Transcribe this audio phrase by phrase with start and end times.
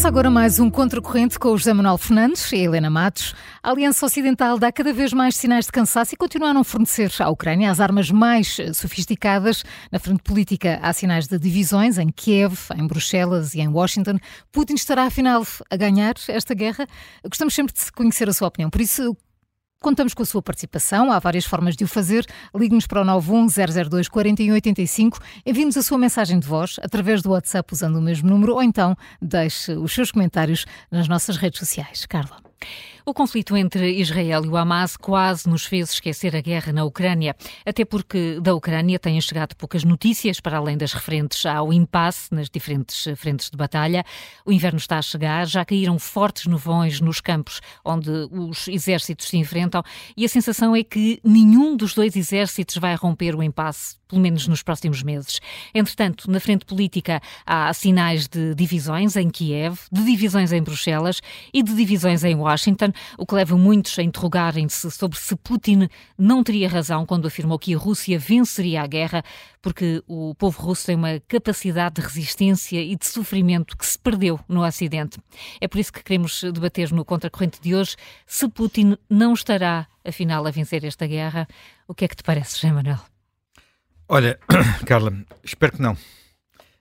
[0.00, 3.34] Começa agora mais um Contracorrente com o José Manuel Fernandes e a Helena Matos.
[3.62, 7.12] A Aliança Ocidental dá cada vez mais sinais de cansaço e continua a não fornecer
[7.20, 9.62] à Ucrânia as armas mais sofisticadas.
[9.92, 14.18] Na frente política há sinais de divisões em Kiev, em Bruxelas e em Washington.
[14.50, 16.86] Putin estará afinal a ganhar esta guerra?
[17.22, 18.70] Gostamos sempre de conhecer a sua opinião.
[18.70, 19.14] Por isso,
[19.82, 22.26] Contamos com a sua participação, há várias formas de o fazer.
[22.54, 27.96] Ligue-nos para o 91002 4185, envie-nos a sua mensagem de voz através do WhatsApp usando
[27.96, 32.04] o mesmo número ou então deixe os seus comentários nas nossas redes sociais.
[32.04, 32.42] Carla.
[33.04, 37.34] O conflito entre Israel e o Hamas quase nos fez esquecer a guerra na Ucrânia,
[37.64, 42.50] até porque da Ucrânia têm chegado poucas notícias, para além das referentes ao impasse nas
[42.50, 44.04] diferentes frentes de batalha.
[44.44, 49.36] O inverno está a chegar, já caíram fortes nuvens nos campos onde os exércitos se
[49.38, 49.82] enfrentam
[50.16, 54.48] e a sensação é que nenhum dos dois exércitos vai romper o impasse pelo menos
[54.48, 55.40] nos próximos meses.
[55.72, 61.20] Entretanto, na frente política há sinais de divisões em Kiev, de divisões em Bruxelas
[61.54, 65.88] e de divisões em Washington, o que leva muitos a interrogarem-se sobre se Putin
[66.18, 69.22] não teria razão quando afirmou que a Rússia venceria a guerra,
[69.62, 74.38] porque o povo russo tem uma capacidade de resistência e de sofrimento que se perdeu
[74.48, 75.18] no Ocidente.
[75.60, 80.46] É por isso que queremos debater no Contracorrente de hoje se Putin não estará, afinal,
[80.46, 81.48] a vencer esta guerra.
[81.86, 83.00] O que é que te parece, José Manuel?
[84.08, 84.38] Olha,
[84.86, 85.12] Carla,
[85.44, 85.96] espero que não.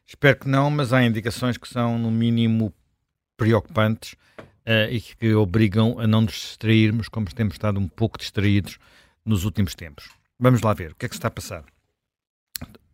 [0.06, 2.74] Espero que não, mas há indicações que são, no mínimo,
[3.38, 4.16] preocupantes
[4.70, 8.78] uh, e que obrigam a não nos distrairmos, como temos estado um pouco distraídos
[9.26, 10.10] nos últimos tempos.
[10.40, 11.66] Vamos lá ver o que é que se está a passar.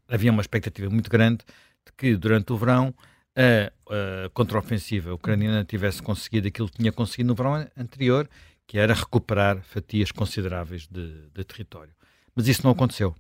[0.08, 1.44] Havia uma expectativa muito grande
[1.86, 2.94] de que, durante o verão,
[3.36, 8.30] a, a contraofensiva ucraniana tivesse conseguido aquilo que tinha conseguido no verão anterior,
[8.66, 11.94] que era recuperar fatias consideráveis de, de território.
[12.36, 13.16] Mas isso não aconteceu.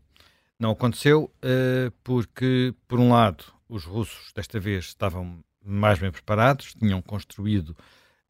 [0.57, 6.73] Não aconteceu uh, porque, por um lado, os russos desta vez estavam mais bem preparados,
[6.73, 7.75] tinham construído,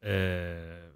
[0.06, 0.92] uh,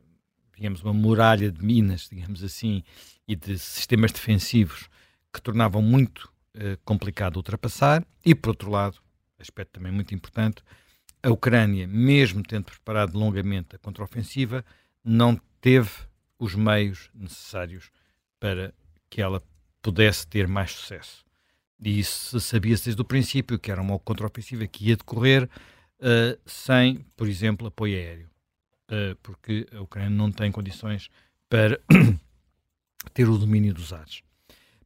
[0.54, 2.82] digamos, uma muralha de minas, digamos assim,
[3.26, 4.88] e de sistemas defensivos
[5.32, 8.04] que tornavam muito uh, complicado ultrapassar.
[8.24, 8.98] E, por outro lado,
[9.38, 10.62] aspecto também muito importante,
[11.22, 14.64] a Ucrânia, mesmo tendo preparado longamente a contraofensiva,
[15.04, 15.90] não teve
[16.38, 17.90] os meios necessários
[18.38, 18.72] para
[19.10, 19.42] que ela
[19.82, 21.24] pudesse ter mais sucesso.
[21.82, 27.04] E isso sabia-se desde o princípio, que era uma contraofensiva que ia decorrer uh, sem,
[27.16, 28.29] por exemplo, apoio aéreo,
[29.22, 31.10] porque a Ucrânia não tem condições
[31.48, 31.80] para
[33.14, 34.22] ter o domínio dos ares.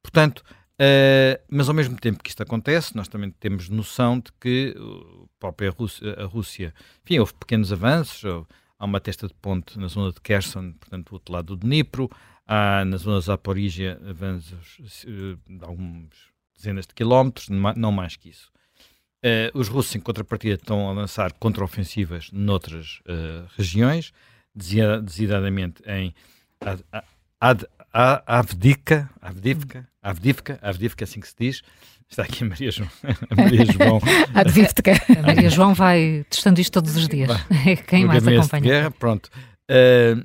[0.03, 0.44] Portanto,
[0.81, 5.26] uh, mas ao mesmo tempo que isto acontece, nós também temos noção de que a
[5.38, 8.47] própria Rússia, a Rússia enfim, houve pequenos avanços,
[8.78, 12.10] há uma testa de ponte na zona de Kherson, portanto, do outro lado do Dnipro,
[12.47, 16.10] Há na zona de Zaporizhia avanços eh, de algumas
[16.54, 18.53] dezenas de quilómetros, não mais que isso.
[19.24, 24.12] Uh, os russos, em contrapartida, estão a lançar contraofensivas noutras uh, regiões,
[24.54, 26.14] desidadamente em
[26.60, 26.84] Ad,
[27.40, 31.62] Ad, Ad, Avdivka, Avdivka, Avdivka, Avdivka, assim que se diz.
[32.06, 32.90] Está aqui a Maria João.
[33.30, 33.98] A Maria João.
[35.18, 37.30] A Maria João vai testando isto todos os dias.
[37.66, 38.62] É quem mais acompanha.
[38.62, 39.30] Guerra, pronto.
[39.70, 40.22] Uh,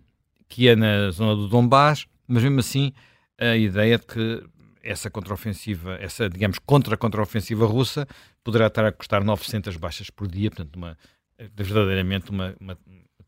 [0.49, 2.91] que é na zona do Donbass, mas mesmo assim
[3.39, 4.43] a ideia de que
[4.83, 8.07] essa contraofensiva, essa, digamos, contra-contraofensiva russa
[8.43, 10.97] poderá estar a custar 900 baixas por dia, portanto, uma,
[11.55, 12.77] verdadeiramente uma, uma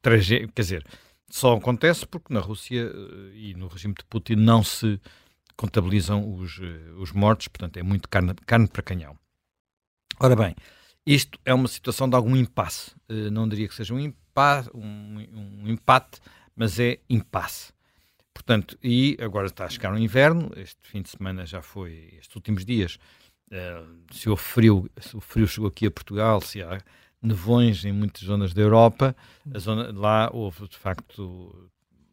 [0.01, 0.85] tragédia, quer dizer,
[1.29, 4.99] só acontece porque na Rússia eh, e no regime de Putin não se
[5.55, 9.17] contabilizam os, eh, os mortos, portanto é muito carne, carne para canhão.
[10.19, 10.55] Ora bem,
[11.05, 14.13] isto é uma situação de algum impasse, eh, não diria que seja um,
[14.73, 16.19] um, um empate,
[16.55, 17.71] mas é impasse.
[18.33, 22.35] Portanto, e agora está a chegar o inverno, este fim de semana já foi, estes
[22.35, 22.97] últimos dias,
[23.51, 26.79] uh, se, o frio, se o frio chegou aqui a Portugal, se há
[27.21, 29.15] nevões em muitas zonas da Europa,
[29.57, 31.69] zona, lá houve de facto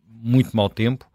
[0.07, 1.11] muito mau tempo,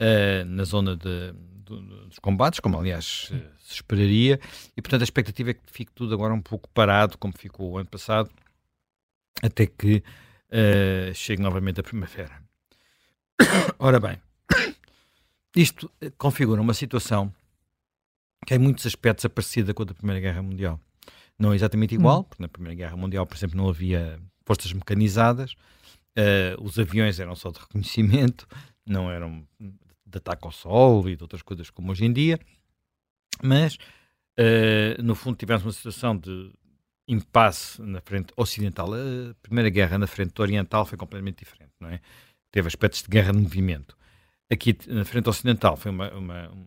[0.00, 4.38] uh, na zona de, de, dos combates, como aliás uh, se esperaria,
[4.76, 7.78] e portanto a expectativa é que fique tudo agora um pouco parado, como ficou o
[7.78, 8.30] ano passado,
[9.42, 10.02] até que
[11.14, 12.42] chegue novamente a primavera.
[13.78, 14.20] Ora bem,
[15.56, 17.32] isto eh, configura uma situação
[18.46, 20.80] que em muitos aspectos é parecida com a da Primeira Guerra Mundial.
[21.38, 22.24] Não é exatamente igual, hum.
[22.24, 27.34] porque na Primeira Guerra Mundial, por exemplo, não havia forças mecanizadas, uh, os aviões eram
[27.34, 28.46] só de reconhecimento,
[28.86, 32.38] não eram de ataque ao sol e de outras coisas como hoje em dia,
[33.42, 33.76] mas
[34.38, 36.52] uh, no fundo tivemos uma situação de
[37.08, 38.92] impasse na frente ocidental.
[38.92, 42.00] A Primeira Guerra na frente oriental foi completamente diferente, não é?
[42.52, 43.96] teve aspectos de guerra de movimento.
[44.50, 46.66] Aqui, na frente ocidental, foi uma, uma um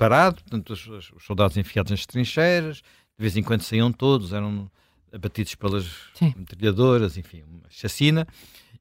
[0.00, 2.82] parado, portanto, os, os, soldados enfiados nas trincheiras, de
[3.18, 4.70] vez em quando saíam todos, eram
[5.12, 6.32] abatidos pelas Sim.
[6.36, 8.26] metralhadoras, enfim, uma chacina,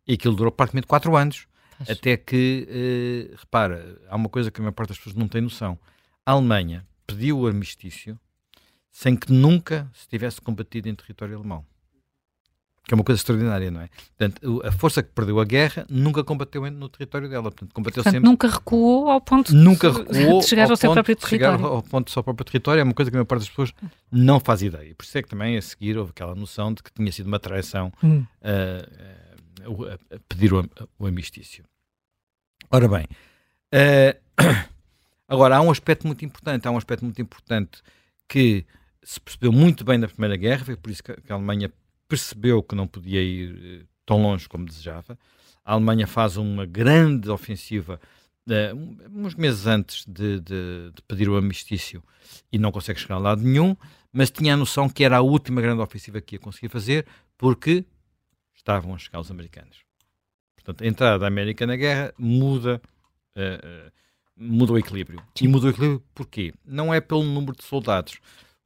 [0.08, 1.46] e aquilo durou praticamente quatro anos,
[1.78, 1.92] Acho.
[1.92, 5.42] até que, uh, repara, há uma coisa que a maior parte das pessoas não tem
[5.42, 5.78] noção.
[6.26, 8.18] A Alemanha pediu o armistício
[8.90, 11.66] sem que nunca se tivesse combatido em território alemão
[12.90, 13.90] que é uma coisa extraordinária, não é?
[14.18, 18.14] Portanto, a força que perdeu a guerra nunca combateu no território dela, portanto, combateu portanto,
[18.14, 18.28] sempre.
[18.28, 21.58] Nunca recuou ao ponto nunca recuou de chegar ao, ao seu próprio território.
[21.60, 23.50] Chegar ao ponto do seu próprio território é uma coisa que a maior parte das
[23.50, 23.72] pessoas
[24.12, 24.96] não faz ideia.
[24.96, 27.38] Por isso é que também a seguir houve aquela noção de que tinha sido uma
[27.38, 28.26] traição hum.
[28.42, 31.64] uh, uh, uh, pedir o, o amistício.
[32.72, 33.06] Ora bem,
[35.30, 37.84] agora há um aspecto muito importante, há um aspecto muito importante
[38.28, 38.66] que
[39.04, 41.72] se percebeu muito bem na Primeira Guerra, foi por isso que a Alemanha
[42.10, 45.18] percebeu que não podia ir eh, tão longe como desejava.
[45.64, 48.02] A Alemanha faz uma grande ofensiva
[48.50, 52.04] uh, uns meses antes de, de, de, pedir o amistício
[52.52, 53.78] e não consegue chegar a lado nenhum,
[54.12, 57.06] mas tinha a noção que era a última grande ofensiva que ia conseguir fazer
[57.38, 57.86] porque
[58.56, 59.84] estavam a chegar os americanos.
[60.56, 62.82] Portanto, a entrada da América na guerra muda,
[63.36, 63.92] uh, uh,
[64.36, 65.22] muda o equilíbrio.
[65.40, 66.52] E muda o equilíbrio porquê?
[66.66, 68.20] Não é pelo número de soldados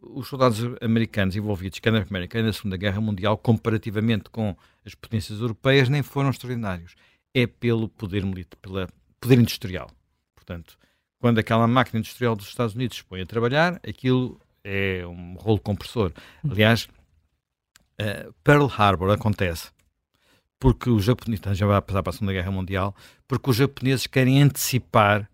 [0.04, 4.56] os soldados americanos envolvidos, quer na Primeira, quer na Segunda Guerra Mundial, comparativamente com
[4.86, 6.96] as potências europeias, nem foram extraordinários.
[7.34, 8.88] É pelo poder militar, pelo
[9.20, 9.90] poder industrial.
[10.36, 10.78] Portanto,
[11.20, 15.60] quando aquela máquina industrial dos Estados Unidos se põe a trabalhar, aquilo é um rolo
[15.60, 16.12] compressor.
[16.48, 16.88] Aliás,
[18.00, 19.72] uh, Pearl Harbor acontece
[20.60, 22.96] porque os japoneses, então já vai passar para a Segunda Guerra Mundial,
[23.28, 25.30] porque os japoneses querem antecipar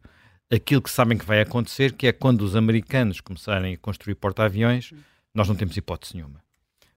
[0.52, 4.92] aquilo que sabem que vai acontecer, que é quando os americanos começarem a construir porta-aviões,
[5.34, 6.44] nós não temos hipótese nenhuma.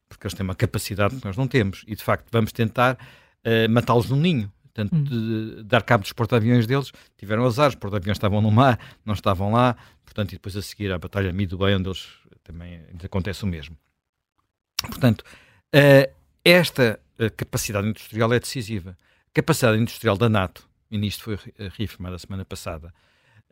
[0.08, 1.84] Porque eles têm uma capacidade que nós não temos.
[1.86, 4.50] E, de facto, vamos tentar uh, matá-los no ninho.
[4.62, 5.04] Portanto, hum.
[5.04, 6.92] de, dar cabo dos porta-aviões deles.
[7.16, 9.76] Tiveram azar, os porta-aviões estavam no mar, não estavam lá.
[10.04, 12.08] Portanto, e depois a seguir a Batalha Midway, onde eles
[12.42, 13.76] também acontece o mesmo.
[14.82, 15.22] Portanto,
[15.74, 16.12] uh,
[16.44, 18.96] esta uh, capacidade industrial é decisiva.
[19.28, 21.38] A capacidade industrial da NATO, e nisto foi
[21.76, 22.92] reafirmada a semana passada,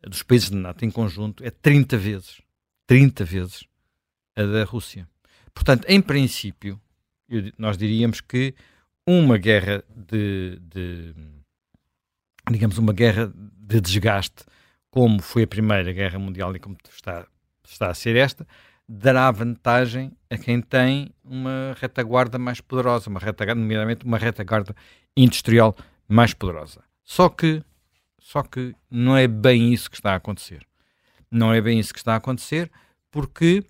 [0.09, 2.41] dos países da NATO em conjunto é 30 vezes,
[2.87, 3.65] 30 vezes
[4.37, 5.09] a da Rússia.
[5.53, 6.81] Portanto, em princípio,
[7.59, 8.55] nós diríamos que
[9.07, 11.15] uma guerra de, de,
[12.51, 14.45] digamos, uma guerra de desgaste,
[14.91, 17.27] como foi a Primeira Guerra Mundial e como está,
[17.65, 18.47] está a ser esta,
[18.89, 24.75] dará vantagem a quem tem uma retaguarda mais poderosa, uma retaguarda, nomeadamente uma retaguarda
[25.17, 25.77] industrial
[26.09, 26.83] mais poderosa.
[27.05, 27.63] Só que
[28.21, 30.67] só que não é bem isso que está a acontecer.
[31.31, 32.71] Não é bem isso que está a acontecer
[33.11, 33.65] porque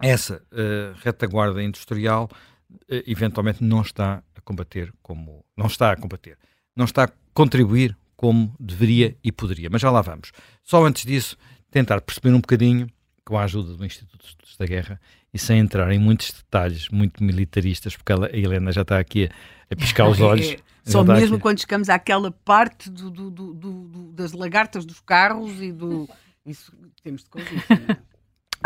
[0.00, 2.28] essa uh, retaguarda industrial
[2.70, 6.38] uh, eventualmente não está a combater como não está a combater,
[6.74, 9.68] não está a contribuir como deveria e poderia.
[9.70, 10.32] Mas já lá vamos.
[10.62, 11.36] Só antes disso,
[11.70, 12.88] tentar perceber um bocadinho,
[13.24, 15.00] com a ajuda do Instituto de Estudos da Guerra,
[15.32, 19.26] e sem entrar em muitos detalhes muito militaristas, porque ela, a Helena já está aqui
[19.26, 20.56] a, a piscar os olhos.
[20.86, 25.72] É, só mesmo quando chegamos àquela parte do, do, do, das lagartas dos carros e
[25.72, 26.08] do.
[26.44, 26.72] Isso
[27.02, 27.64] temos de convir.
[27.70, 27.96] É?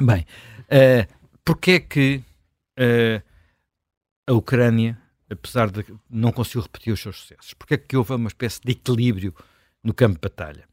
[0.04, 0.26] Bem,
[0.66, 1.14] uh,
[1.44, 2.22] porque é que
[2.78, 3.22] uh,
[4.26, 4.98] a Ucrânia,
[5.30, 8.72] apesar de não conseguiu repetir os seus sucessos, porque é que houve uma espécie de
[8.72, 9.34] equilíbrio
[9.82, 10.68] no campo de batalha?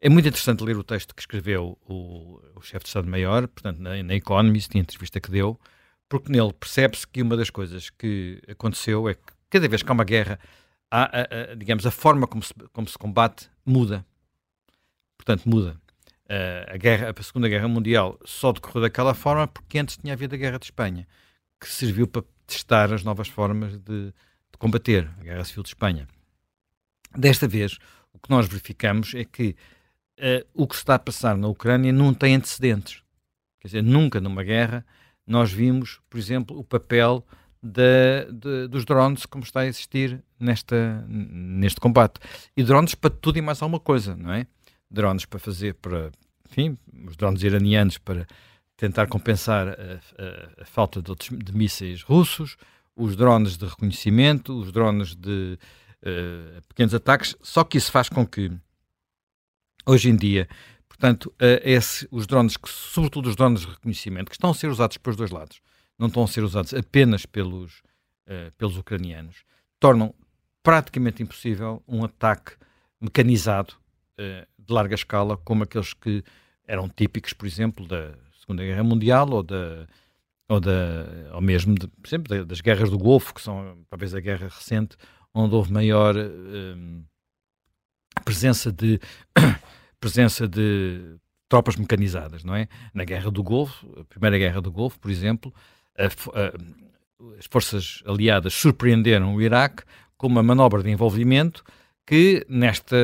[0.00, 4.02] É muito interessante ler o texto que escreveu o, o chefe de Estado-Maior, portanto, na,
[4.02, 5.58] na Economist, na entrevista que deu,
[6.08, 9.94] porque nele percebe-se que uma das coisas que aconteceu é que cada vez que há
[9.94, 10.38] uma guerra,
[10.94, 14.06] há, a, a, digamos, a forma como se, como se combate muda.
[15.16, 15.80] Portanto, muda.
[16.26, 20.34] Uh, a, guerra, a Segunda Guerra Mundial só decorreu daquela forma porque antes tinha havido
[20.34, 21.06] a Guerra de Espanha,
[21.60, 26.06] que serviu para testar as novas formas de, de combater a Guerra Civil de Espanha.
[27.16, 27.78] Desta vez,
[28.12, 29.56] o que nós verificamos é que
[30.18, 33.02] uh, o que se está a passar na Ucrânia não tem antecedentes.
[33.60, 34.84] Quer dizer, nunca numa guerra
[35.26, 37.26] nós vimos, por exemplo, o papel
[37.64, 42.20] de, de, dos drones como está a existir nesta, neste combate.
[42.54, 44.46] E drones para tudo e mais alguma coisa, não é?
[44.90, 46.12] Drones para fazer, para,
[46.48, 46.76] enfim,
[47.08, 48.26] os drones iranianos para
[48.76, 52.56] tentar compensar a, a, a falta de, outros, de mísseis russos,
[52.94, 55.58] os drones de reconhecimento, os drones de
[56.02, 58.52] uh, pequenos ataques, só que isso faz com que
[59.86, 60.48] hoje em dia,
[60.86, 64.68] portanto, uh, esse, os drones, que, sobretudo os drones de reconhecimento, que estão a ser
[64.68, 65.60] usados pelos dois lados,
[65.98, 67.82] não estão a ser usados apenas pelos,
[68.26, 69.44] uh, pelos ucranianos,
[69.78, 70.14] tornam
[70.62, 72.52] praticamente impossível um ataque
[73.00, 73.74] mecanizado
[74.18, 76.24] uh, de larga escala, como aqueles que
[76.66, 79.86] eram típicos, por exemplo, da Segunda Guerra Mundial ou da
[80.46, 84.20] ou, da, ou mesmo, de, por exemplo, das guerras do Golfo, que são talvez a
[84.20, 84.94] guerra recente,
[85.32, 86.14] onde houve maior
[88.24, 89.00] presença de
[89.98, 91.16] presença de
[91.48, 92.68] tropas mecanizadas, não é?
[92.92, 95.52] Na Guerra do Golfo, a Primeira Guerra do Golfo, por exemplo,
[95.98, 99.82] a, a, as forças aliadas surpreenderam o Iraque
[100.16, 101.62] com uma manobra de envolvimento
[102.06, 102.96] que nesta,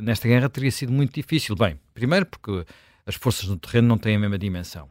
[0.00, 1.56] nesta guerra teria sido muito difícil.
[1.56, 2.64] Bem, primeiro porque
[3.04, 4.88] as forças no terreno não têm a mesma dimensão.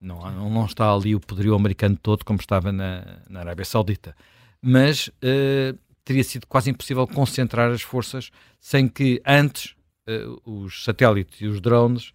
[0.00, 4.14] Não, não está ali o poderio americano todo como estava na, na Arábia Saudita.
[4.60, 9.74] Mas uh, teria sido quase impossível concentrar as forças sem que antes
[10.06, 12.08] uh, os satélites e os drones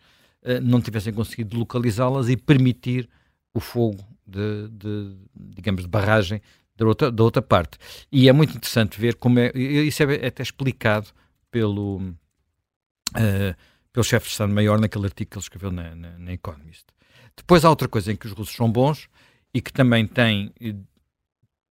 [0.44, 3.10] uh, não tivessem conseguido localizá-las e permitir
[3.54, 6.42] o fogo de, de, digamos, de barragem
[6.76, 7.78] da outra, da outra parte.
[8.12, 9.52] E é muito interessante ver como é.
[9.56, 11.10] Isso é até explicado
[11.52, 13.56] pelo, uh,
[13.92, 16.86] pelo chefe de Estado-Maior naquele artigo que ele escreveu na, na, na, Economist.
[17.36, 19.10] Depois há outra coisa em que os russos são bons
[19.54, 20.54] e que também tem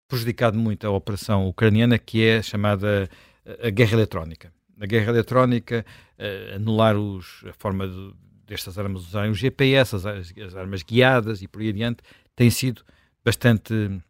[0.09, 3.09] prejudicado muito a operação ucraniana, que é a chamada
[3.45, 4.53] eh, a guerra eletrónica.
[4.81, 5.85] A guerra eletrónica,
[6.19, 8.15] uh, anular os, a forma de,
[8.47, 12.03] destas armas usarem o GPS, as, as armas guiadas e por aí adiante,
[12.38, 12.85] tem sido
[13.25, 14.00] bastante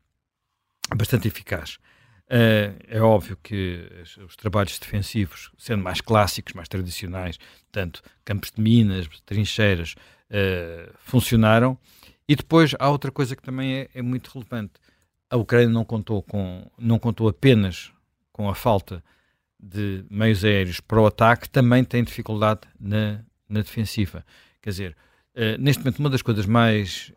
[0.95, 1.79] bastante eficaz.
[2.27, 3.89] Uh, é óbvio que
[4.23, 7.39] os, trabalhos defensivos, sendo mais clássicos, mais tradicionais,
[7.73, 9.95] tanto campos de minas, trincheiras,
[10.31, 11.79] uh, funcionaram.
[12.29, 14.75] E depois há outra coisa que também é, é, muito relevante.
[15.31, 17.91] A Ucrânia não contou, com, não contou apenas
[18.31, 19.03] com a falta
[19.59, 24.23] de meios aéreos para o ataque, também tem dificuldade na, na defensiva.
[24.61, 24.97] Quer dizer,
[25.35, 27.11] uh, neste momento, uma das coisas mais,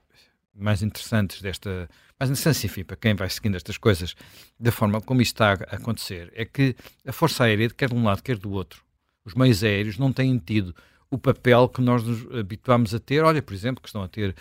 [0.53, 1.89] mais interessantes desta
[2.21, 4.15] a essência, enfim, para quem vai seguindo estas coisas
[4.59, 8.03] da forma como isto está a acontecer, é que a Força Aérea, quer de um
[8.03, 8.83] lado, quer do outro,
[9.25, 10.75] os meios aéreos não têm tido
[11.09, 13.23] o papel que nós nos habituámos a ter.
[13.23, 14.35] Olha, por exemplo, que estão a ter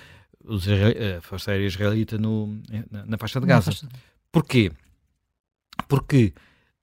[1.17, 3.73] a Força Aérea Israelita no, na, na faixa de Gaza.
[3.73, 3.89] Faixa.
[4.31, 4.71] Porquê?
[5.89, 6.33] Porque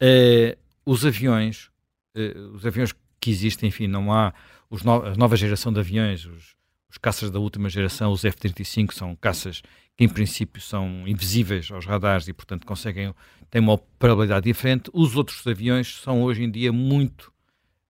[0.01, 1.69] uh, os aviões,
[2.15, 4.33] uh, os aviões que existem, enfim, não há
[4.69, 6.55] os no, a nova geração de aviões, os,
[6.89, 9.61] os caças da última geração, os F-35, são caças
[9.95, 13.13] que em princípio são invisíveis aos radares e, portanto, conseguem
[13.49, 14.89] têm uma operabilidade diferente.
[14.93, 17.31] Os outros aviões são hoje em dia muito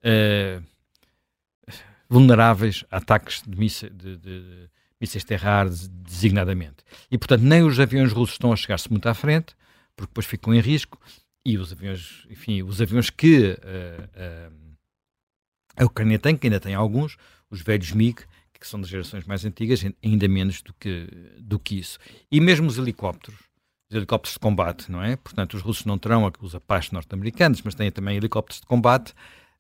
[0.04, 0.63] uh,
[2.10, 6.77] vulneráveis a ataques de, missa, de, de, mísseis terra-ares, designadamente.
[7.12, 9.56] E, portanto, nem os aviões russos estão a chegar-se muito à frente,
[9.96, 11.00] porque depois ficam em risco,
[11.46, 14.77] e os aviões, enfim, os aviões que uh, uh,
[15.77, 17.18] a Ucrânia tem, que ainda tem alguns,
[17.50, 18.24] os velhos MiG,
[18.60, 21.08] que são das gerações mais antigas, ainda menos do que,
[21.40, 22.00] do que isso.
[22.32, 23.40] E mesmo os helicópteros,
[23.90, 25.16] os helicópteros de combate, não é?
[25.16, 29.14] Portanto, os russos não terão os Apaches norte-americanos, mas têm também helicópteros de combate.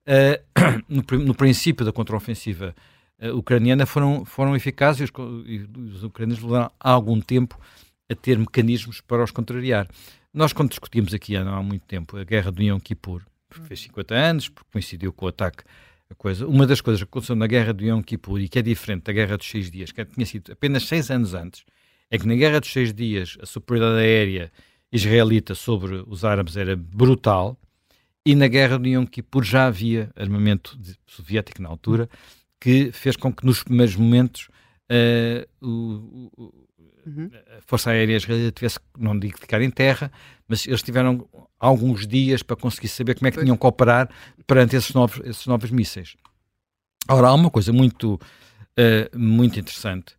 [0.07, 2.75] Uh, no, no, princípio da contraofensiva
[3.21, 7.59] uh, ucraniana foram, foram eficazes e os, e os ucranianos levaram há algum tempo
[8.09, 9.87] a ter mecanismos para os contrariar.
[10.33, 14.13] Nós, quando discutimos aqui há, há muito tempo a guerra do Yom Kippur, fez 50
[14.13, 15.63] anos, porque coincidiu com o ataque
[16.15, 16.47] coisa.
[16.47, 19.13] Uma das coisas que aconteceu na guerra de Yom Kippur e que é diferente da
[19.13, 21.63] guerra dos seis dias, que tinha sido apenas seis anos antes,
[22.09, 24.51] é que na guerra dos seis dias a superioridade aérea
[24.91, 27.59] israelita sobre os árabes era brutal
[28.25, 32.09] e na guerra de Yom Kippur já havia armamento soviético na altura
[32.59, 34.49] que fez com que nos primeiros momentos
[34.91, 36.53] uh, o, o,
[37.05, 37.29] uhum.
[37.57, 40.11] a Força Aérea Israelita tivesse, não digo ficar em terra,
[40.47, 41.27] mas eles tiveram
[41.59, 43.45] alguns dias para conseguir saber como é que pois.
[43.45, 44.09] tinham que operar
[44.45, 46.15] perante esses novos, esses novos mísseis.
[47.09, 50.15] Ora, há uma coisa muito, uh, muito interessante,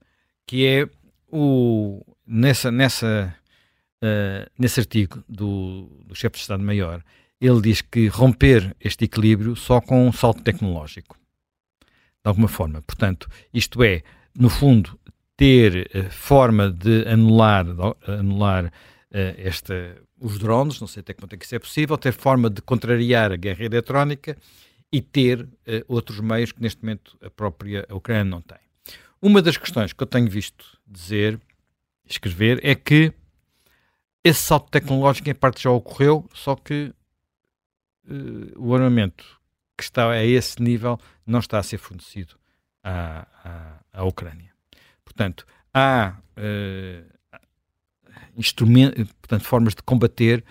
[0.46, 0.88] que é
[1.30, 3.34] o, nessa, nessa,
[4.02, 7.02] uh, nesse artigo do, do chefe de Estado-Maior,
[7.40, 11.16] ele diz que romper este equilíbrio só com um salto tecnológico,
[11.80, 12.82] de alguma forma.
[12.82, 14.02] Portanto, isto é,
[14.35, 14.99] no fundo,
[15.38, 17.64] ter uh, forma de anular,
[18.06, 18.70] anular uh,
[19.38, 22.61] esta, os drones, não sei até quanto é que isso é possível, ter forma de
[22.61, 24.37] contrariar a guerra eletrónica
[24.92, 25.49] e ter uh,
[25.87, 28.58] outros meios que neste momento a própria Ucrânia não tem.
[29.23, 31.40] Uma das questões que eu tenho visto dizer,
[32.04, 33.12] escrever, é que
[34.25, 36.92] esse salto tecnológico em parte já ocorreu, só que
[38.56, 39.25] o armamento
[39.76, 42.38] que está a esse nível não está a ser fornecido
[42.88, 44.50] à, à, à Ucrânia.
[45.04, 47.40] Portanto, há uh,
[48.37, 50.42] instrumentos, portanto, formas de combater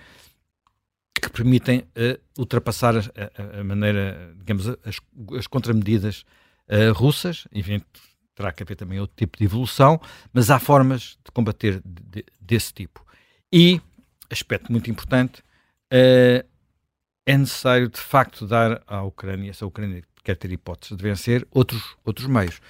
[1.14, 5.00] que permitem uh, ultrapassar a, a, a, maneira, digamos, as,
[5.36, 6.24] as contramedidas
[6.68, 7.48] uh, russas.
[7.52, 7.82] Enfim,
[8.36, 10.00] terá que haver também outro tipo de evolução,
[10.32, 13.04] mas há formas de combater de, de, desse tipo.
[13.52, 13.80] E,
[14.30, 15.40] aspecto muito importante,
[15.92, 16.46] uh,
[17.26, 21.46] é necessário de facto dar à Ucrânia, se a Ucrânia quer ter hipótese de vencer,
[21.50, 22.60] outros, outros meios.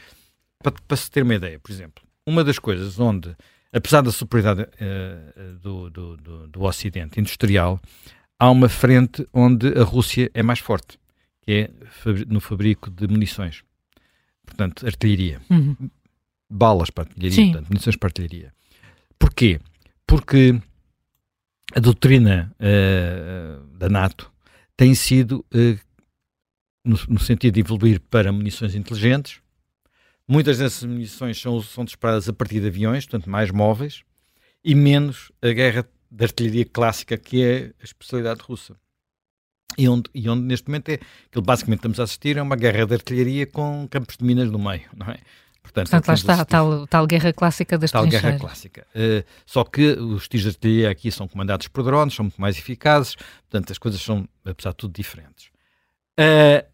[0.63, 3.37] Para, para se ter uma ideia, por exemplo, uma das coisas onde
[3.73, 7.81] apesar da superioridade uh, do, do, do, do, Ocidente industrial,
[8.39, 10.99] há uma frente onde a Rússia é mais forte,
[11.43, 11.71] que é
[12.27, 13.63] no fabrico de munições.
[14.47, 15.41] Portanto, artilharia.
[15.51, 15.91] Uhum.
[16.49, 18.55] Balas para artilharia, portanto, munições para artilharia.
[19.19, 19.61] Porquê?
[20.07, 20.59] Porque
[21.75, 24.33] a doutrina uh, da NATO
[24.77, 25.88] tem sido uh,
[26.85, 29.41] no, no, sentido de evoluir para munições inteligentes.
[30.27, 34.03] Muitas dessas munições são, são disparadas a partir de aviões, portanto mais móveis,
[34.65, 38.77] e menos a guerra da artilharia clássica, que é a especialidade russa.
[39.77, 40.99] E onde, e onde neste momento é,
[41.31, 44.59] que basicamente estamos a assistir a uma guerra de artilharia com campos de minas no
[44.59, 45.19] meio, não é?
[45.63, 48.31] Portanto, Portanto lá está a tal, tal guerra clássica das Tal trincheiras.
[48.31, 48.87] guerra clássica.
[48.95, 52.57] Uh, só que os tiros de artilharia aqui são comandados por drones, são muito mais
[52.57, 55.48] eficazes, portanto as coisas são, apesar de tudo, diferentes.
[56.19, 56.67] Uh,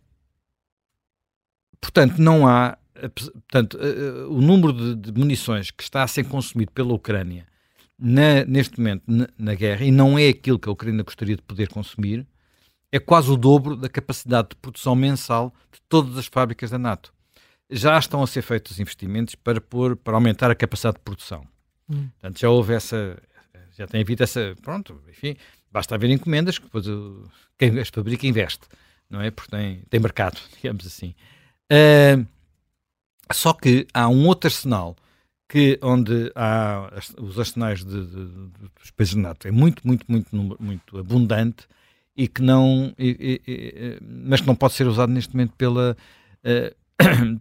[1.80, 2.78] portanto, não há...
[2.94, 7.46] Portanto, uh, o número de, de, munições que está a ser consumido pela Ucrânia
[7.98, 11.42] na, neste momento na, na, guerra, e não é aquilo que a Ucrânia gostaria de
[11.42, 12.26] poder consumir,
[12.90, 17.14] é quase o dobro da capacidade de produção mensal de todas as fábricas da NATO
[17.70, 21.46] já estão a ser feitos investimentos para, pôr, para aumentar a capacidade de produção.
[21.88, 22.08] Hum.
[22.20, 23.20] Portanto, já houve essa,
[23.76, 25.36] já tem havido essa, pronto, enfim,
[25.70, 26.86] basta haver encomendas que depois
[27.58, 28.66] quem as fabrica investe,
[29.14, 29.30] não é?
[29.30, 31.14] Porque tem, tem mercado, digamos assim.
[31.72, 32.26] Uh,
[33.32, 34.96] só que há um outro arsenal
[35.48, 40.56] que onde há os arsenais de, de, de, dos países NATO é muito, muito, muito,
[40.60, 41.66] muito abundante
[42.16, 45.96] e que não, e, e, mas que não pode ser usado neste momento pela
[46.44, 47.40] uh,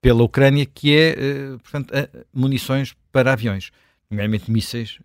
[0.00, 1.14] pela Ucrânia, que é,
[1.54, 3.70] uh, portanto, uh, munições para aviões,
[4.10, 4.98] nomeadamente mísseis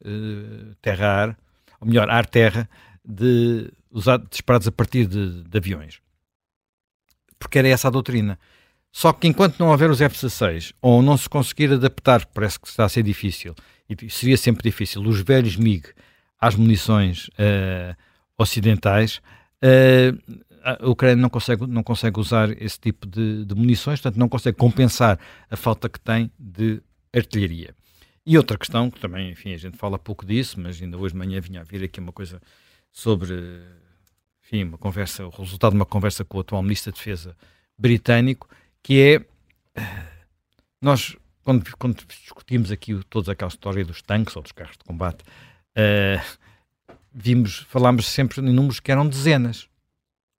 [0.81, 1.38] terra-ar,
[1.79, 2.69] ou melhor, ar-terra,
[3.03, 6.00] de, usado, disparados a partir de, de, aviões.
[7.38, 8.40] Porque era essa a doutrina.
[8.92, 12.86] Só que enquanto não houver os F-16, ou não se conseguir adaptar, parece que está
[12.86, 13.56] a ser difícil,
[13.90, 15.90] e seria sempre difícil, os velhos MiG
[16.40, 17.30] às munições
[18.38, 19.22] ocidentais,
[20.64, 24.58] a Ucrânia não consegue, não consegue usar esse tipo de, de munições, portanto não consegue
[24.58, 25.20] compensar
[25.50, 26.82] a falta que tem de
[27.14, 27.76] artilharia.
[28.26, 31.20] E outra questão, que também, enfim, a gente fala pouco disso, mas ainda hoje de
[31.20, 32.42] manhã vinha a vir aqui uma coisa
[32.90, 33.34] sobre,
[34.44, 37.36] enfim, uma conversa, o resultado de uma conversa com o atual Ministro da Defesa
[37.77, 38.48] britânico,
[38.82, 39.25] que
[39.75, 39.82] é,
[40.82, 45.24] nós, quando, quando discutimos aqui toda aquela história dos tanques ou dos carros de combate,
[45.24, 46.40] uh,
[47.14, 49.68] vimos, falámos sempre em números que eram dezenas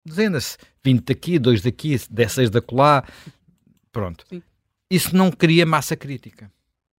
[0.04, 3.10] dezenas, 20 daqui, 2 daqui, 16 da colar,
[3.90, 4.24] pronto.
[4.28, 4.42] Sim.
[4.90, 6.52] Isso não cria massa crítica.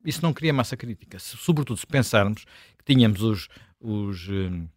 [0.03, 1.19] Isso não cria massa crítica.
[1.19, 2.45] Se, sobretudo se pensarmos
[2.77, 3.47] que tínhamos os,
[3.79, 4.67] os, um,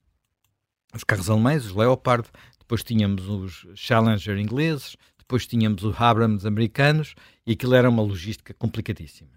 [0.94, 7.14] os carros alemães, os Leopard, depois tínhamos os Challenger ingleses, depois tínhamos os Abrams americanos,
[7.46, 9.30] e aquilo era uma logística complicadíssima.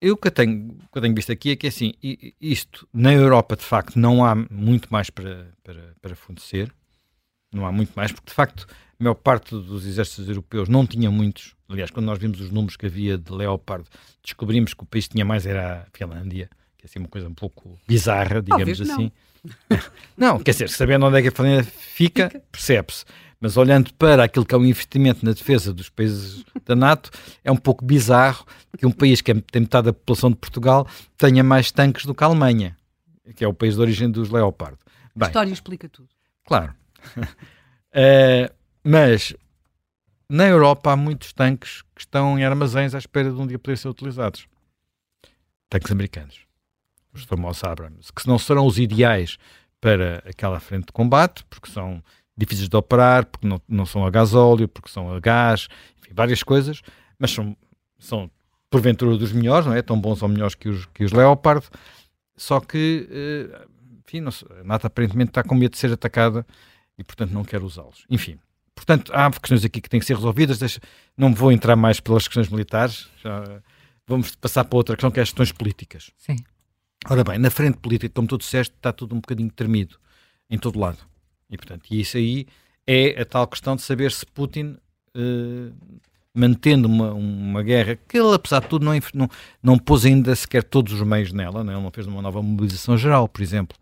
[0.00, 1.94] Eu o que tenho, que eu tenho visto aqui é que assim,
[2.40, 6.72] isto na Europa de facto não há muito mais para, para, para fornecer
[7.56, 11.10] não há muito mais, porque de facto a maior parte dos exércitos europeus não tinha
[11.10, 11.54] muitos.
[11.68, 13.88] Aliás, quando nós vimos os números que havia de Leopard,
[14.22, 16.48] descobrimos que o país que tinha mais era a Finlândia,
[16.86, 19.12] é assim uma coisa um pouco bizarra, digamos Talvez assim.
[19.68, 19.78] Não.
[20.16, 20.38] não.
[20.38, 22.42] quer dizer, sabendo onde é que a Finlândia fica, fica.
[22.50, 23.04] percebe-se.
[23.38, 27.10] Mas olhando para aquilo que é o um investimento na defesa dos países da NATO,
[27.44, 28.46] é um pouco bizarro
[28.78, 30.86] que um país que é, tem metade da população de Portugal
[31.18, 32.76] tenha mais tanques do que a Alemanha,
[33.34, 34.78] que é o país de origem dos Leopard.
[35.14, 36.08] Bem, a história explica tudo.
[36.46, 36.74] Claro.
[37.18, 39.34] uh, mas
[40.28, 43.76] na Europa há muitos tanques que estão em armazéns à espera de um dia poder
[43.76, 44.48] ser utilizados.
[45.68, 46.45] Tanques americanos.
[47.16, 48.12] Os famosos Abrams.
[48.12, 49.38] Que não serão os ideais
[49.80, 52.02] para aquela frente de combate, porque são
[52.36, 56.42] difíceis de operar, porque não, não são a gasóleo, porque são a gás, enfim, várias
[56.42, 56.82] coisas,
[57.18, 57.56] mas são,
[57.98, 58.30] são
[58.68, 59.80] porventura dos melhores, não é?
[59.80, 61.66] Tão bons ou melhores que os, que os Leopard,
[62.36, 63.70] só que, uh,
[64.06, 66.46] enfim, não, a NATO aparentemente está com medo de ser atacada
[66.98, 68.04] e, portanto, não quero usá-los.
[68.10, 68.38] Enfim,
[68.74, 70.58] portanto, há questões aqui que têm que ser resolvidas.
[70.58, 70.80] Deixa,
[71.16, 73.62] não vou entrar mais pelas questões militares, já,
[74.06, 76.10] vamos passar para outra questão que é as questões políticas.
[76.18, 76.36] Sim.
[77.08, 79.98] Ora bem, na frente política, como tu disseste, está tudo um bocadinho tremido
[80.50, 80.98] em todo lado.
[81.50, 82.46] E, portanto, e isso aí
[82.86, 84.76] é a tal questão de saber se Putin,
[85.14, 85.72] eh,
[86.34, 89.28] mantendo uma, uma guerra que ele, apesar de tudo, não, não,
[89.62, 91.62] não pôs ainda sequer todos os meios nela, é?
[91.62, 93.76] ele não fez uma nova mobilização geral, por exemplo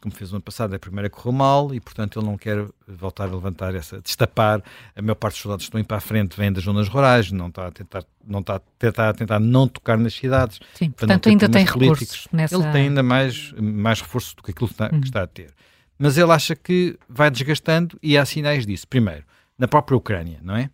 [0.00, 3.24] como fez no ano passado, a primeira correu mal e, portanto, ele não quer voltar
[3.24, 4.62] a levantar essa, destapar.
[4.94, 7.32] A maior parte dos soldados que estão indo para a frente vêm das zonas rurais,
[7.32, 10.60] não está a tentar, não está a tentar, a tentar não tocar nas cidades.
[10.74, 12.54] Sim, portanto, ainda tem recursos nessa...
[12.54, 15.00] Ele tem ainda mais, mais reforço do que aquilo que está, uhum.
[15.00, 15.52] que está a ter.
[15.98, 18.86] Mas ele acha que vai desgastando e há sinais disso.
[18.86, 19.24] Primeiro,
[19.58, 20.70] na própria Ucrânia, não é?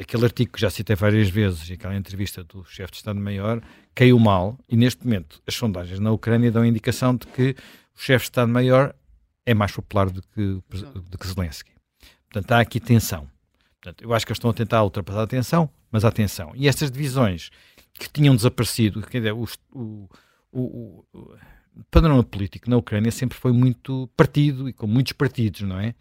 [0.00, 3.60] Aquele artigo que já citei várias vezes, aquela entrevista do chefe de Estado-Maior,
[3.94, 7.54] caiu mal e neste momento as sondagens na Ucrânia dão a indicação de que
[7.96, 8.94] o chefe de Estado-Maior
[9.44, 10.62] é mais popular do que,
[11.10, 11.72] do que Zelensky.
[12.30, 13.28] Portanto, há aqui tensão.
[13.80, 16.52] Portanto, eu acho que eles estão a tentar ultrapassar a tensão, mas há tensão.
[16.54, 17.50] E estas divisões
[17.94, 20.08] que tinham desaparecido, quer dizer, o, o,
[20.52, 21.34] o, o,
[21.90, 25.94] panorama político na Ucrânia sempre foi muito partido e com muitos partidos, não é?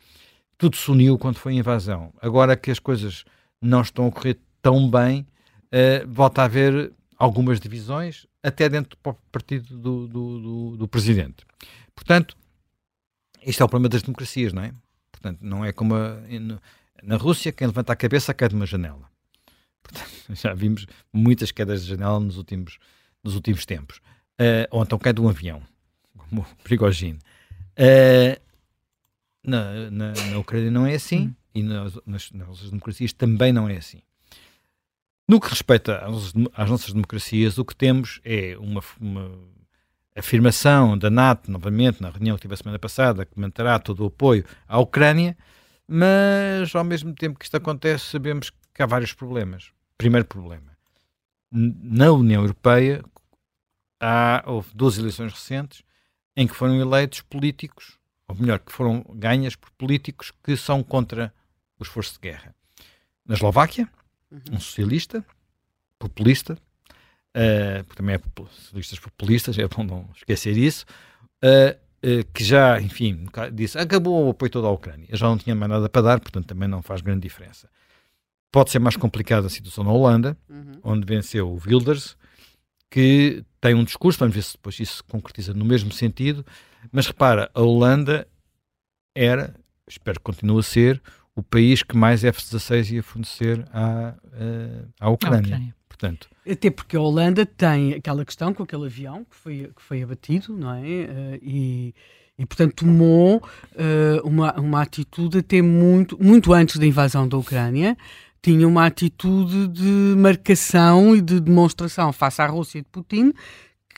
[0.57, 2.13] Tudo se uniu quando foi a invasão.
[2.21, 3.25] Agora que as coisas
[3.61, 5.25] não estão a correr tão bem,
[5.67, 11.45] uh, volta a haver algumas divisões, até dentro do partido do, do, do, do presidente.
[11.93, 12.35] Portanto,
[13.45, 14.73] isto é o problema das democracias, não é?
[15.11, 16.17] Portanto, não é como a,
[17.03, 19.07] na Rússia, quem levanta a cabeça cai de uma janela.
[19.83, 22.79] Portanto, já vimos muitas quedas de janela nos últimos,
[23.23, 23.97] nos últimos tempos.
[24.39, 25.61] Uh, ou então cai de um avião,
[26.17, 27.19] como o Prigogine.
[27.77, 28.41] Uh,
[29.43, 31.35] na, na, na, Ucrânia não é assim hum.
[31.53, 34.01] e nas, nas, nas democracias também não é assim.
[35.31, 39.31] No que respeita às, às nossas democracias, o que temos é uma, uma,
[40.13, 44.07] afirmação da NATO, novamente, na reunião que tive a semana passada, que manterá todo o
[44.07, 45.37] apoio à Ucrânia,
[45.87, 49.71] mas ao mesmo tempo que isto acontece, sabemos que há vários problemas.
[49.97, 50.75] Primeiro problema:
[51.49, 53.01] na União Europeia
[54.01, 55.81] há, houve duas eleições recentes
[56.35, 61.33] em que foram eleitos políticos, ou melhor, que foram ganhas por políticos que são contra
[61.79, 62.53] os esforço de guerra.
[63.25, 63.87] Na Eslováquia,
[64.31, 64.41] uhum.
[64.53, 65.25] um socialista,
[65.99, 70.85] populista, uh, porque também é socialistas populistas, é bom não esquecer isso,
[71.43, 75.07] uh, uh, que já, enfim, disse acabou o apoio todo à Ucrânia.
[75.11, 77.69] Já não tinha mais nada para dar, portanto também não faz grande diferença.
[78.51, 80.79] Pode ser mais complicada a situação na Holanda, uhum.
[80.83, 82.17] onde venceu o Wilders,
[82.89, 86.45] que tem um discurso, vamos ver se depois isso se concretiza no mesmo sentido,
[86.91, 88.27] mas repara, a Holanda
[89.15, 89.55] era,
[89.87, 91.01] espero que continue a ser,
[91.35, 94.13] o país que mais F-16 ia fornecer à,
[94.99, 95.37] à, Ucrânia.
[95.37, 95.75] À Ucrânia.
[95.87, 100.01] Portanto, Até porque a Holanda tem aquela questão com aquele avião que foi, que foi
[100.01, 100.81] abatido, não é?
[100.81, 101.95] Uh, e,
[102.39, 107.95] e, portanto, tomou uh, uma, uma atitude até muito, muito antes da invasão da Ucrânia,
[108.41, 113.31] tinha uma atitude de marcação e de demonstração face à Rússia de Putin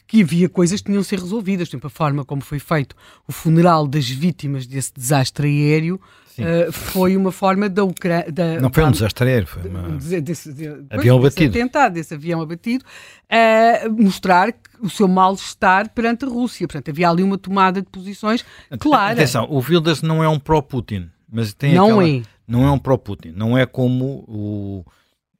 [0.06, 1.70] que havia coisas que tinham de ser resolvidas.
[1.70, 2.96] Por exemplo, a forma como foi feito
[3.28, 6.00] o funeral das vítimas desse desastre aéreo
[6.42, 8.26] uh, foi uma forma da Ucrânia.
[8.62, 9.98] Não foi um desastre aéreo, foi uma...
[9.98, 11.58] De, desse, de, avião desse abatido.
[11.58, 16.68] Atentado, desse avião abatido, uh, mostrar o seu mal-estar perante a Rússia.
[16.68, 18.46] Portanto, havia ali uma tomada de posições
[18.80, 19.14] clara.
[19.14, 22.10] Atenção, o Wilders não é um pró-Putin, mas tem não aquela...
[22.10, 24.86] é não é um pró-Putin, não é como o,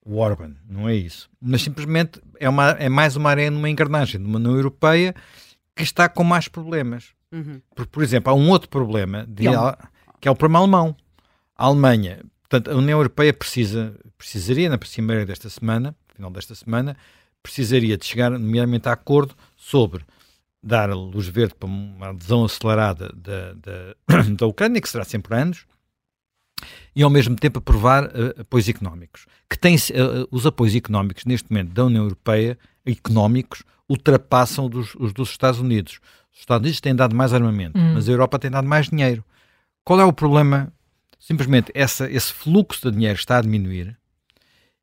[0.06, 1.30] o Orban, não é isso.
[1.42, 5.14] Mas simplesmente é, uma, é mais uma arena, uma engrenagem de uma União Europeia
[5.76, 7.10] que está com mais problemas.
[7.32, 7.62] Uhum.
[7.76, 9.52] Por, por exemplo, há um outro problema, de, é
[10.24, 10.96] que é o problema alemão.
[11.54, 16.96] A Alemanha, portanto, a União Europeia precisa, precisaria, na primeira desta semana, final desta semana,
[17.44, 20.06] precisaria de chegar, nomeadamente, a acordo sobre
[20.64, 25.66] dar luz verde para uma adesão acelerada da, da, da Ucrânia, que será sempre anos,
[26.96, 29.26] e ao mesmo tempo aprovar uh, apoios económicos.
[29.50, 35.12] Que tem, uh, os apoios económicos neste momento da União Europeia, económicos, ultrapassam dos, os
[35.12, 36.00] dos Estados Unidos.
[36.32, 37.96] Os Estados Unidos têm dado mais armamento, hum.
[37.96, 39.22] mas a Europa tem dado mais dinheiro.
[39.84, 40.72] Qual é o problema?
[41.20, 43.98] Simplesmente essa, esse fluxo de dinheiro está a diminuir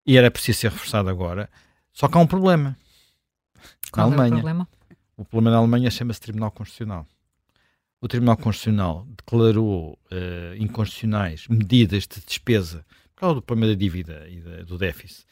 [0.07, 1.51] e era preciso ser reforçado agora.
[1.93, 2.77] Só que há um problema.
[3.91, 4.31] Qual na Alemanha.
[4.31, 4.69] É o problema?
[5.17, 7.07] O problema na Alemanha chama-se Tribunal Constitucional
[8.01, 12.85] o Tribunal Constitucional declarou uh, inconstitucionais medidas de despesa
[13.15, 15.27] por causa do problema da dívida e da, do déficit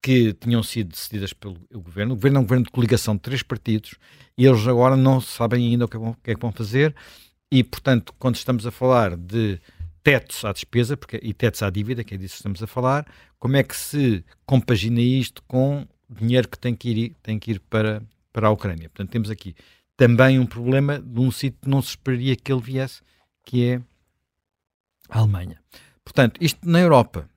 [0.00, 2.14] que tinham sido decididas pelo governo.
[2.14, 3.96] O governo é um governo de coligação de três partidos
[4.38, 6.94] e eles agora não sabem ainda o que, é, o que é que vão fazer
[7.50, 9.60] e, portanto, quando estamos a falar de
[10.02, 13.06] tetos à despesa porque, e tetos à dívida, que é disso que estamos a falar,
[13.38, 17.60] como é que se compagina isto com dinheiro que tem que ir, tem que ir
[17.60, 18.88] para, para a Ucrânia?
[18.88, 19.54] Portanto, temos aqui
[19.96, 23.00] também um problema de um sítio que não se esperaria que ele viesse,
[23.44, 23.82] que é
[25.08, 25.60] a Alemanha.
[26.04, 27.28] Portanto, isto na Europa,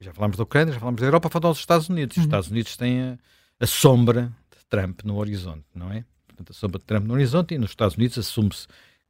[0.00, 2.16] já falámos da Ucrânia, já falámos da Europa, faltam os Estados Unidos.
[2.16, 2.28] Os uhum.
[2.28, 3.18] Estados Unidos têm a,
[3.60, 6.04] a, sombra de Trump no horizonte, não é?
[6.26, 8.66] Portanto, a sombra de Trump no horizonte e nos Estados Unidos assume-se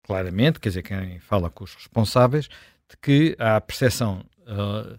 [0.09, 2.49] claramente, quer dizer, quem fala com os responsáveis,
[2.89, 4.99] de que há a percepção, uh,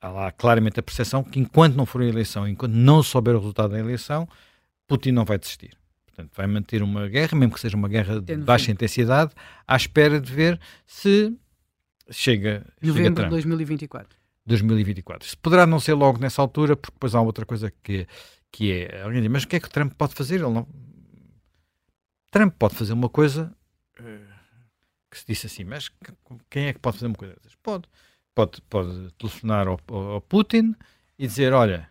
[0.00, 3.38] há lá claramente a percepção que enquanto não for a eleição, enquanto não souber o
[3.38, 4.26] resultado da eleição,
[4.88, 5.76] Putin não vai desistir.
[6.06, 9.32] Portanto, vai manter uma guerra, mesmo que seja uma guerra de baixa intensidade,
[9.68, 11.36] à espera de ver se
[12.10, 12.64] chega.
[12.82, 14.16] Novembro de 2024.
[14.46, 15.28] 2024.
[15.28, 18.06] Se poderá não ser logo nessa altura, porque depois há outra coisa que,
[18.50, 19.02] que é.
[19.02, 20.36] Alguém diz, mas o que é que o Trump pode fazer?
[20.36, 20.66] Ele não...
[22.30, 23.54] Trump pode fazer uma coisa
[25.10, 25.90] que se disse assim, mas
[26.48, 27.54] quem é que pode fazer uma coisa dessas?
[27.62, 27.84] Pode.
[28.34, 30.74] Pode, pode telefonar ao, ao Putin
[31.18, 31.86] e dizer: Olha,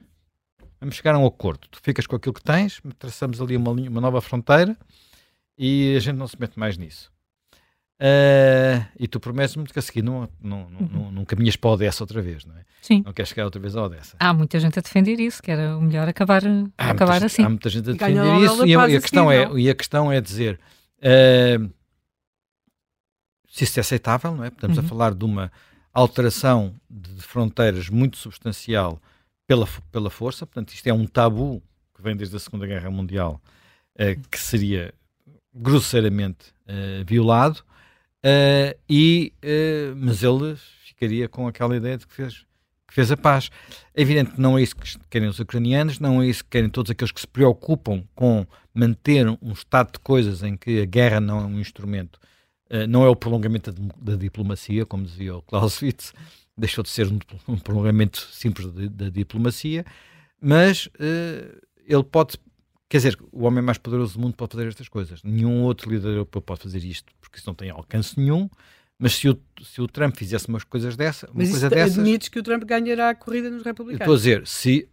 [0.80, 1.67] vamos chegar a um acordo.
[1.69, 4.76] Tu ficas com aquilo que tens, traçamos ali uma, linha, uma nova fronteira
[5.56, 7.12] e a gente não se mete mais nisso.
[8.02, 11.12] Uh, e tu prometes-me que a seguir não, não, não, uhum.
[11.12, 12.62] não, caminhas para a Odessa outra vez, não é?
[12.82, 13.04] Sim.
[13.06, 14.17] Não queres chegar outra vez à Odessa.
[14.19, 16.41] Há muita gente a defender isso, que era o melhor acabar,
[16.76, 17.43] há acabar muita, assim.
[17.43, 20.12] Há muita gente a defender isso e a, e a, questão é, e a questão
[20.12, 20.60] é dizer
[20.97, 21.71] uh,
[23.51, 24.47] se isso é aceitável, não é?
[24.47, 24.85] Estamos uhum.
[24.85, 25.51] a falar de uma
[25.93, 28.99] alteração de fronteiras muito substancial
[29.45, 31.61] pela, pela força, portanto isto é um tabu
[31.93, 33.41] que vem desde a Segunda Guerra Mundial,
[33.95, 34.93] uh, que seria
[35.53, 36.53] grosseiramente
[37.05, 37.61] violado,
[38.21, 42.45] Uh, e, uh, mas ele ficaria com aquela ideia de que fez,
[42.87, 43.49] que fez a paz.
[43.95, 46.69] É evidente que não é isso que querem os ucranianos, não é isso que querem
[46.69, 51.19] todos aqueles que se preocupam com manter um estado de coisas em que a guerra
[51.19, 52.19] não é um instrumento, uh,
[52.88, 56.13] não é o prolongamento da, diplomacia, como dizia o Clausewitz,
[56.57, 57.07] deixou de ser
[57.47, 59.86] um, prolongamento simples da, da diplomacia,
[60.39, 60.89] mas
[61.88, 62.38] ele pode
[62.91, 65.23] Quer dizer, o homem mais poderoso do mundo pode fazer estas coisas.
[65.23, 68.49] Nenhum outro líder europeu pode fazer isto, porque isso não tem alcance nenhum.
[68.99, 71.97] Mas se o, se o Trump fizesse umas coisas dessa, uma mas coisa dessas.
[71.97, 74.01] admites que o Trump ganhará a corrida nos republicanos.
[74.01, 74.89] Estou a dizer, se.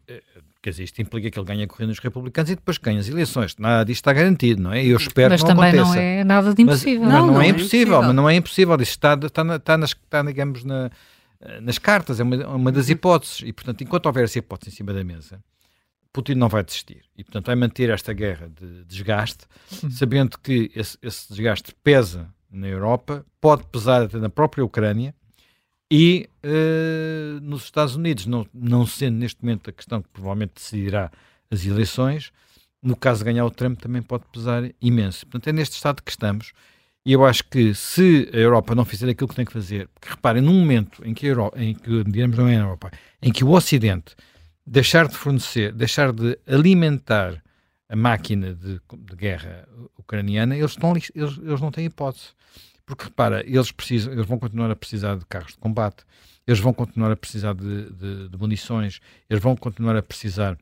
[0.68, 3.08] Quer dizer, isto implica que ele ganhe a corrida nos republicanos e depois ganha as
[3.08, 3.56] eleições.
[3.56, 4.84] Nada disto está garantido, não é?
[4.84, 5.94] Eu espero mas que não também aconteça.
[5.94, 7.00] não é nada de impossível.
[7.00, 8.74] Mas, não, não, não, é, é impossível, mas não é impossível.
[8.74, 10.90] Isto está, está, está, nas, está digamos, na,
[11.62, 12.92] nas cartas, é uma, uma das uhum.
[12.92, 13.40] hipóteses.
[13.46, 15.42] E, portanto, enquanto houver essa hipótese em cima da mesa,
[16.12, 19.46] Putin não vai desistir e, portanto, vai manter esta guerra de desgaste,
[19.82, 19.90] uhum.
[19.90, 25.14] sabendo que esse, esse, desgaste pesa na Europa, pode pesar até na própria Ucrânia
[25.90, 31.10] e uh, nos Estados Unidos, não, não sendo neste momento a questão que provavelmente decidirá
[31.50, 32.30] as eleições,
[32.82, 35.26] no caso de ganhar o Trump também pode pesar imenso.
[35.26, 36.52] Portanto, é neste estado que estamos
[37.04, 40.10] e eu acho que se a Europa não fizer aquilo que tem que fazer, porque
[40.10, 42.90] reparem, num momento em que a Europa, em que, digamos, não é a Europa,
[43.22, 44.14] em que o Ocidente
[44.66, 47.42] deixar de fornecer, deixar de alimentar
[47.88, 52.34] a máquina de, de guerra ucraniana, eles, estão, eles, eles não têm hipótese.
[52.88, 56.06] Porque repara, eles, precisam, eles vão continuar a precisar de carros de combate,
[56.46, 58.98] eles vão continuar a precisar de, de, de munições,
[59.28, 60.58] eles vão continuar a precisar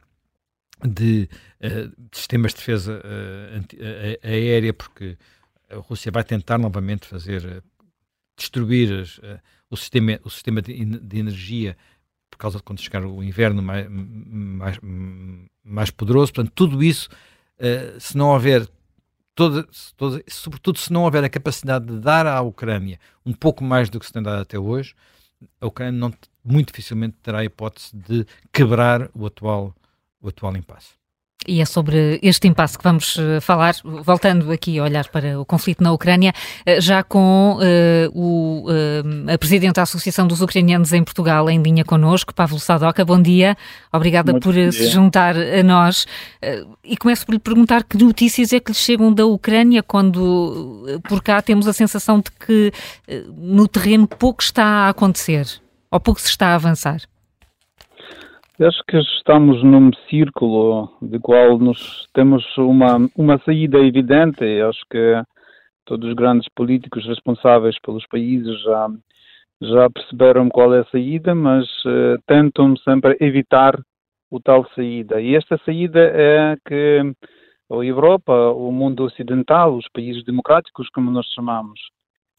[0.85, 1.29] de,
[1.61, 3.01] uh, de sistemas de defesa
[3.55, 5.17] anti, uh, aérea, porque
[5.71, 7.63] a Rússia vai tentar novamente fazer
[8.37, 9.21] destruir as,
[9.71, 10.73] o sistema, o sistema de,
[11.17, 11.77] energia
[12.29, 14.79] por causa de quando chegar o inverno mais, mais,
[15.65, 16.33] mais poderoso.
[16.33, 17.09] Portanto, tudo isso,
[17.99, 18.69] se não houver,
[19.37, 23.89] toda, toda, sobretudo se não houver a capacidade de dar à Ucrânia um pouco mais
[23.89, 24.97] do que se tem dado até hoje,
[25.61, 29.75] a Ucrânia não, muito dificilmente terá a hipótese de quebrar o atual,
[30.21, 30.95] o atual impasse.
[31.47, 35.45] E é sobre este impasse que vamos eh, falar, voltando aqui a olhar para o
[35.45, 36.33] conflito na Ucrânia,
[36.65, 41.63] eh, já com uh, o, uh, a Presidente da Associação dos Ucranianos em Portugal em
[41.63, 43.05] linha connosco, Pavlo Sadoca.
[43.05, 43.57] Bom dia,
[43.93, 44.73] obrigada Muito por dia.
[44.73, 46.05] se juntar a nós.
[46.43, 51.01] Uh, e começo por lhe perguntar que notícias é que lhe chegam da Ucrânia, quando
[51.09, 52.73] por cá temos a sensação de que
[53.37, 55.47] no terreno pouco está a acontecer,
[55.91, 57.01] ou pouco se está a avançar.
[58.59, 64.43] Acho que estamos num círculo de qual nós temos uma, uma saída evidente.
[64.63, 65.23] Acho que
[65.85, 68.89] todos os grandes políticos responsáveis pelos países já,
[69.61, 73.79] já perceberam qual é a saída, mas uh, tentam sempre evitar
[74.31, 75.21] o tal saída.
[75.21, 77.03] E esta saída é que
[77.71, 81.79] a Europa, o mundo ocidental, os países democráticos, como nós chamamos,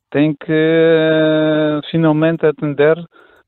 [0.10, 2.98] tem que uh, finalmente atender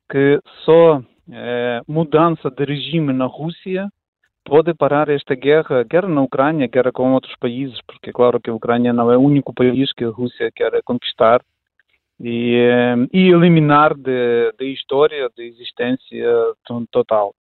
[0.07, 3.89] que só é, mudança de regime na Rússia
[4.43, 8.49] pode parar esta guerra, guerra na Ucrânia, guerra com outros países, porque é claro que
[8.49, 11.41] a Ucrânia não é o único país que a Rússia quer conquistar
[12.19, 16.25] e, é, e eliminar da história, da existência
[16.91, 17.33] total.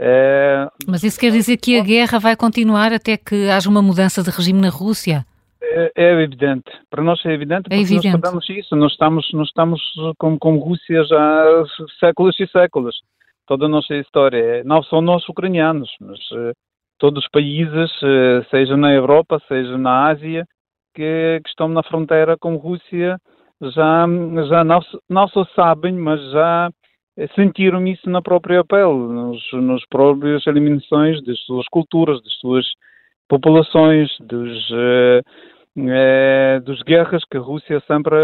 [0.00, 4.22] É, Mas isso quer dizer que a guerra vai continuar até que haja uma mudança
[4.22, 5.26] de regime na Rússia?
[5.60, 6.70] É, é, evidente.
[6.88, 8.12] Para nós é evidente é porque evidente.
[8.12, 8.76] nós sabemos isso.
[8.76, 9.82] Nós estamos, nós estamos
[10.16, 11.64] com, com Rússia já há
[12.00, 12.96] séculos e séculos
[13.48, 14.62] toda a nossa história.
[14.62, 16.52] Não são nós ucranianos, mas uh,
[16.98, 20.44] todos os países, uh, seja na Europa, seja na Ásia,
[20.94, 23.16] que, que, estão na fronteira com a Rússia,
[23.60, 24.06] já,
[24.48, 26.70] já não, não só sabem, mas já
[27.34, 32.64] sentiram isso na própria pele, nos, nos próprias eliminações das suas culturas, das suas
[33.28, 34.68] populações, dos,
[36.64, 38.16] dos guerras que a Rússia sempre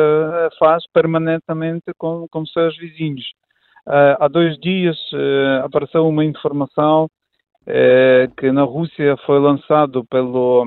[0.60, 3.24] faz permanentemente com, com seus vizinhos.
[3.86, 10.64] Uh, há dois dias uh, apareceu uma informação uh, que na Rússia foi lançado pelo,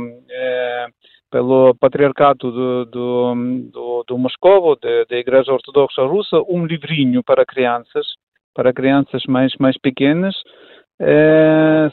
[1.32, 3.36] pelo patriarcado do, do,
[3.72, 4.78] do, do Moscovo,
[5.10, 8.06] da Igreja Ortodoxa Russa, um livrinho para crianças,
[8.54, 10.36] para crianças mais, mais pequenas,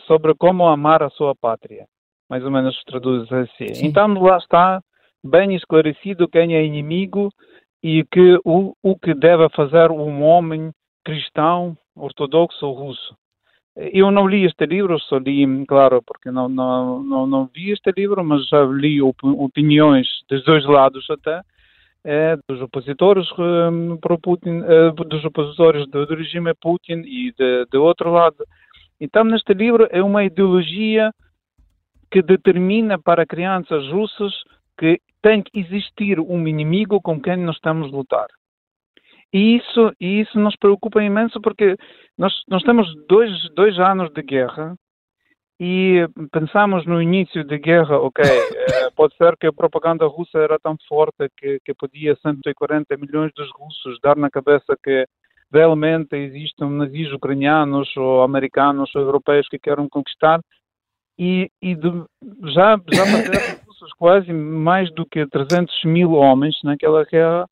[0.07, 1.87] sobre como amar a sua pátria.
[2.29, 3.75] Mais ou menos traduz assim.
[3.75, 3.87] Sim.
[3.87, 4.81] Então lá está
[5.23, 7.31] bem esclarecido quem é inimigo
[7.83, 10.71] e que o, o que deve fazer um homem
[11.05, 13.17] cristão, ortodoxo ou russo.
[13.77, 17.91] Eu não li este livro, só li, claro, porque não, não, não, não vi este
[17.97, 21.43] livro, mas já li opiniões dos dois lados até,
[22.05, 27.67] é, dos opositores um, para Putin, é, dos opositores do, do, regime Putin e de,
[27.71, 28.45] de outro lado.
[29.01, 31.11] Então, neste livro é uma ideologia
[32.11, 34.33] que determina para crianças russas
[34.79, 38.29] que tem que existir um inimigo com quem nós estamos a lutar.
[39.35, 41.77] E isso, e isso nos preocupa imenso porque
[42.17, 44.77] nós, nós temos dois, dois anos de guerra
[45.59, 50.57] e pensamos no início da guerra, ok, eh, pode ser que a propaganda russa era
[50.61, 55.05] tão forte que, que podia 140 milhões dos russos dar na cabeça que
[55.53, 60.41] realmente existem nazis ucranianos ou americanos ou europeus que querem conquistar.
[61.19, 61.91] E, e de,
[62.53, 63.65] já, já bateram
[63.99, 67.47] quase mais do que 300 mil homens naquela guerra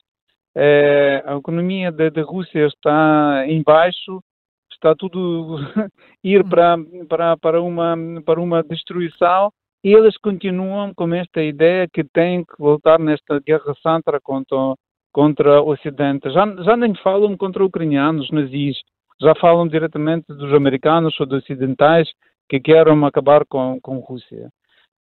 [0.55, 4.21] é, a economia da, da Rússia está em baixo,
[4.71, 5.57] está tudo
[6.23, 6.49] ir uhum.
[6.49, 6.77] para,
[7.09, 9.51] para, para, uma, para uma destruição
[9.83, 14.75] e eles continuam com esta ideia que têm que voltar nesta guerra santa contra,
[15.11, 16.31] contra o Ocidente.
[16.31, 18.77] Já, já nem falam contra ucranianos, nazis,
[19.21, 22.09] já falam diretamente dos americanos ou dos ocidentais
[22.47, 24.49] que querem acabar com, com a Rússia.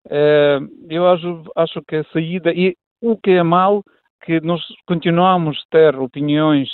[0.09, 0.59] É,
[0.89, 3.83] eu acho, acho que a saída, e o que é mal,
[4.21, 6.69] que nós continuamos a ter opiniões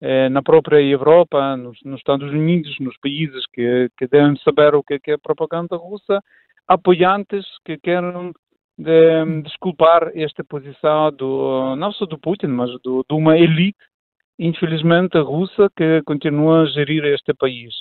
[0.00, 4.82] eh, na própria Europa, nos, nos, Estados Unidos, nos países que, que devem saber o
[4.82, 6.20] que é, é propaganda russa,
[6.66, 8.32] apoiantes que querem
[8.76, 13.78] de, desculpar esta posição do, não só do Putin, mas do, de uma elite,
[14.38, 17.72] infelizmente, russa que continua a gerir este país.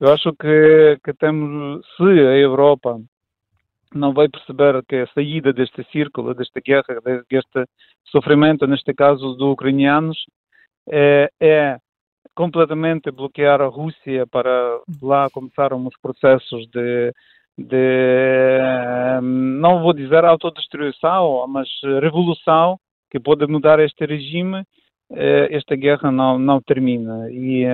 [0.00, 2.98] Eu acho que, que temos, se a Europa
[3.94, 7.64] não vai perceber que a saída deste círculo, desta guerra, deste
[8.06, 10.16] sofrimento, neste caso dos ucranianos,
[10.88, 11.78] é, é
[12.34, 17.12] completamente bloquear a Rússia para lá começarem os processos de,
[17.58, 18.58] de,
[19.22, 21.68] não vou dizer autodestruição, mas
[22.00, 22.78] revolução
[23.10, 24.64] que pode mudar este regime
[25.12, 27.30] esta guerra não, não termina.
[27.30, 27.64] E,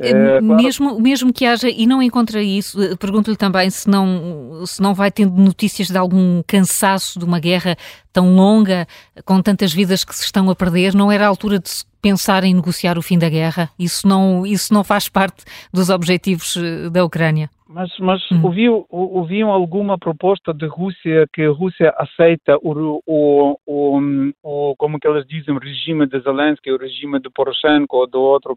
[0.00, 1.02] é, mesmo, claro...
[1.02, 5.10] mesmo que haja, e não encontra isso, eh, pergunto-lhe também se não, se não vai
[5.10, 7.76] tendo notícias de algum cansaço de uma guerra
[8.12, 8.86] tão longa,
[9.24, 11.70] com tantas vidas que se estão a perder, não era a altura de
[12.02, 13.70] pensar em negociar o fim da guerra?
[13.78, 16.58] Isso não, isso não faz parte dos objetivos
[16.92, 17.50] da Ucrânia?
[17.68, 18.44] Mas, mas hum.
[18.44, 24.00] ouviu, ouviam alguma proposta de Rússia que a Rússia aceita o, o, o,
[24.42, 28.56] o, como que eles dizem, regime de Zelensky, o regime de Poroshenko ou do outro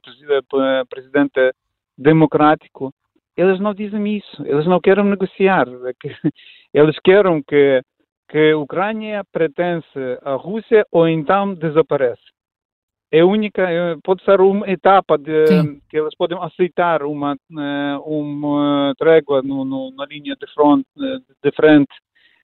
[0.88, 1.54] presidente
[1.98, 2.94] democrático?
[3.36, 4.46] Eles não dizem isso.
[4.46, 5.68] Eles não querem negociar.
[5.68, 5.94] É
[6.74, 7.82] eles querem que,
[8.30, 12.22] que a Ucrânia pertence à Rússia ou então desaparece
[13.12, 18.94] é única, é, pode ser uma etapa de, que eles podem aceitar uma, eh, uma
[18.98, 21.94] trégua no, no, na linha de, front, eh, de frente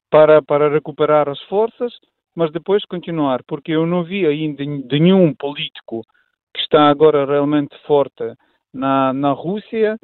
[0.10, 1.94] para, para recuperar as forças,
[2.36, 6.02] mas depois continuar, porque eu não vi ainda nenhum político
[6.54, 8.24] que está agora realmente forte
[8.74, 9.98] na, na Rússia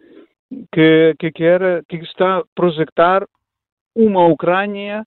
[0.72, 3.26] que, que quer, que está a projetar
[3.96, 5.06] uma Ucrânia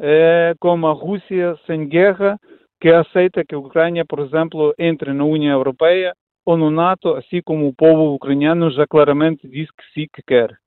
[0.00, 2.38] eh, como a Rússia sem guerra,
[2.80, 6.14] que aceita que a Ucrânia, por exemplo, entre na União Europeia
[6.44, 10.58] ou no NATO, assim como o povo ucraniano já claramente diz que sim que quer.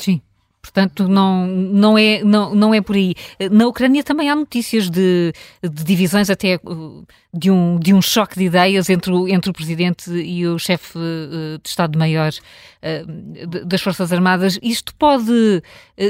[0.00, 0.22] Sim.
[0.60, 3.14] Portanto, não, não, é, não, não é por aí.
[3.50, 8.38] Na Ucrânia também há notícias de, de divisões, até uh, de um, de um choque
[8.38, 13.80] de ideias entre o, entre o presidente e o chefe uh, de Estado-Maior uh, das
[13.80, 14.58] Forças Armadas.
[14.62, 15.62] Isto pode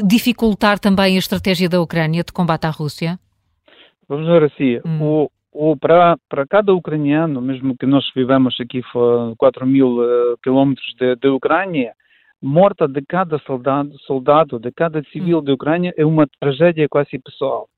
[0.05, 3.19] dificultar também a estratégia da Ucrânia de combate à Rússia?
[4.09, 5.03] Vamos ver assim, hum.
[5.03, 10.39] o, o, para, para cada ucraniano, mesmo que nós vivamos aqui a 4 mil uh,
[10.43, 11.93] quilómetros da Ucrânia,
[12.41, 15.45] morta de cada soldado, soldado de cada civil hum.
[15.45, 17.69] da Ucrânia é uma tragédia quase pessoal.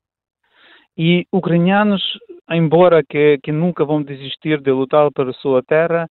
[0.97, 2.01] E ucranianos,
[2.49, 6.07] embora que, que nunca vão desistir de lutar pela sua terra,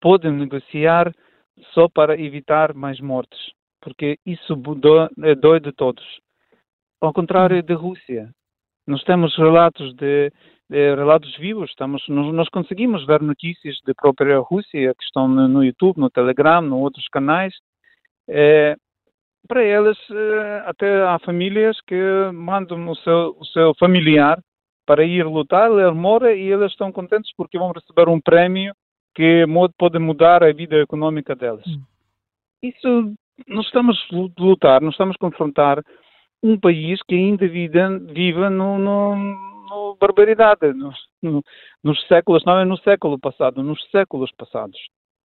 [0.00, 1.12] podem negociar
[1.74, 3.38] só para evitar mais mortes,
[3.82, 4.54] porque isso
[5.22, 6.04] é dói de todos.
[6.98, 7.62] Ao contrário hum.
[7.62, 8.30] da Rússia,
[8.90, 10.32] nós temos relatos de,
[10.68, 15.46] de relatos vivos, estamos, nós, nós, conseguimos ver notícias da própria Rússia que estão no,
[15.46, 17.54] no YouTube, no Telegram, em outros canais.
[18.28, 18.74] É,
[19.46, 21.94] para eles, é, até há famílias que
[22.34, 24.38] mandam o seu, o seu familiar
[24.84, 28.74] para ir lutar, ele mora e eles estão contentes porque vão receber um prémio
[29.14, 29.44] que
[29.78, 31.66] pode mudar a vida econômica deles.
[31.66, 31.82] Hum.
[32.60, 33.14] Isso,
[33.46, 35.80] nós estamos a lutar, nós estamos a confrontar
[36.42, 41.42] um país que ainda vive, no, no, no barbaridade, no, no,
[41.82, 44.78] nos séculos, não é no século passado, nos séculos passados,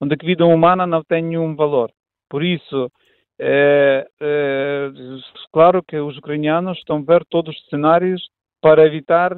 [0.01, 1.91] onde a vida humana não tem nenhum valor.
[2.29, 2.91] Por isso,
[3.39, 4.91] é, é,
[5.51, 8.21] claro que os ucranianos estão a ver todos os cenários
[8.61, 9.37] para evitar,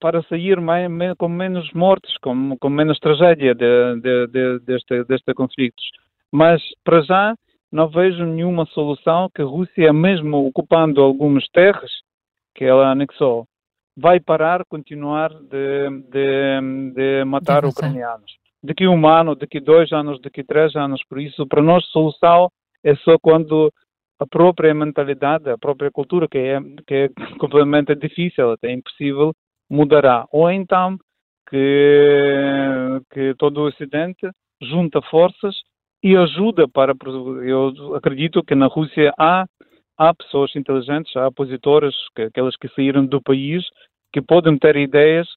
[0.00, 5.34] para sair mais, com menos mortes, com, com menos tragédia de, de, de, deste, deste
[5.34, 5.84] conflitos.
[6.32, 7.34] Mas, para já,
[7.72, 11.90] não vejo nenhuma solução que a Rússia, mesmo ocupando algumas terras
[12.54, 13.46] que ela anexou,
[13.96, 18.30] vai parar, continuar de, de, de matar ucranianos.
[18.62, 22.50] Daqui um ano, daqui dois anos, daqui três anos, por isso, para nós, solução
[22.84, 23.72] é só quando
[24.18, 27.08] a própria mentalidade, a própria cultura, que é, que é
[27.40, 29.32] completamente difícil, até impossível,
[29.68, 30.26] mudará.
[30.30, 30.98] Ou então
[31.48, 34.28] que, que todo o Ocidente
[34.62, 35.56] junta forças
[36.02, 36.94] e ajuda para.
[37.44, 39.44] Eu acredito que na Rússia há,
[39.98, 43.64] há pessoas inteligentes, há opositoras, que, aquelas que saíram do país,
[44.12, 45.28] que podem ter ideias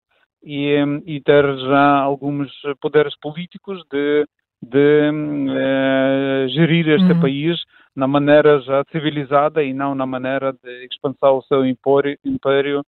[0.44, 2.52] e, e ter já alguns
[2.82, 4.26] poderes políticos de
[4.62, 7.22] de uh, gerir este uhum.
[7.22, 7.60] país
[7.96, 12.84] na maneira já civilizada e não na maneira de expansão o seu império, império eh,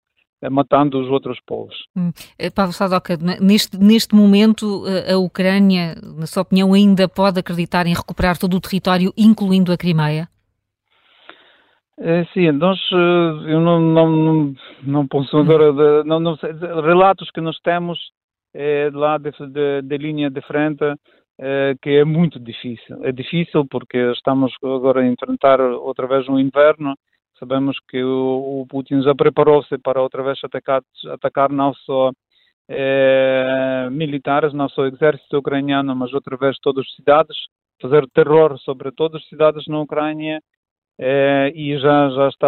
[0.51, 1.75] matando os outros povos.
[1.95, 2.11] Hum.
[2.37, 7.93] Eh, Paulo Sadoca, neste, neste momento a Ucrânia, na sua opinião, ainda pode acreditar em
[7.93, 10.27] recuperar todo o território, incluindo a Crimeia?
[11.99, 16.03] É, sim, nós, eu não, não, não, não posso hum.
[16.05, 16.35] não, não,
[16.83, 17.97] relatos que nós temos
[18.53, 20.85] é, lá de, de, de linha de frente
[21.39, 23.03] eh, que é muito difícil.
[23.03, 26.95] É difícil porque estamos agora a enfrentar outra vez um inverno.
[27.39, 32.11] Sabemos que o, o Putin já preparou-se para outra vez atacar, atacar não só
[32.69, 37.37] eh, militares, não só o exército ucraniano, mas outra vez todas as cidades,
[37.81, 40.41] fazer terror sobre todas as cidades na Ucrânia
[40.99, 42.47] eh, e já, já, está,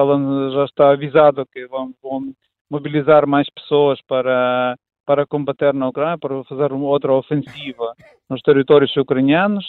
[0.54, 2.34] já está avisado que vão, vão
[2.70, 4.76] mobilizar mais pessoas para
[5.10, 7.96] para combater na Ucrânia, para fazer outra ofensiva
[8.30, 9.66] nos territórios ucranianos.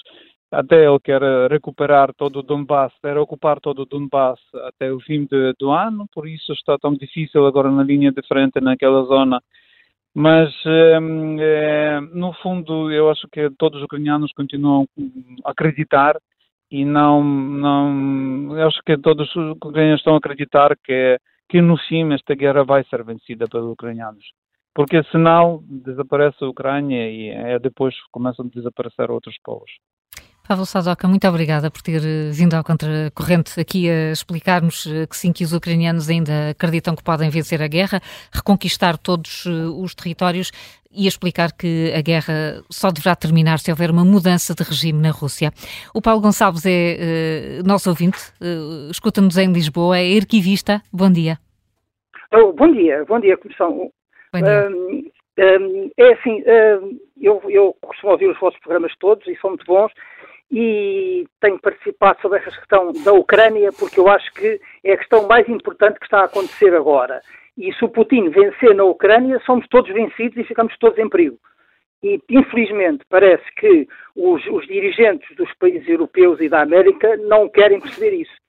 [0.50, 5.24] Até ele quer recuperar todo o Donbass, quer ocupar todo o Donbass até o fim
[5.24, 9.40] de, do ano, por isso está tão difícil agora na linha de frente naquela zona.
[10.12, 14.88] Mas, é, no fundo, eu acho que todos os ucranianos continuam
[15.44, 16.20] a acreditar
[16.68, 21.16] e não, não, eu acho que todos os ucranianos estão a acreditar que,
[21.48, 24.24] que no fim esta guerra vai ser vencida pelos ucranianos
[24.74, 29.70] porque senão desaparece a Ucrânia e é, depois começam a desaparecer outros povos.
[30.50, 35.16] Pavel Sadoka, muito obrigada por ter eh, vindo ao Contracorrente aqui a explicar-nos eh, que
[35.16, 38.00] sim, que os ucranianos ainda acreditam que podem vencer a guerra,
[38.34, 40.50] reconquistar todos eh, os territórios
[40.90, 45.00] e a explicar que a guerra só deverá terminar se houver uma mudança de regime
[45.00, 45.52] na Rússia.
[45.94, 50.82] O Paulo Gonçalves é uh, nosso ouvinte, uh, escuta-nos em Lisboa, é arquivista.
[50.92, 51.38] Bom dia.
[52.34, 53.92] Oh, bom dia, bom dia, Comissão.
[54.34, 59.50] Um, um, é assim, um, eu, eu costumo ouvir os vossos programas todos e são
[59.50, 59.92] muito bons
[60.50, 65.26] e tenho participado sobre essa questão da Ucrânia porque eu acho que é a questão
[65.26, 67.20] mais importante que está a acontecer agora.
[67.56, 71.38] E se o Putin vencer na Ucrânia, somos todos vencidos e ficamos todos em perigo.
[72.02, 73.86] E, infelizmente, parece que
[74.16, 78.40] os, os dirigentes dos países europeus e da América não querem perceber isso.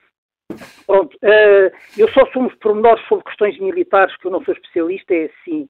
[0.85, 5.13] Pronto, uh, eu só sou uns pormenores sobre questões militares, que eu não sou especialista,
[5.13, 5.67] é assim.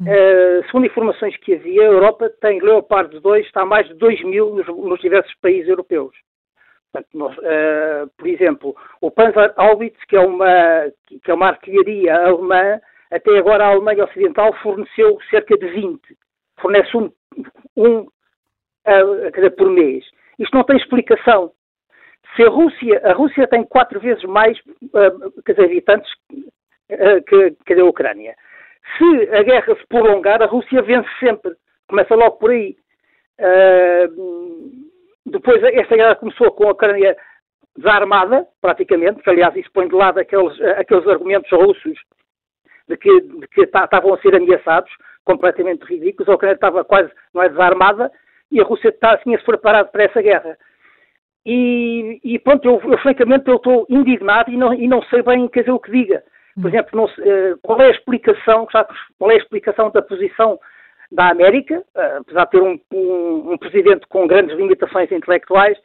[0.00, 4.24] Uh, segundo informações que havia, a Europa tem Leopard 2, está a mais de 2
[4.24, 6.12] mil nos, nos diversos países europeus.
[6.92, 12.14] Portanto, nós, uh, por exemplo, o Panzer Haubitz, que é uma, que é uma artilharia
[12.16, 12.80] alemã,
[13.12, 16.00] até agora a Alemanha Ocidental forneceu cerca de 20.
[16.60, 17.12] Fornece um,
[17.76, 20.04] um uh, por mês.
[20.38, 21.52] Isto não tem explicação.
[22.34, 27.84] Se a Rússia, a Rússia tem quatro vezes mais uh, habitantes uh, que, que a
[27.84, 28.34] Ucrânia.
[28.96, 31.52] Se a guerra se prolongar, a Rússia vence sempre.
[31.88, 32.76] Começa logo por aí.
[33.38, 34.88] Uh,
[35.26, 37.16] depois, esta guerra começou com a Ucrânia
[37.76, 41.98] desarmada, praticamente, que aliás isso põe de lado aqueles, aqueles argumentos russos
[42.88, 43.20] de que,
[43.54, 44.90] que estavam a ser ameaçados,
[45.24, 46.28] completamente ridículos.
[46.28, 48.10] A Ucrânia estava quase, não é desarmada,
[48.50, 50.58] e a Rússia tinha-se preparado para essa guerra.
[51.44, 55.48] E, e pronto, eu, eu francamente eu estou indignado e não, e não sei bem
[55.48, 56.22] quer dizer, o que diga.
[56.54, 56.68] Por hum.
[56.68, 58.66] exemplo, não, uh, qual é a explicação,
[59.18, 60.58] qual é a explicação da posição
[61.10, 65.78] da América, uh, apesar de ter um, um, um, presidente com grandes limitações intelectuais,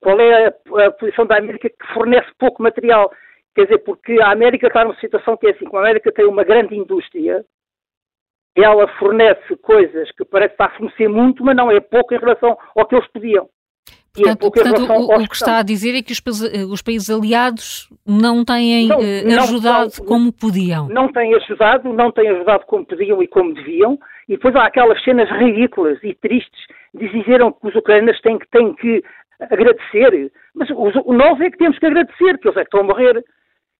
[0.00, 3.12] qual é a, a, posição da América que fornece pouco material?
[3.54, 6.24] Quer dizer, porque a América está numa situação que é assim, como a América tem
[6.24, 7.44] uma grande indústria,
[8.56, 12.56] ela fornece coisas que parece estar a fornecer muito, mas não é pouco em relação
[12.76, 13.48] ao que eles pediam.
[14.14, 16.22] Portanto, portanto o, o, que está a dizer é que os,
[16.70, 20.88] os países aliados não têm não, uh, ajudado não, como podiam.
[20.88, 23.98] Não têm ajudado, não têm ajudado como podiam e como deviam,
[24.28, 26.60] e depois há aquelas cenas ridículas e tristes
[26.94, 29.02] de dizeram que os ucranianos têm, têm que
[29.40, 32.84] agradecer, mas os, nós é que temos que agradecer, que eles é que estão a
[32.84, 33.24] morrer.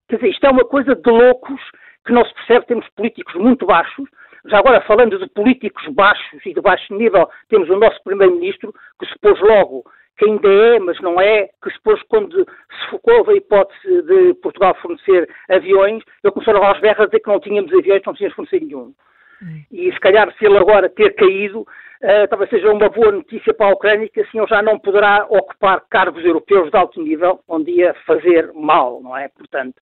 [0.09, 1.61] Quer dizer, isto é uma coisa de loucos
[2.05, 4.09] que não se percebe, temos políticos muito baixos,
[4.47, 9.07] já agora, falando de políticos baixos e de baixo nível, temos o nosso Primeiro-Ministro, que
[9.07, 9.85] se pôs logo
[10.17, 14.35] que ainda é, mas não é, que se pôs quando se focou a hipótese de
[14.35, 18.37] Portugal fornecer aviões, ele começou a berras a dizer que não tínhamos aviões, não tínhamos
[18.37, 18.95] fornecer nenhum.
[19.43, 19.63] Hum.
[19.73, 23.67] E se calhar, se ele agora ter caído, uh, talvez seja uma boa notícia para
[23.67, 27.73] a Ucrânia, que assim ele já não poderá ocupar cargos europeus de alto nível, onde
[27.73, 29.29] ia fazer mal, não é?
[29.29, 29.75] Portanto,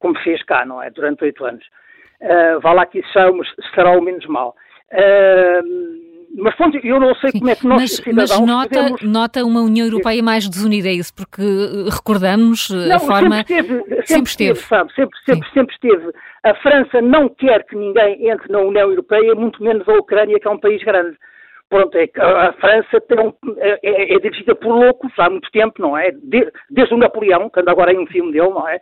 [0.00, 0.90] como fez cá, não é?
[0.90, 1.64] Durante oito anos.
[2.20, 3.12] Uh, vá lá que isso
[3.74, 4.56] será o menos mal.
[4.92, 9.06] Uh, mas pronto, eu não sei Sim, como é que nós mas, cidadãos mas nota,
[9.06, 11.12] nota uma União Europeia mais desunida, é isso?
[11.14, 13.36] Porque eh, recordamos não, a forma...
[13.36, 14.94] Sempre esteve, sempre, sempre esteve, sabe?
[14.94, 16.12] Sempre, sempre, sempre esteve.
[16.44, 20.46] A França não quer que ninguém entre na União Europeia, muito menos a Ucrânia, que
[20.46, 21.16] é um país grande.
[21.68, 25.74] Pronto, é que a França um, é, é, é dirigida por loucos há muito tempo,
[25.82, 26.10] não é?
[26.12, 28.80] De, desde o Napoleão, que anda agora em um filme dele, não é?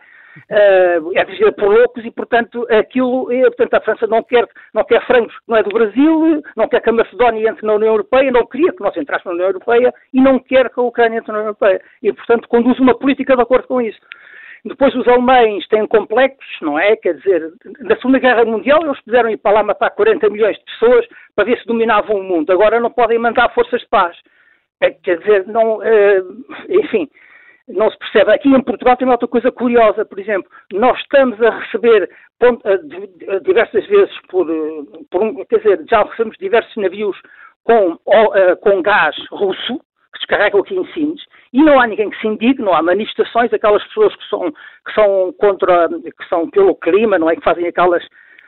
[0.51, 5.05] Uh, é dirigida por loucos e, portanto, aquilo, portanto, a França não quer, não quer
[5.05, 8.45] frangos, não é do Brasil, não quer que a Macedónia entre na União Europeia, não
[8.45, 11.39] queria que nós entrássemos na União Europeia e não quer que a Ucrânia entre na
[11.39, 11.81] União Europeia.
[12.01, 13.99] E, portanto, conduz uma política de acordo com isso.
[14.65, 16.95] Depois os alemães têm complexos, não é?
[16.95, 20.65] Quer dizer, na Segunda Guerra Mundial eles puderam ir para lá matar 40 milhões de
[20.65, 22.51] pessoas para ver se dominavam o mundo.
[22.51, 24.17] Agora não podem mandar forças de paz.
[24.81, 26.21] É, quer dizer, não, é,
[26.69, 27.09] enfim,
[27.67, 28.31] não se percebe.
[28.31, 32.09] Aqui em Portugal tem outra coisa curiosa, por exemplo, nós estamos a receber
[33.43, 37.17] diversas vezes por, eh, por um, quer dizer, já recebemos diversos navios
[37.63, 37.99] com,
[38.35, 39.79] eh, com gás russo,
[40.13, 43.51] que descarregam aqui em Sines, e não há ninguém que se indigne, não há manifestações,
[43.51, 47.67] aquelas pessoas que são, que são contra, que são pelo clima, não é, que fazem
[47.67, 48.03] aquelas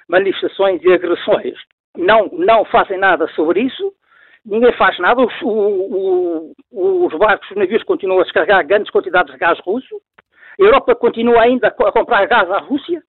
[0.07, 1.55] manifestações e agressões,
[1.97, 3.93] não, não fazem nada sobre isso,
[4.45, 9.31] ninguém faz nada, os, o, o, os barcos, os navios continuam a descarregar grandes quantidades
[9.33, 10.01] de gás russo,
[10.59, 13.01] a Europa continua ainda a comprar gás à Rússia.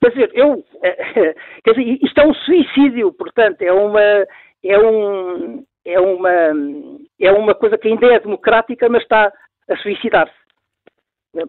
[0.00, 0.62] Quer dizer, eu,
[1.64, 4.26] quer dizer, isto é um suicídio, portanto, é uma,
[4.64, 6.30] é um, é uma,
[7.20, 9.32] é uma coisa que ainda é democrática, mas está
[9.70, 10.34] a suicidar-se.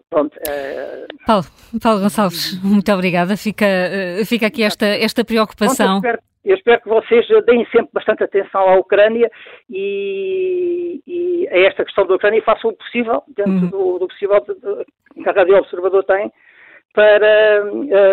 [0.08, 1.06] Pronto, uh...
[1.26, 1.44] Paulo,
[1.82, 3.36] Paulo Gonçalves, muito obrigada.
[3.36, 6.00] Fica, uh, fica aqui esta, esta preocupação.
[6.00, 9.30] Pronto, eu espero que vocês deem sempre bastante atenção à Ucrânia
[9.70, 13.68] e, e a esta questão da Ucrânia e façam o possível, dentro uhum.
[13.68, 16.30] do, do, possível que a Rádio Observador tem,
[16.94, 17.64] para,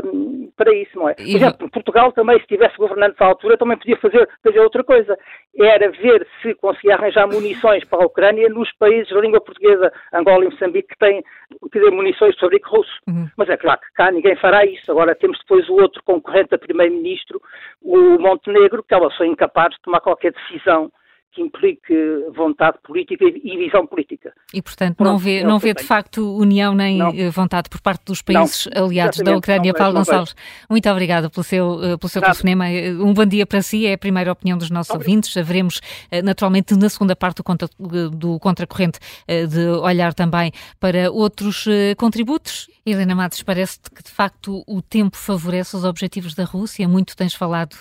[0.04, 1.14] um, para isso, não é?
[1.14, 5.18] Por exemplo, Portugal também, se tivesse governantes à altura, também podia fazer, fazer outra coisa.
[5.56, 10.46] Era ver se conseguia arranjar munições para a Ucrânia nos países de língua portuguesa, Angola
[10.46, 11.24] e Moçambique, que têm
[11.72, 13.00] que munições de fabrico russo.
[13.08, 13.30] Uhum.
[13.38, 14.92] Mas é claro que cá ninguém fará isso.
[14.92, 17.40] Agora temos depois o outro concorrente a primeiro-ministro,
[17.84, 20.92] o Montenegro, que é uma pessoa incapaz de tomar qualquer decisão
[21.32, 21.94] que implique
[22.36, 24.34] vontade política e visão política.
[24.54, 27.10] E, portanto, Pronto, não vê, não vê de facto união nem não.
[27.16, 29.74] Eh, vontade por parte dos países não, aliados da Ucrânia.
[29.74, 30.36] Paulo Gonçalves,
[30.70, 32.68] muito obrigada pelo seu, eh, pelo seu telefonema.
[32.68, 35.10] Eh, um bom dia para si, é a primeira opinião dos nossos Obrigado.
[35.10, 35.34] ouvintes.
[35.34, 35.82] Veremos,
[36.24, 37.70] naturalmente, na segunda parte do, contra,
[38.12, 41.66] do Contracorrente, de olhar também para outros
[41.98, 42.71] contributos.
[42.84, 46.88] Helena Matos, parece-te que, de facto, o tempo favorece os objetivos da Rússia.
[46.88, 47.78] Muito tens falado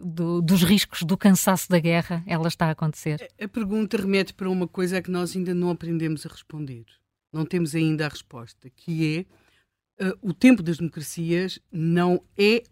[0.00, 2.20] do, dos riscos do cansaço da guerra.
[2.26, 3.28] Ela está acontecer?
[3.40, 6.84] A, a pergunta remete para uma coisa que nós ainda não aprendemos a responder.
[7.32, 9.26] Não temos ainda a resposta, que
[9.98, 12.64] é uh, o tempo das democracias não é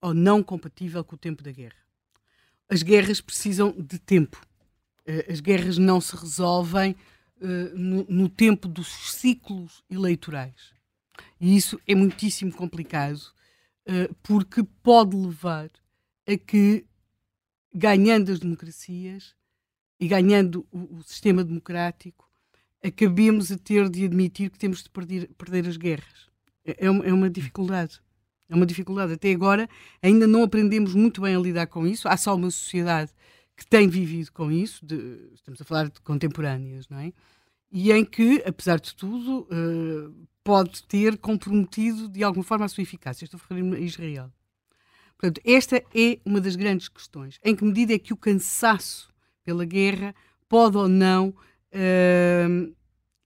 [0.00, 1.80] ou não compatível com o tempo da guerra.
[2.68, 4.40] As guerras precisam de tempo.
[5.08, 6.94] Uh, as guerras não se resolvem
[7.40, 10.78] uh, no, no tempo dos ciclos eleitorais.
[11.40, 13.20] E isso é muitíssimo complicado,
[14.22, 15.70] porque pode levar
[16.26, 16.84] a que
[17.74, 19.34] ganhando as democracias
[19.98, 22.28] e ganhando o, o sistema democrático,
[22.82, 26.30] acabemos a ter de admitir que temos de perder, perder as guerras.
[26.64, 28.00] É, é, uma, é uma dificuldade.
[28.48, 29.12] É uma dificuldade.
[29.12, 29.68] Até agora
[30.02, 32.08] ainda não aprendemos muito bem a lidar com isso.
[32.08, 33.12] Há só uma sociedade
[33.56, 37.12] que tem vivido com isso, de, estamos a falar de contemporâneas, não é?
[37.70, 42.82] E em que, apesar de tudo, uh, pode ter comprometido de alguma forma a sua
[42.82, 43.24] eficácia.
[43.24, 44.32] Estou a referir-me a Israel.
[45.16, 47.38] Portanto, esta é uma das grandes questões.
[47.44, 49.12] Em que medida é que o cansaço
[49.44, 50.14] pela guerra
[50.48, 52.74] pode ou não uh,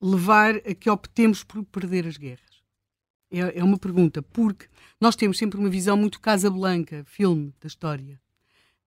[0.02, 2.62] levar a que optemos por perder as guerras?
[3.30, 4.66] É, é, uma pergunta, porque
[5.00, 8.20] nós temos sempre uma visão muito Casablanca, filme da história.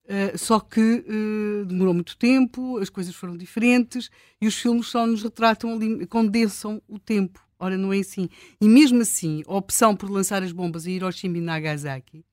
[0.08, 5.06] Uh, só que uh, demorou muito tempo, as coisas foram diferentes e os filmes só
[5.06, 5.78] nos retratam
[6.08, 7.46] condensam o tempo.
[7.60, 8.30] Ora, não é assim.
[8.62, 12.24] E mesmo assim, a opção por lançar as bombas em Hiroshima e Nagasaki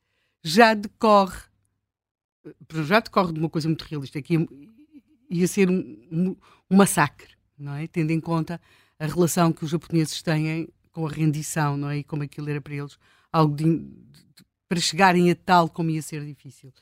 [0.42, 1.40] já decorre,
[2.86, 4.48] já decorre de uma coisa muito realista, que ia,
[5.30, 5.78] ia ser um,
[6.12, 6.36] um,
[6.70, 7.88] um, massacre, não é?
[7.88, 8.60] Tendo em conta
[8.98, 11.98] a relação que os japoneses têm com a rendição, não é?
[11.98, 12.98] E como aquilo era para eles
[13.32, 16.72] algo de, de, para chegarem a tal como ia ser difícil.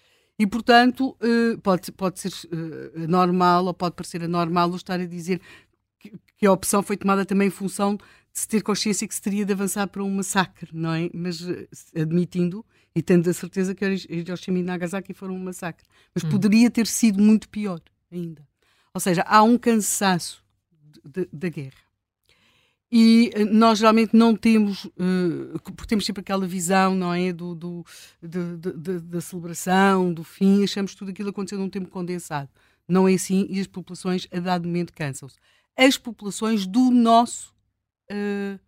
[0.43, 5.07] E, portanto, uh, pode, pode ser uh, normal ou pode parecer anormal eu estar a
[5.07, 5.41] dizer
[6.01, 9.47] que, a opção foi tomada também em função de se ter consciência que se teria
[9.47, 11.09] de avançar para um massacre, não é?
[11.15, 15.87] Mas uh, admitindo e tendo a certeza que Hiroshima e Nagasaki foram um massacre.
[16.13, 16.31] Mas hum.
[16.31, 17.81] poderia ter sido muito pior
[18.11, 18.45] ainda.
[18.93, 20.45] Ou seja, há um cansaço
[21.33, 21.79] da guerra.
[22.95, 27.33] E eh, nós geralmente não temos, uh, porque temos sempre aquela visão, não é?
[27.33, 27.87] Do, do
[28.23, 32.51] de, de, da celebração, do fim, achamos tudo aquilo aconteceu num tempo condensado.
[32.87, 35.37] Não é assim e as populações, a dado momento, cansam-se.
[35.75, 37.55] As populações do nosso
[38.11, 38.61] uh,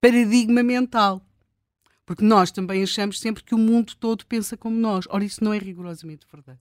[0.00, 1.20] paradigma mental.
[2.04, 5.06] Porque nós também achamos sempre que o mundo todo pensa como nós.
[5.08, 6.60] Ora, isso não é rigorosamente verdade.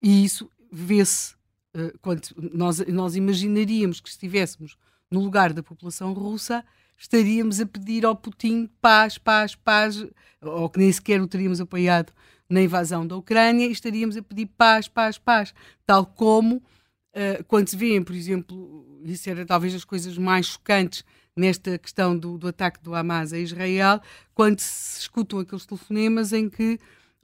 [0.00, 1.34] E isso vê-se
[1.74, 2.22] uh, quando
[2.54, 4.76] nós, nós imaginaríamos que estivéssemos
[5.10, 6.64] no lugar da população russa,
[6.96, 10.06] estaríamos a pedir ao Putin paz, paz, paz,
[10.40, 12.12] ou que nem sequer o teríamos apoiado
[12.48, 15.54] na invasão da Ucrânia, e estaríamos a pedir paz, paz, paz.
[15.86, 21.04] Tal como uh, quando se vêem, por exemplo, isso era talvez as coisas mais chocantes
[21.36, 24.00] nesta questão do, do ataque do Hamas a Israel,
[24.34, 26.78] quando se escutam aqueles telefonemas em que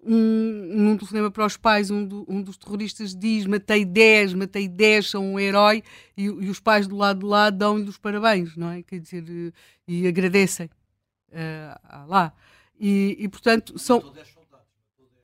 [0.07, 4.69] um, num telefonema para os pais, um, do, um, dos terroristas diz matei 10, matei
[4.69, 5.83] 10, são um herói,
[6.17, 8.83] e, e os pais do lado de lá dão-lhe os parabéns, não é?
[8.83, 9.25] Quer dizer,
[9.87, 10.71] e agradecem
[11.33, 12.33] uh, lá.
[12.79, 14.13] E, e, portanto, são.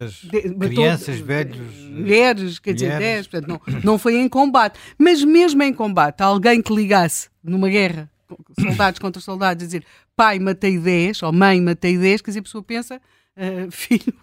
[0.01, 4.76] De, crianças, velhos, mulheres, quer dizer, 10, portanto, não, não foi em combate.
[4.99, 8.11] Mas mesmo em combate, alguém que ligasse numa guerra,
[8.59, 9.85] soldados contra soldados, a dizer
[10.16, 13.01] pai, matei 10, ou mãe, matei 10, quer dizer, a pessoa pensa
[13.37, 14.14] uh, filho,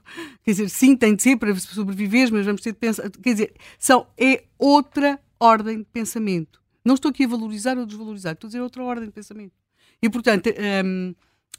[0.43, 3.53] quer dizer, sim, tem de ser para sobreviver, mas vamos ter de pensar, quer dizer,
[3.78, 6.62] são, é outra ordem de pensamento.
[6.84, 9.53] Não estou aqui a valorizar ou desvalorizar, estou a dizer outra ordem de pensamento.
[10.01, 11.16] E, portanto, um, ehm,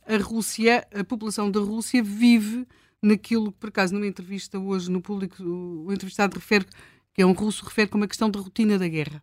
[0.07, 2.67] a Rússia, a população da Rússia vive
[3.03, 6.67] naquilo que, por acaso, numa entrevista hoje no público, o entrevistado refere,
[7.15, 9.23] que é um russo, refere como a questão da rotina da guerra.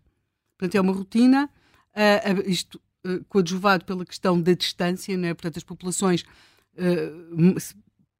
[0.57, 1.49] Portanto, é uma rotina,
[1.93, 5.33] uh, isto uh, coadjuvado pela questão da distância, não é?
[5.33, 6.23] portanto, as populações
[6.77, 7.55] uh,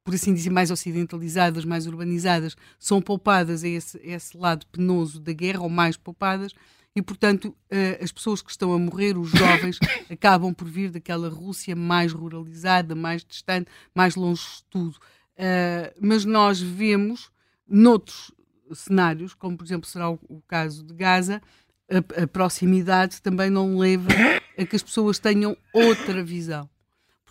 [0.08, 5.20] por assim dizer, mais ocidentalizadas, mais urbanizadas, são poupadas a esse, a esse lado penoso
[5.20, 6.54] da guerra, ou mais poupadas,
[6.96, 9.78] e, portanto, uh, as pessoas que estão a morrer, os jovens,
[10.10, 14.96] acabam por vir daquela Rússia mais ruralizada, mais distante, mais longe de tudo.
[14.96, 17.30] Uh, mas nós vemos,
[17.68, 18.32] noutros
[18.72, 21.42] cenários, como por exemplo será o, caso de Gaza,
[21.90, 24.08] a proximidade também não leva
[24.56, 26.66] a que as pessoas tenham outra visão.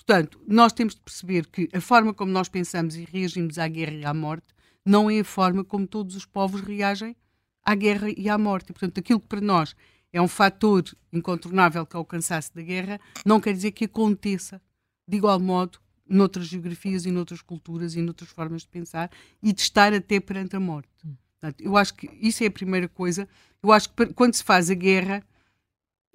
[0.08, 3.94] Portanto, nós temos de perceber que a forma como nós pensamos e reagimos à guerra
[3.94, 4.56] e à morte
[4.86, 7.14] não é a forma como todos os povos reagem
[7.62, 8.70] à guerra e à morte.
[8.70, 9.76] E, portanto, aquilo que para nós
[10.14, 14.62] é um fator incontornável que é o cansaço da guerra, não quer dizer que aconteça
[15.06, 15.78] de igual modo
[16.08, 19.12] noutras geografias e noutras culturas e noutras formas de pensar
[19.44, 20.90] e de estar até perante a morte.
[21.38, 23.28] Portanto, eu acho que isso é a primeira coisa.
[23.62, 25.22] Eu acho que quando se faz a guerra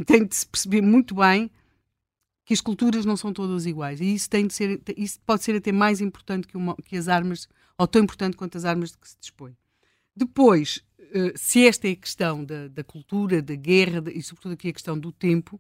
[0.07, 1.51] tem de se perceber muito bem
[2.53, 4.00] que as culturas não são todas iguais.
[4.00, 7.09] E isso, tem de ser, isso pode ser até mais importante que, uma, que as
[7.09, 7.48] armas,
[7.78, 9.57] ou tão importante quanto as armas de que se dispõe.
[10.14, 14.68] Depois, uh, se esta é a questão da, da cultura, da guerra e, sobretudo, aqui
[14.68, 15.59] a questão do tempo,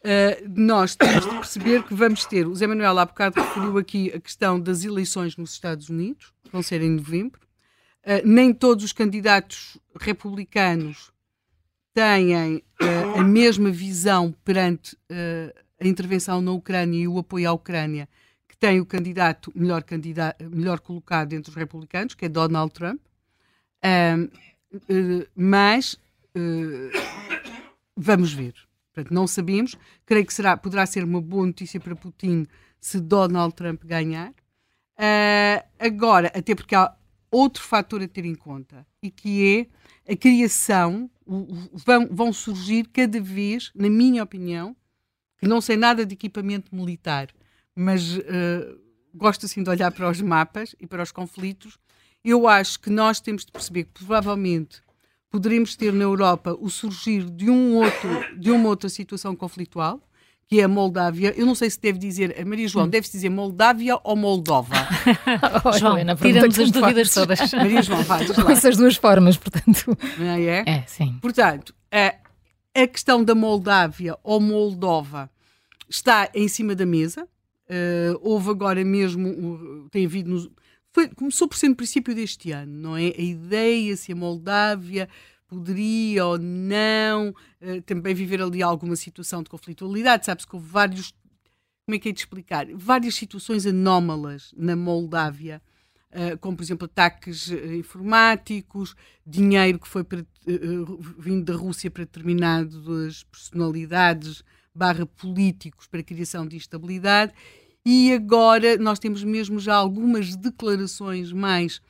[0.00, 2.46] uh, nós temos de perceber que vamos ter.
[2.46, 6.50] O Zé Manuel há bocado referiu aqui a questão das eleições nos Estados Unidos, que
[6.50, 7.40] vão ser em novembro.
[8.02, 11.12] Uh, nem todos os candidatos republicanos
[11.92, 12.62] têm
[13.16, 14.96] a mesma visão perante
[15.80, 18.08] a intervenção na Ucrânia e o apoio à Ucrânia,
[18.48, 23.00] que tem o candidato melhor, candidato, melhor colocado entre os republicanos, que é Donald Trump.
[23.84, 26.90] Uh, mas uh,
[27.96, 28.54] vamos ver.
[28.92, 29.76] Portanto, não sabemos.
[30.04, 32.46] Creio que será, poderá ser uma boa notícia para Putin
[32.80, 34.30] se Donald Trump ganhar.
[34.30, 36.92] Uh, agora, até porque há
[37.30, 39.68] outro fator a ter em conta e que
[40.06, 44.74] é a criação, o, o, vão, vão surgir cada vez, na minha opinião,
[45.38, 47.28] que não sei nada de equipamento militar,
[47.74, 48.78] mas uh,
[49.14, 51.78] gosto assim de olhar para os mapas e para os conflitos,
[52.24, 54.82] eu acho que nós temos de perceber que provavelmente
[55.30, 60.00] poderemos ter na Europa o surgir de, um outro, de uma outra situação conflitual,
[60.46, 61.34] que é a Moldávia.
[61.36, 62.88] Eu não sei se deve dizer, a Maria João, hum.
[62.88, 64.74] deve-se dizer Moldávia ou Moldova?
[65.78, 67.52] João, tira-nos as dúvidas todas.
[67.52, 69.96] Maria João, vai, Com essas duas formas, portanto.
[70.18, 70.64] É, é?
[70.66, 71.18] É, sim.
[71.20, 72.14] Portanto, a,
[72.82, 75.30] a questão da Moldávia ou Moldova
[75.88, 77.24] está em cima da mesa.
[77.68, 80.50] Uh, houve agora mesmo, tem havido nos,
[80.92, 83.12] foi, começou por ser no princípio deste ano, não é?
[83.16, 85.08] A ideia se a Moldávia
[85.46, 90.26] poderia ou não uh, também viver ali alguma situação de conflitualidade.
[90.26, 91.12] Sabe-se que houve vários,
[91.86, 92.66] como é que é de explicar?
[92.74, 95.60] Várias situações anómalas na Moldávia,
[96.40, 98.94] como por exemplo ataques uh, informáticos,
[99.26, 100.24] dinheiro que foi para,
[101.18, 104.42] vindo da Rússia para determinadas personalidades
[104.74, 107.32] barra políticos para a criação de instabilidade.
[107.84, 111.80] E agora nós temos mesmo já algumas declarações mais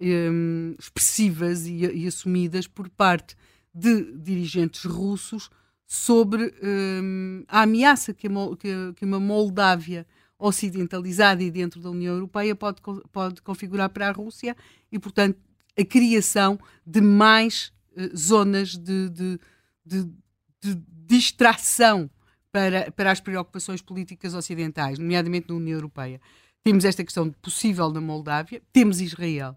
[0.00, 3.36] um, expressivas e, e, assumidas por parte
[3.72, 5.50] de dirigentes russos
[5.86, 10.06] sobre um, a ameaça que, a, que, uma Moldávia
[10.46, 14.54] ocidentalizada e dentro da União Europeia pode, pode configurar para a Rússia
[14.92, 15.38] e, portanto,
[15.78, 19.40] a criação de mais uh, zonas de, de,
[19.84, 20.04] de,
[20.60, 20.74] de
[21.06, 22.10] distração
[22.52, 26.20] para, para as preocupações políticas ocidentais, nomeadamente na União Europeia.
[26.62, 29.56] Temos esta questão possível na Moldávia, temos Israel,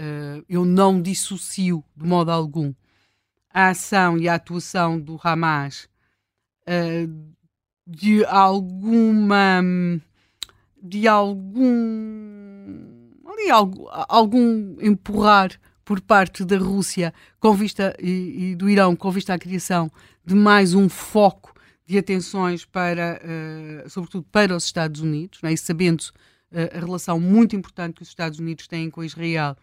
[0.00, 2.72] uh, eu não dissocio de modo algum
[3.52, 5.88] a ação e a atuação do Hamas
[6.68, 7.33] uh,
[7.86, 9.62] de alguma
[10.82, 11.62] de algum
[13.26, 19.10] ali, algum, algum empurrar por parte da Rússia com vista e, e, do Irão com
[19.10, 19.90] vista à criação
[20.24, 21.54] de mais um foco
[21.86, 25.52] de atenções para, uh, sobretudo para os Estados Unidos, é?
[25.52, 29.56] e sabendo uh, a relação muito importante que os Estados Unidos têm com Israel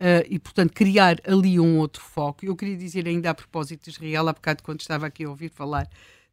[0.00, 2.46] Uh, e, portanto, criar ali um outro foco.
[2.46, 5.48] Eu queria dizer ainda a propósito de Israel, há bocado quando estava aqui a ouvir
[5.48, 5.88] falar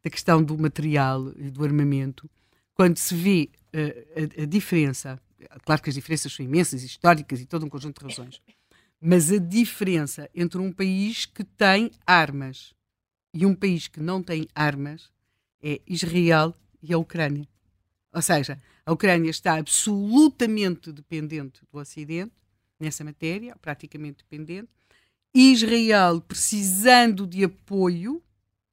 [0.06, 2.30] da questão do material e do armamento,
[2.76, 5.20] quando se vê uh, a, a, diferença,
[5.64, 8.40] claro que as diferenças são imensas, históricas e todo um conjunto de razões,
[9.02, 12.76] mas a diferença entre um país que tem armas
[13.34, 15.12] e um país que não tem armas
[15.60, 17.48] é Israel e a Ucrânia.
[18.14, 22.32] Ou seja, a Ucrânia está absolutamente dependente do Ocidente
[22.80, 24.70] nessa matéria, praticamente dependente.
[25.34, 28.22] Israel precisando de apoio,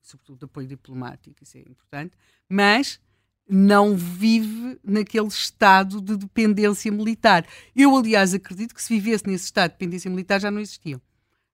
[0.02, 2.16] sobretudo de apoio diplomático, isso é importante,
[2.48, 3.00] mas
[3.48, 7.46] não vive naquele estado de dependência militar.
[7.74, 11.00] Eu, aliás, acredito que se vivesse nesse estado de dependência militar já não existiam.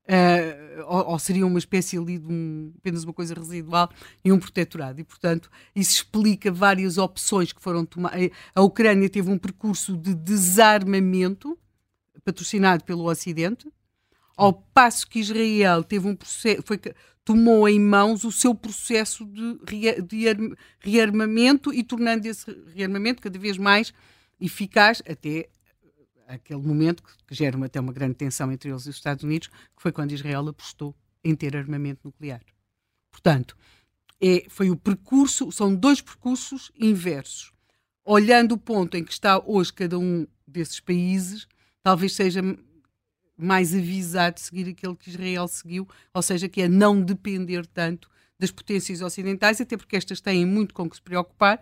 [0.05, 3.91] Uh, ou, ou, seria uma espécie ali de um, apenas uma coisa residual
[4.25, 5.01] e um protetorado.
[5.01, 8.31] E, portanto, isso explica várias opções que foram tomadas.
[8.55, 11.59] A Ucrânia teve um percurso de desarmamento
[12.25, 13.71] patrocinado pelo Ocidente,
[14.37, 16.81] ao passo que Israel teve um processo, foi,
[17.29, 20.25] tomou em mãos o seu processo de, de
[20.81, 23.93] rearmamento e tornando esse rearmamento cada vez mais
[24.41, 25.51] eficaz até
[26.27, 29.49] aquele momento que gera uma, até uma grande tensão entre eles e os Estados Unidos,
[29.49, 32.41] que foi quando Israel apostou em ter armamento nuclear.
[33.11, 33.55] Portanto,
[34.19, 37.53] é, foi o percurso, são dois percursos inversos.
[38.07, 41.47] Olhando o ponto em que está hoje cada um desses países,
[41.83, 42.41] talvez seja
[43.39, 48.11] mais avisado de seguir aquele que Israel seguiu, ou seja, que é não depender tanto
[48.39, 51.61] das potências ocidentais, até porque estas têm muito com que se preocupar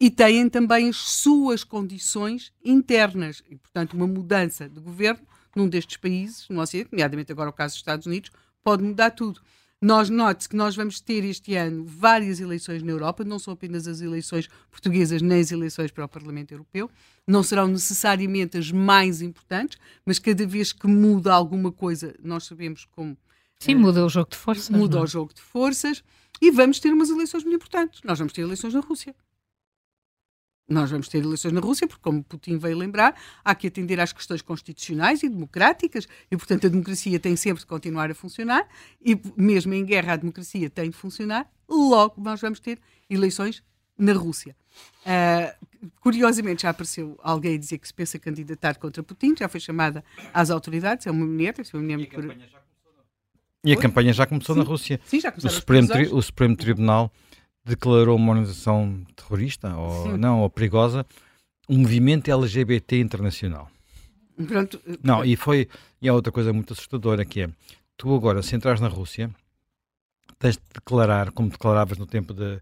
[0.00, 3.42] e têm também as suas condições internas.
[3.48, 7.74] E, portanto, uma mudança de governo num destes países, no Ocidente, nomeadamente agora o caso
[7.74, 8.30] dos Estados Unidos,
[8.64, 9.40] pode mudar tudo.
[9.82, 13.88] Nós note que nós vamos ter este ano várias eleições na Europa, não são apenas
[13.88, 16.88] as eleições portuguesas nem as eleições para o Parlamento Europeu,
[17.26, 19.76] não serão necessariamente as mais importantes,
[20.06, 23.18] mas cada vez que muda alguma coisa, nós sabemos como.
[23.58, 24.70] Sim, muda o jogo de forças.
[24.70, 25.02] Muda não?
[25.02, 26.04] o jogo de forças
[26.40, 28.02] e vamos ter umas eleições muito importantes.
[28.04, 29.12] Nós vamos ter eleições na Rússia.
[30.68, 34.12] Nós vamos ter eleições na Rússia, porque, como Putin veio lembrar, há que atender às
[34.12, 38.66] questões constitucionais e democráticas, e, portanto, a democracia tem sempre de continuar a funcionar,
[39.04, 42.78] e mesmo em guerra a democracia tem de funcionar, logo nós vamos ter
[43.10, 43.62] eleições
[43.98, 44.56] na Rússia.
[45.04, 49.60] Uh, curiosamente, já apareceu alguém a dizer que se pensa candidatar contra Putin, já foi
[49.60, 52.62] chamada às autoridades, é uma mulher, é uma mulher e, a
[53.64, 54.60] e a campanha já começou sim.
[54.60, 55.00] na Rússia.
[55.04, 57.12] Sim, já começou o Supremo, o Supremo Tribunal
[57.64, 60.16] declarou uma organização terrorista ou Sim.
[60.18, 61.06] não, ou perigosa,
[61.68, 63.70] um movimento LGBT internacional.
[64.46, 64.80] Pronto.
[65.02, 65.68] Não, e foi,
[66.00, 67.50] e há outra coisa muito assustadora que é,
[67.96, 69.30] tu agora, se entras na Rússia,
[70.38, 72.60] tens de declarar, como declaravas no tempo de,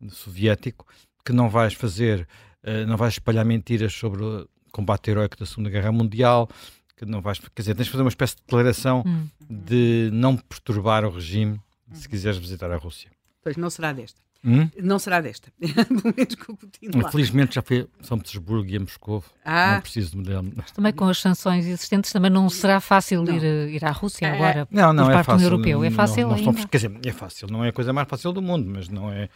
[0.00, 0.86] de soviético,
[1.24, 2.28] que não vais fazer,
[2.62, 6.48] uh, não vais espalhar mentiras sobre o combate heróico da Segunda Guerra Mundial,
[6.96, 9.28] que não vais, quer dizer, tens de fazer uma espécie de declaração hum.
[9.48, 11.60] de não perturbar o regime
[11.92, 13.10] se quiseres visitar a Rússia.
[13.42, 14.20] Pois não será desta.
[14.44, 14.68] Hum?
[14.80, 15.52] Não será desta.
[15.60, 17.08] Pelo menos com o Putin lá.
[17.08, 19.24] Infelizmente já foi São Petersburgo e a Moscou.
[19.44, 19.74] Ah.
[19.74, 20.52] Não preciso de modelo.
[20.74, 24.34] Também com as sanções existentes também não será fácil ir, ir à Rússia é.
[24.34, 24.68] agora.
[24.70, 25.46] Não, não é fácil.
[25.46, 25.84] Europeu.
[25.84, 27.48] É fácil não, não quer dizer, é fácil.
[27.48, 29.28] Não é a coisa mais fácil do mundo, mas não é...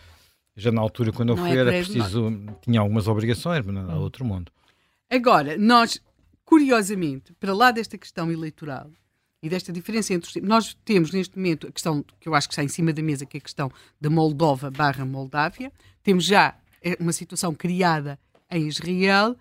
[0.56, 2.32] Já na altura, quando eu não fui, é era preciso...
[2.62, 4.02] Tinha algumas obrigações, mas não era hum.
[4.02, 4.50] outro mundo.
[5.08, 6.00] Agora, nós,
[6.44, 8.90] curiosamente, para lá desta questão eleitoral,
[9.46, 12.52] e desta diferença entre os Nós temos neste momento a questão que eu acho que
[12.52, 13.70] está em cima da mesa, que é a questão
[14.00, 15.72] da Moldova barra Moldávia.
[16.02, 18.18] Temos já eh, uma situação criada
[18.50, 19.36] em Israel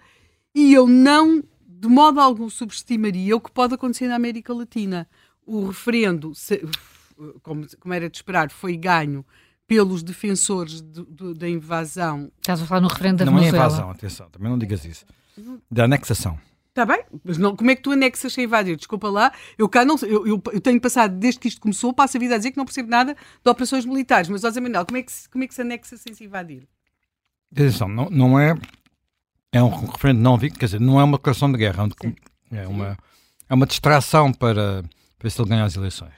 [0.54, 5.08] e eu não, de modo algum, subestimaria o que pode acontecer na América Latina.
[5.46, 6.32] O referendo,
[7.42, 9.26] como, como era de esperar, foi ganho
[9.68, 12.32] pelos defensores de, de, da invasão.
[12.40, 15.06] Estás a falar no referendo da Não é invasão, atenção, também não digas isso.
[15.70, 16.40] Da anexação.
[16.76, 18.76] Está bem, mas não, como é que tu anexas sem invadir?
[18.76, 22.18] Desculpa lá, eu cá não eu, eu, eu, tenho passado, desde que isto começou, passo
[22.18, 24.98] a vida a dizer que não percebo nada de operações militares, mas, José Manuel, como
[24.98, 26.68] é que, se, como é que se anexa sem se invadir?
[27.50, 28.58] Atenção, não, não é.
[29.54, 31.88] É um referendo não quer dizer, não é uma declaração de guerra,
[32.52, 32.98] é, é uma,
[33.48, 34.84] é uma distração para,
[35.18, 36.14] para se ele ganhar as eleições.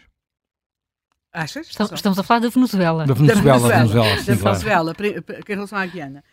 [1.31, 1.67] Achas?
[1.67, 3.05] Estamos, estamos a falar da Venezuela.
[3.05, 4.15] Da Venezuela, da Venezuela.
[4.15, 6.23] Da Venezuela, em relação à Guiana.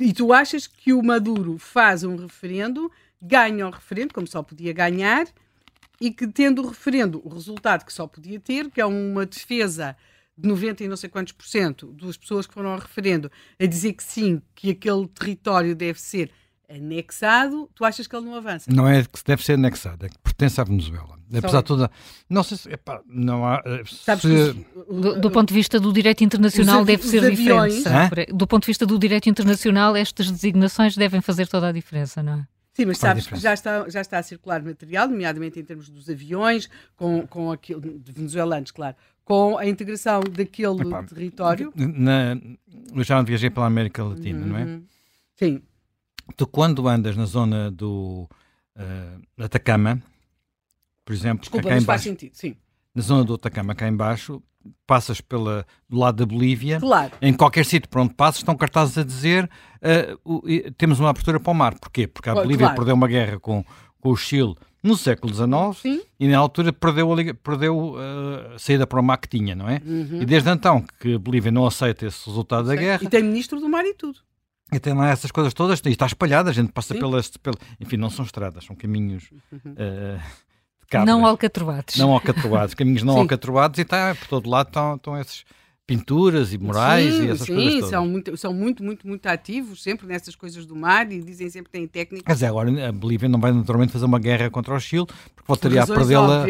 [0.00, 2.90] E tu achas que o Maduro faz um referendo
[3.22, 5.26] ganha o referendo, como só podia ganhar,
[6.00, 9.96] e que tendo o referendo, o resultado que só podia ter, que é uma defesa
[10.36, 13.66] de 90 e não sei quantos por cento das pessoas que foram ao referendo a
[13.66, 16.30] dizer que sim, que aquele território deve ser
[16.68, 18.70] anexado, tu achas que ele não avança?
[18.72, 21.20] Não é que deve ser anexado, é que pertence à Venezuela.
[21.34, 21.90] Apesar de tudo,
[22.28, 23.62] não sei se, epá, não há...
[23.64, 24.52] Eh, se...
[24.90, 28.32] Do, do, ponto de vista do direito internacional deve ser aviões, diferente.
[28.32, 32.34] Do ponto de vista do direito internacional, estas designações devem fazer toda a diferença, não
[32.34, 32.46] é?
[32.72, 36.08] Sim, mas sabes que já está, já está a circular material, nomeadamente em termos dos
[36.08, 41.72] aviões, com, com aquilo, de venezuelanos, claro, com a integração daquele Epá, território.
[41.76, 42.34] Na,
[42.94, 44.46] eu já viajei pela América Latina, uhum.
[44.46, 44.64] não é?
[44.64, 44.84] Uhum.
[45.36, 45.62] Sim.
[46.36, 48.26] Tu, quando andas na zona do
[48.76, 50.02] uh, Atacama,
[51.04, 52.56] por exemplo, Desculpa, mas faz sentido, sim.
[52.94, 54.42] Na zona do Atacama, cá embaixo,
[54.86, 57.12] passas pela, do lado da Bolívia, claro.
[57.20, 59.48] em qualquer sítio por onde passas, estão cartazes a dizer
[59.82, 61.78] uh, temos uma abertura para o mar.
[61.78, 62.06] Porquê?
[62.06, 62.76] Porque a Bolívia claro.
[62.76, 63.64] perdeu uma guerra com,
[64.00, 66.02] com o Chile no século XIX Sim.
[66.18, 69.68] e na altura perdeu, a, perdeu uh, a saída para o mar que tinha, não
[69.68, 69.80] é?
[69.84, 70.22] Uhum.
[70.22, 73.00] E desde então que a Bolívia não aceita esse resultado da guerra.
[73.02, 74.18] E tem ministro do mar e tudo.
[74.72, 77.58] E tem lá essas coisas todas, e está espalhada, a gente passa pelas, pelas.
[77.78, 79.30] Enfim, não são estradas, são caminhos.
[79.52, 79.72] Uhum.
[79.72, 80.20] Uh,
[80.92, 81.14] cabras.
[81.14, 81.96] Não alcatroados.
[81.96, 85.44] Não alcatroados, caminhos não alcatroados e está, por todo lado estão, estão esses
[85.84, 87.90] pinturas e murais sim, e essas sim, coisas todas.
[87.90, 91.70] São muito, são muito, muito, muito ativos sempre nessas coisas do mar e dizem sempre
[91.70, 92.24] que têm técnicas.
[92.26, 95.46] Mas é, agora a Bolívia não vai naturalmente fazer uma guerra contra o Chile porque
[95.46, 96.46] voltaria a perdê-la.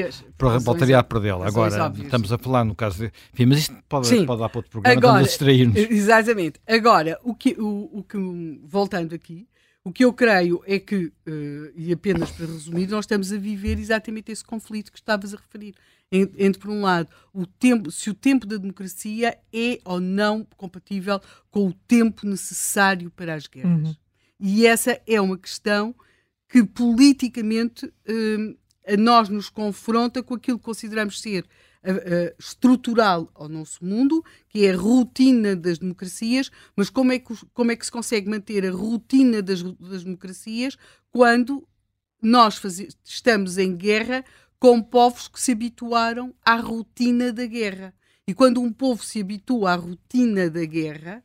[0.60, 1.46] Voltaria a perdê-la.
[1.46, 2.04] Agora óbvias.
[2.04, 3.12] estamos a falar no caso de.
[3.32, 4.26] Enfim, mas isto pode, sim.
[4.26, 5.76] pode dar para outro programa, agora, estamos a distrair-nos.
[5.90, 6.60] Exatamente.
[6.66, 8.18] Agora, o que, o, o que
[8.64, 9.46] voltando aqui,
[9.84, 13.78] o que eu creio é que, uh, e apenas para resumir, nós estamos a viver
[13.78, 15.74] exatamente esse conflito que estavas a referir.
[16.10, 21.18] Entre, por um lado, o tempo, se o tempo da democracia é ou não compatível
[21.50, 23.88] com o tempo necessário para as guerras.
[23.88, 23.96] Uhum.
[24.38, 25.94] E essa é uma questão
[26.50, 31.46] que politicamente uh, a nós nos confronta com aquilo que consideramos ser
[32.38, 37.72] estrutural ao nosso mundo, que é a rotina das democracias, mas como é que, como
[37.72, 40.76] é que se consegue manter a rotina das, das democracias
[41.10, 41.66] quando
[42.22, 44.24] nós faz, estamos em guerra
[44.58, 47.92] com povos que se habituaram à rotina da guerra.
[48.26, 51.24] E quando um povo se habitua à rotina da guerra,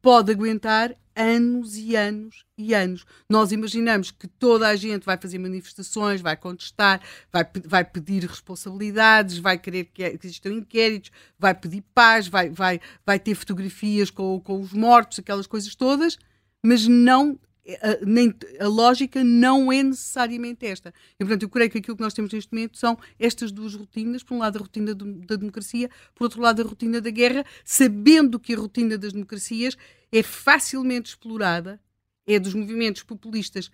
[0.00, 3.04] pode aguentar anos e anos e anos.
[3.28, 7.00] Nós imaginamos que toda a gente vai fazer manifestações, vai contestar,
[7.32, 13.18] vai, vai pedir responsabilidades, vai querer que, existam inquéritos, vai pedir paz, vai, vai, vai
[13.18, 16.18] ter fotografias com, com os mortos, aquelas coisas todas,
[16.62, 17.38] mas não
[17.80, 20.92] a, nem, a lógica não é necessariamente esta.
[21.14, 24.22] E, portanto, eu creio que aquilo que nós temos neste momento são estas duas rotinas.
[24.22, 28.38] Por um lado, a rotina da democracia, por outro lado, a rotina da guerra, sabendo
[28.38, 29.76] que a rotina das democracias
[30.12, 31.80] é facilmente explorada,
[32.26, 33.70] é dos movimentos populistas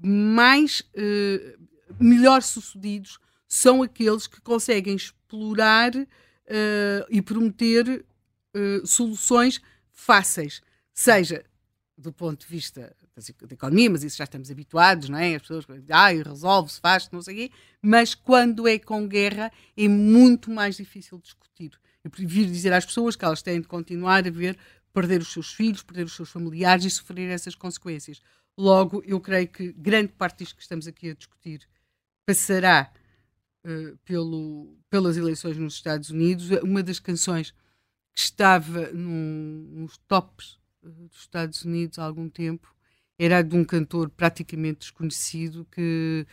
[0.00, 1.56] mais eh,
[1.98, 5.92] melhor sucedidos, são aqueles que conseguem explorar
[6.46, 8.04] eh, e prometer
[8.54, 11.44] eh, soluções fáceis, seja
[11.96, 15.34] do ponto de vista da economia, mas isso já estamos habituados, não é?
[15.34, 19.88] As pessoas, ah, resolve-se, faz não sei o quê, mas quando é com guerra é
[19.88, 21.72] muito mais difícil discutir.
[22.02, 24.56] Eu prefiro dizer às pessoas que elas têm de continuar a ver
[24.92, 28.20] perder os seus filhos, perder os seus familiares e sofrer essas consequências.
[28.56, 31.68] Logo, eu creio que grande parte disto que estamos aqui a discutir
[32.26, 32.90] passará
[33.64, 36.50] uh, pelo, pelas eleições nos Estados Unidos.
[36.62, 37.58] Uma das canções que
[38.18, 42.74] que estava num, nos tops eh, dos Estados Unidos há algum tempo,
[43.18, 46.26] era de um cantor praticamente desconhecido que,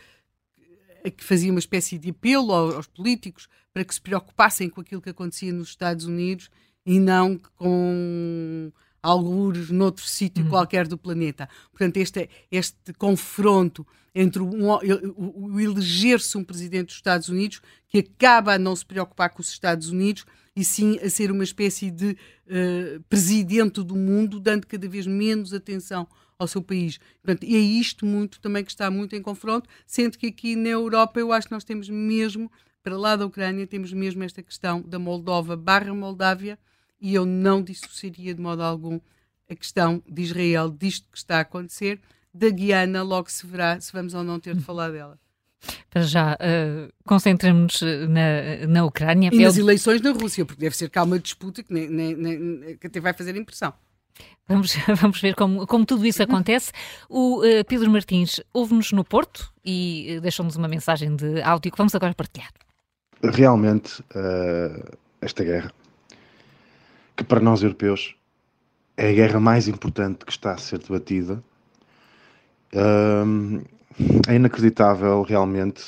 [1.16, 5.10] que fazia uma espécie de apelo aos, políticos para que se preocupassem com aquilo que
[5.10, 6.48] acontecia nos Estados Unidos
[6.84, 8.72] e não com
[9.02, 10.50] algures noutro sítio uhum.
[10.50, 11.48] qualquer do planeta.
[11.70, 17.98] Portanto, este, este confronto entre o, o, o eleger-se um presidente dos Estados Unidos que
[17.98, 20.24] acaba a não se preocupar com os Estados Unidos
[20.56, 25.52] e sim a ser uma espécie de uh, presidente do mundo, dando cada vez menos
[25.52, 26.98] atenção ao seu país.
[27.22, 30.70] Portanto, e é isto muito também que está muito em confronto, sendo que aqui na
[30.70, 32.50] Europa eu acho que nós temos mesmo,
[32.82, 36.58] para lá da Ucrânia, temos mesmo esta questão da Moldova barra Moldávia,
[36.98, 38.98] e eu não dissociaria de modo algum
[39.48, 42.00] a questão de Israel, disto que está a acontecer,
[42.32, 45.18] da Guiana, logo se verá se vamos ou não ter de falar dela.
[45.90, 49.30] Para já, uh, concentremos na, na Ucrânia.
[49.32, 52.76] E nas eleições na Rússia, porque deve ser cá uma disputa que, nem, nem, nem,
[52.76, 53.72] que até vai fazer impressão.
[54.48, 56.72] Vamos, vamos ver como, como tudo isso acontece.
[57.08, 61.78] O uh, Pedro Martins ouve-nos no Porto e uh, deixou-nos uma mensagem de áudio que
[61.78, 62.50] vamos agora partilhar.
[63.22, 65.72] Realmente, uh, esta guerra
[67.16, 68.14] que para nós europeus
[68.96, 71.42] é a guerra mais importante que está a ser debatida.
[74.28, 75.82] É inacreditável realmente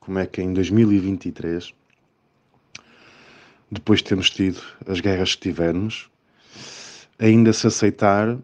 [0.00, 1.72] como é que em 2023,
[3.70, 6.08] depois de termos tido as guerras que tivemos,
[7.18, 8.36] ainda se aceitar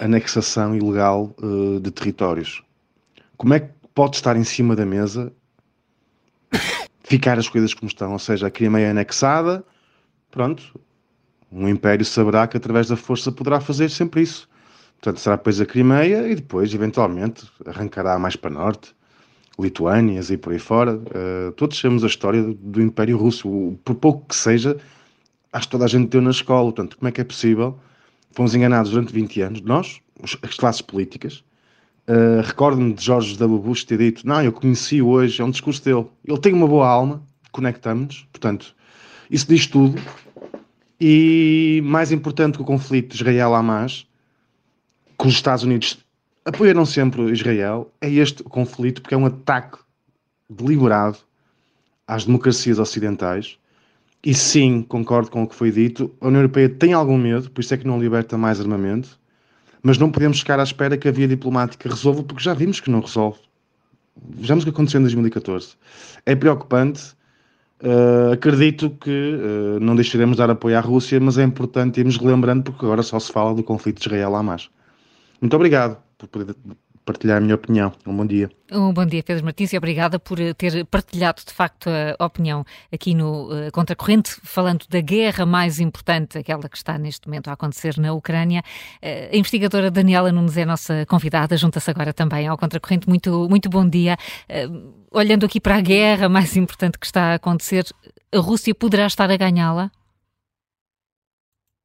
[0.00, 2.62] anexação ilegal uh, de territórios.
[3.36, 5.32] Como é que pode estar em cima da mesa
[7.04, 8.12] ficar as coisas como estão?
[8.12, 9.64] Ou seja, a Crimeia é anexada,
[10.30, 10.78] pronto,
[11.50, 14.48] um império saberá que através da força poderá fazer sempre isso.
[15.04, 18.96] Portanto, será depois a Crimeia e depois, eventualmente, arrancará mais para norte,
[19.58, 20.94] Lituânias e por aí fora.
[20.96, 24.78] Uh, todos sabemos a história do Império Russo, por pouco que seja,
[25.52, 26.72] acho que toda a gente deu na escola.
[26.72, 27.78] Portanto, como é que é possível?
[28.32, 31.44] Fomos enganados durante 20 anos, nós, as classes políticas.
[32.08, 33.58] Uh, Recordo-me de Jorge W.
[33.58, 36.06] Bush ter dito: Não, eu conheci hoje, é um discurso dele.
[36.26, 38.26] Ele tem uma boa alma, conectamos-nos.
[38.32, 38.74] Portanto,
[39.30, 40.00] isso diz tudo.
[40.98, 44.06] E mais importante que o conflito Israel-Hamas,
[45.18, 45.98] que os Estados Unidos
[46.44, 49.78] apoiaram sempre Israel, é este conflito, porque é um ataque
[50.48, 51.18] deliberado
[52.06, 53.58] às democracias ocidentais.
[54.24, 57.60] E sim, concordo com o que foi dito, a União Europeia tem algum medo, por
[57.60, 59.18] isso é que não liberta mais armamento,
[59.82, 62.90] mas não podemos ficar à espera que a via diplomática resolva, porque já vimos que
[62.90, 63.38] não resolve.
[64.30, 65.76] Vejamos o que aconteceu em 2014.
[66.24, 67.14] É preocupante
[67.82, 72.16] Uh, acredito que uh, não deixaremos de dar apoio à Rússia, mas é importante irmos
[72.16, 74.70] relembrando, porque agora só se fala do conflito de Israel-Hamas.
[75.44, 76.56] Muito obrigado por poder
[77.04, 77.92] partilhar a minha opinião.
[78.06, 78.48] Um bom dia.
[78.72, 82.64] Um bom dia, Pedro Martins, e obrigada por eh, ter partilhado, de facto, a opinião
[82.90, 87.52] aqui no uh, Contracorrente, falando da guerra mais importante, aquela que está neste momento a
[87.52, 88.62] acontecer na Ucrânia.
[89.02, 93.06] Uh, a investigadora Daniela Nunes é a nossa convidada, junta-se agora também ao Contracorrente.
[93.06, 94.16] Muito, muito bom dia.
[94.48, 97.84] Uh, olhando aqui para a guerra mais importante que está a acontecer,
[98.34, 99.90] a Rússia poderá estar a ganhá-la?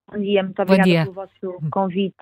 [0.10, 1.04] Bom dia, muito obrigada dia.
[1.04, 2.16] pelo vosso convite.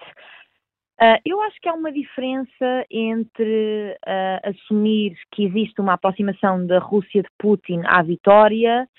[0.99, 6.79] Uh, eu acho que há uma diferença entre uh, assumir que existe uma aproximação da
[6.79, 8.89] Rússia de Putin à vitória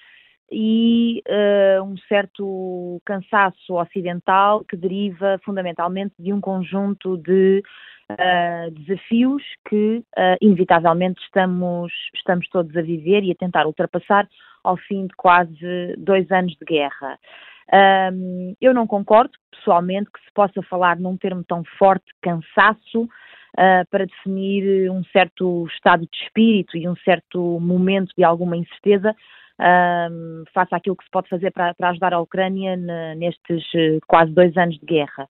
[0.49, 7.63] e uh, um certo cansaço ocidental que deriva fundamentalmente de um conjunto de
[8.73, 10.03] desafios que
[10.41, 14.27] inevitavelmente estamos, estamos todos a viver e a tentar ultrapassar
[14.65, 17.19] ao fim de quase dois anos de guerra.
[17.73, 23.87] Um, eu não concordo, pessoalmente, que se possa falar num termo tão forte, cansaço, uh,
[23.91, 29.15] para definir um certo estado de espírito e um certo momento de alguma incerteza,
[29.61, 32.77] um, face àquilo que se pode fazer para, para ajudar a Ucrânia
[33.17, 35.29] nestes uh, quase dois anos de guerra.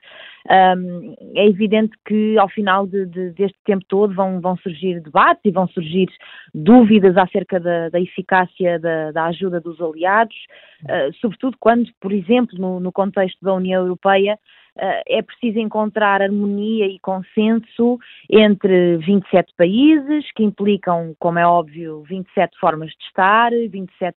[0.77, 5.43] Um, é evidente que ao final de, de, deste tempo todo vão, vão surgir debates
[5.45, 6.09] e vão surgir
[6.55, 10.37] dúvidas acerca da, da eficácia da, da, ajuda dos aliados,
[10.85, 14.39] uh, sobretudo quando, por exemplo, no, no contexto da União Europeia,
[14.79, 17.99] é preciso encontrar harmonia e consenso
[18.31, 24.17] entre 27 países, que implicam, como é óbvio, 27 formas de estar, 27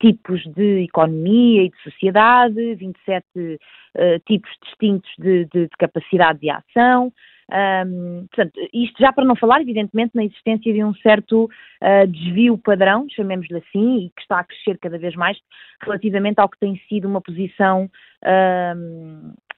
[0.00, 6.50] tipos de economia e de sociedade, 27 uh, tipos distintos de, de, de capacidade de
[6.50, 7.12] ação.
[7.52, 12.56] Um, portanto, isto já para não falar, evidentemente, na existência de um certo uh, desvio
[12.56, 15.36] padrão, chamemos-lhe assim, e que está a crescer cada vez mais
[15.82, 17.90] relativamente ao que tem sido uma posição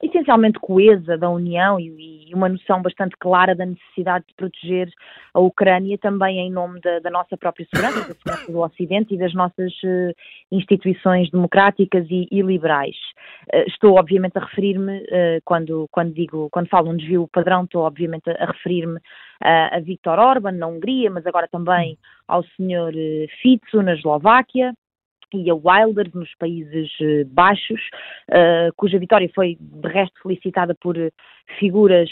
[0.02, 4.90] essencialmente coesa da União e, e, uma noção bastante clara da necessidade de proteger
[5.32, 9.18] a Ucrânia também em nome da, da nossa própria segurança, da segurança do Ocidente e
[9.18, 10.12] das nossas uh,
[10.50, 12.96] instituições democráticas e, e liberais.
[13.54, 17.82] Uh, estou obviamente a referir-me, uh, quando, quando digo, quando falo um desvio padrão, estou
[17.82, 18.98] obviamente a, a referir-me
[19.44, 21.98] a Viktor Orban na Hungria, mas agora também
[22.28, 22.92] ao Sr.
[23.42, 24.72] Fico na Eslováquia,
[25.36, 27.80] e a Wilders nos Países eh, Baixos,
[28.30, 30.96] uh, cuja vitória foi de resto felicitada por
[31.58, 32.10] figuras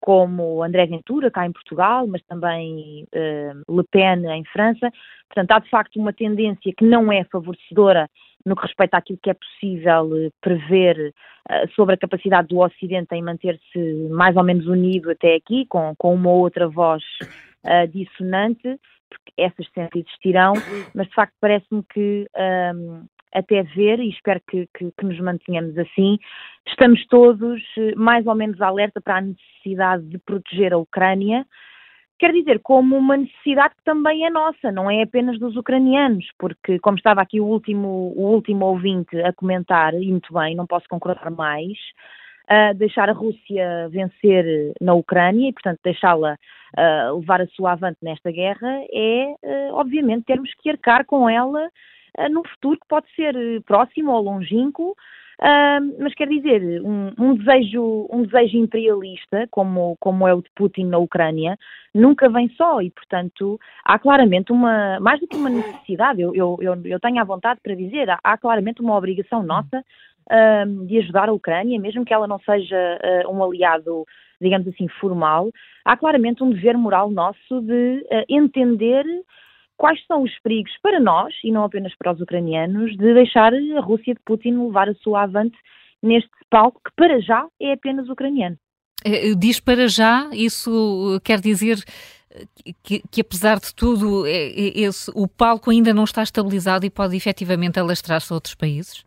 [0.00, 4.90] como André Ventura, cá em Portugal, mas também Le Pen em França.
[5.28, 8.10] Portanto, há de facto uma tendência que não é favorecedora
[8.44, 10.10] no que respeita àquilo que é possível
[10.40, 11.14] prever
[11.76, 13.78] sobre a capacidade do Ocidente em manter-se
[14.10, 17.04] mais ou menos unido até aqui, com, com uma ou outra voz
[17.92, 18.76] dissonante
[19.12, 20.54] porque essas sempre existirão,
[20.94, 22.26] mas de facto parece-me que
[22.74, 26.18] um, até ver, e espero que, que, que, nos mantenhamos assim,
[26.66, 31.46] estamos todos eh, mais ou menos alerta para a necessidade de proteger a Ucrânia,
[32.18, 36.78] quer dizer, como uma necessidade que também é nossa, não é apenas dos ucranianos, porque
[36.78, 40.86] como estava aqui o último, o último ouvinte a comentar, e muito bem, não posso
[40.88, 41.76] concordar mais,
[42.76, 46.36] deixar a Rússia vencer na Ucrânia e, portanto, deixá-la
[46.78, 51.68] uh, levar a sua avante nesta guerra é, uh, obviamente, termos que arcar com ela
[52.18, 54.96] uh, num futuro que pode ser próximo ou longínquo,
[55.98, 60.84] mas quer dizer, um, um, desejo, um desejo imperialista, como, como é o de Putin
[60.84, 61.58] na Ucrânia,
[61.92, 66.58] nunca vem só e, portanto, há claramente uma, mais do que uma necessidade, eu, eu,
[66.60, 69.84] eu, eu tenho a vontade para dizer, há, há claramente uma obrigação nossa
[70.86, 72.76] de ajudar a Ucrânia, mesmo que ela não seja
[73.26, 74.04] uh, um aliado,
[74.40, 75.50] digamos assim, formal,
[75.84, 79.04] há claramente um dever moral nosso de uh, entender
[79.76, 83.80] quais são os perigos para nós, e não apenas para os ucranianos, de deixar a
[83.80, 85.56] Rússia de Putin levar a sua avante
[86.02, 88.56] neste palco que para já é apenas ucraniano.
[89.04, 91.78] Eh, diz para já, isso quer dizer
[92.82, 97.78] que, que, apesar de tudo, esse, o palco ainda não está estabilizado e pode efetivamente
[97.78, 99.04] alastrar-se a outros países?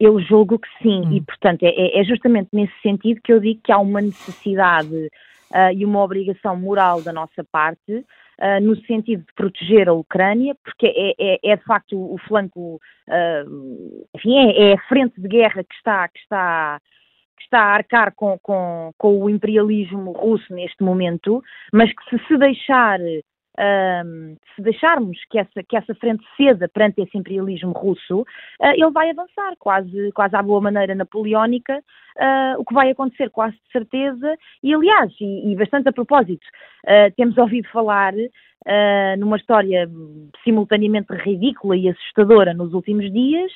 [0.00, 1.12] Eu julgo que sim, hum.
[1.12, 5.10] e portanto é, é, justamente nesse sentido que eu digo que há uma necessidade
[5.50, 10.56] uh, e uma obrigação moral da nossa parte, uh, no sentido de proteger a Ucrânia,
[10.64, 15.28] porque é, é, é de facto o, flanco, uh, enfim, é, é, a frente de
[15.28, 16.80] guerra que está, que está,
[17.36, 21.42] que está a arcar com, com, com o imperialismo russo neste momento,
[21.72, 22.98] mas que se se deixar
[23.60, 28.90] um, se deixarmos que essa, que essa frente ceda perante esse imperialismo russo, uh, ele
[28.90, 33.72] vai avançar, quase, quase à boa maneira napoleónica, uh, o que vai acontecer quase de
[33.72, 36.46] certeza, e aliás, e, e bastante a propósito,
[36.86, 38.12] uh, temos ouvido falar
[39.18, 39.88] numa história
[40.44, 43.50] simultaneamente ridícula e assustadora nos últimos dias,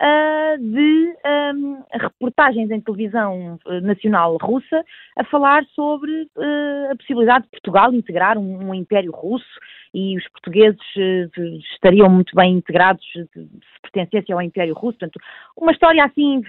[0.00, 1.14] uh, de
[1.54, 4.84] um, reportagens em televisão eh, nacional russa
[5.16, 9.46] a falar sobre uh, a possibilidade de Portugal integrar um, um império russo
[9.92, 11.40] e os portugueses uh,
[11.74, 13.48] estariam muito bem integrados se
[13.82, 14.98] pertencessem ao império russo.
[14.98, 15.20] Portanto,
[15.56, 16.42] uma história assim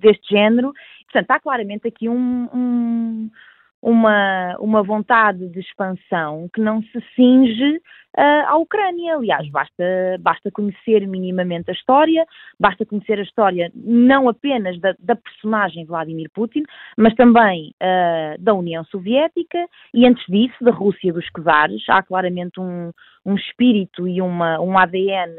[0.00, 0.72] deste género.
[1.04, 3.30] Portanto, há claramente aqui um, um
[3.84, 7.76] uma, uma vontade de expansão que não se cinge
[8.16, 9.14] uh, à Ucrânia.
[9.14, 9.84] Aliás, basta,
[10.20, 12.24] basta conhecer minimamente a história,
[12.58, 16.62] basta conhecer a história não apenas da, da personagem Vladimir Putin,
[16.96, 21.84] mas também uh, da União Soviética e, antes disso, da Rússia dos Czares.
[21.90, 22.90] Há claramente um,
[23.26, 25.36] um espírito e uma, um ADN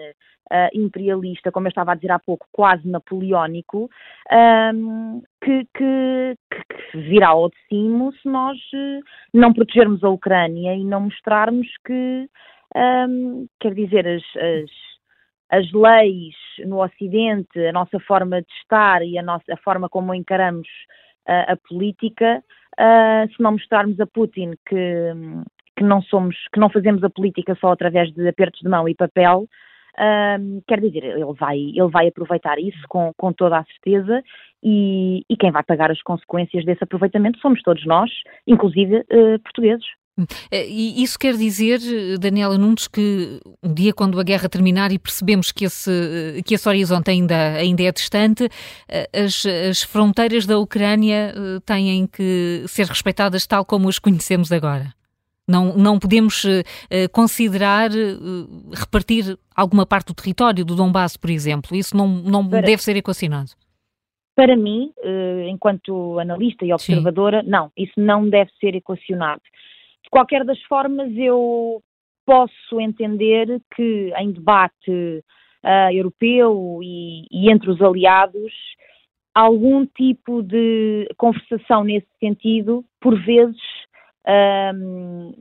[0.51, 3.89] uh, imperialista, como eu estava a dizer há pouco, quase napoleónico,
[4.73, 8.99] um, que, que, que, virá ao de cimo se nós uh,
[9.31, 12.27] não protegermos a Ucrânia e não mostrarmos que,
[12.75, 16.33] um, quer dizer, as, as, as, leis
[16.65, 20.67] no Ocidente, a nossa forma de estar e a, nossa, a forma como encaramos
[21.29, 22.43] uh, a política,
[23.33, 24.75] se não mostrarmos a Putin que
[25.77, 28.95] que não somos, que não fazemos a política só através de apertos de mão e
[28.95, 29.45] papel,
[29.99, 34.23] um, quer dizer, ele vai, ele vai aproveitar isso com, com toda a certeza
[34.63, 38.09] e, e quem vai pagar as consequências desse aproveitamento somos todos nós,
[38.47, 39.85] inclusive uh, portugueses.
[40.49, 41.79] Eh, e isso quer dizer,
[42.17, 46.69] Daniela Nunes, que um dia quando a guerra terminar e percebemos que esse, que esse
[46.69, 48.47] horizonte ainda, ainda é distante,
[48.87, 51.33] eh, as, as fronteiras da Ucrânia
[51.65, 54.94] têm que ser respeitadas tal como as conhecemos agora?
[55.47, 56.63] Não, não podemos uh,
[57.11, 61.75] considerar uh, repartir alguma parte do território do Donbass, por exemplo.
[61.75, 63.51] Isso não, não para, deve ser equacionado.
[64.35, 67.49] Para mim, uh, enquanto analista e observadora, Sim.
[67.49, 69.41] não, isso não deve ser equacionado.
[70.03, 71.81] De qualquer das formas, eu
[72.25, 75.23] posso entender que em debate
[75.91, 78.53] europeu e, e entre os aliados
[79.35, 83.59] algum tipo de conversação nesse sentido, por vezes.
[84.27, 85.33] Um,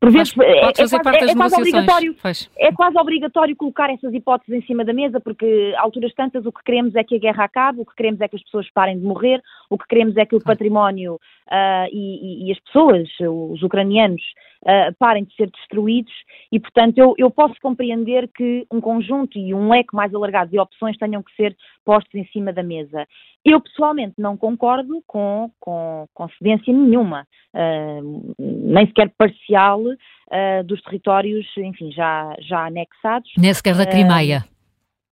[0.00, 2.16] por vezes é, é, parte é, é quase obrigatório,
[2.58, 6.52] é quase obrigatório colocar essas hipóteses em cima da mesa, porque a alturas tantas o
[6.52, 8.98] que queremos é que a guerra acabe, o que queremos é que as pessoas parem
[8.98, 13.08] de morrer, o que queremos é que o património uh, e, e, e, as pessoas,
[13.20, 14.22] os ucranianos,
[14.66, 16.12] uh, parem de ser destruídos
[16.50, 20.58] e, portanto, eu, eu posso compreender que um conjunto e um leque mais alargado de
[20.58, 23.06] opções tenham que ser postos em cima da mesa.
[23.44, 30.82] Eu, pessoalmente, não concordo com, com, com cedência nenhuma, uh, nem sequer parcial, uh, dos
[30.82, 33.30] territórios, enfim, já, já anexados.
[33.38, 34.44] Nem sequer da Crimeia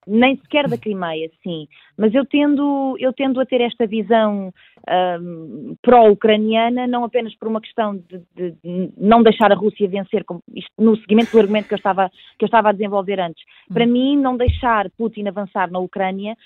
[0.06, 1.66] nem sequer da Crimeia, sim.
[1.96, 4.52] Mas eu tendo, eu tendo a ter esta visão
[5.20, 10.24] um, pró-ucraniana, não apenas por uma questão de, de, de, não deixar a Rússia vencer,
[10.54, 13.42] isto, no seguimento do argumento que eu, estava, que eu estava a desenvolver antes.
[13.72, 13.92] Para hum.
[13.92, 16.36] mim, não deixar Putin avançar na Ucrânia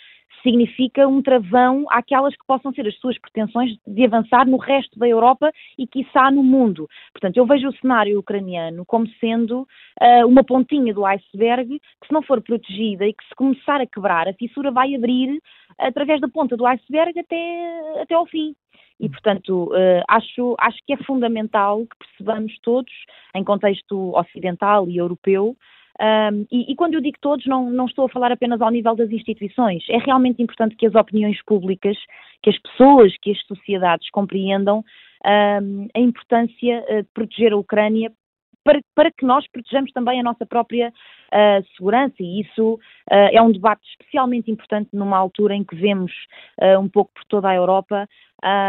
[0.42, 5.08] significa um travão àquelas que possam ser as suas pretensões de avançar no resto da
[5.08, 6.88] Europa e, quiçá, no mundo.
[7.12, 12.12] Portanto, eu vejo o cenário ucraniano como sendo uh, uma pontinha do iceberg que, se
[12.12, 15.40] não for protegida e que se começar a quebrar, a fissura vai abrir
[15.78, 18.54] através da ponta do iceberg até, até ao fim.
[19.00, 22.92] E, portanto, uh, acho, acho que é fundamental que percebamos todos,
[23.34, 25.56] em contexto ocidental e europeu,
[26.00, 28.94] um, e, e, quando eu digo todos, não, não estou a falar apenas ao nível
[28.94, 29.84] das instituições.
[29.88, 31.96] É realmente importante que as opiniões públicas,
[32.42, 34.84] que as pessoas, que as sociedades compreendam
[35.24, 38.12] um, a importância uh, de proteger a Ucrânia
[38.64, 43.40] para, para, que nós protejamos também a nossa própria uh, segurança e isso uh, é
[43.40, 46.12] um debate especialmente importante numa altura em que vemos
[46.60, 48.06] uh, um pouco por toda a Europa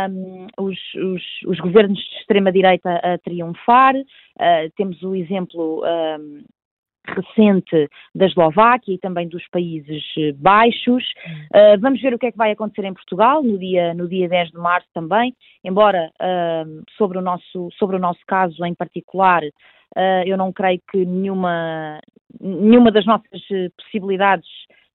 [0.10, 3.94] um, os, os, os, governos de extrema-direita a triunfar,
[4.76, 6.44] temos o exemplo um,
[7.08, 10.04] recente da Eslováquia e também dos Países
[10.38, 11.04] Baixos.
[11.54, 14.28] Uh, vamos ver o que é que vai acontecer em Portugal no dia, no dia
[14.28, 19.44] 10 de março também, embora uh, sobre, o nosso, sobre o nosso caso em particular,
[19.44, 22.00] uh, eu não creio que nenhuma,
[22.40, 23.42] nenhuma das nossas
[23.78, 24.48] possibilidades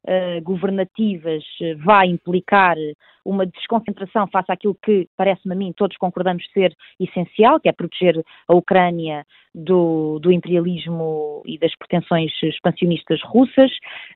[0.04, 2.76] uh, governativas uh, vai implicar
[3.24, 8.22] uma desconcentração face àquilo que, parece-me a mim, todos concordamos ser essencial, que é proteger
[8.46, 13.70] a Ucrânia do, do imperialismo e das pretensões expansionistas russas,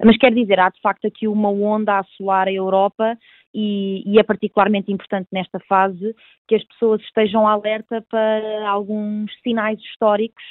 [0.05, 3.17] mas quer dizer, há de facto aqui uma onda a assolar a Europa
[3.55, 6.15] e, e, é particularmente importante nesta fase
[6.47, 10.45] que as pessoas estejam alerta para alguns sinais históricos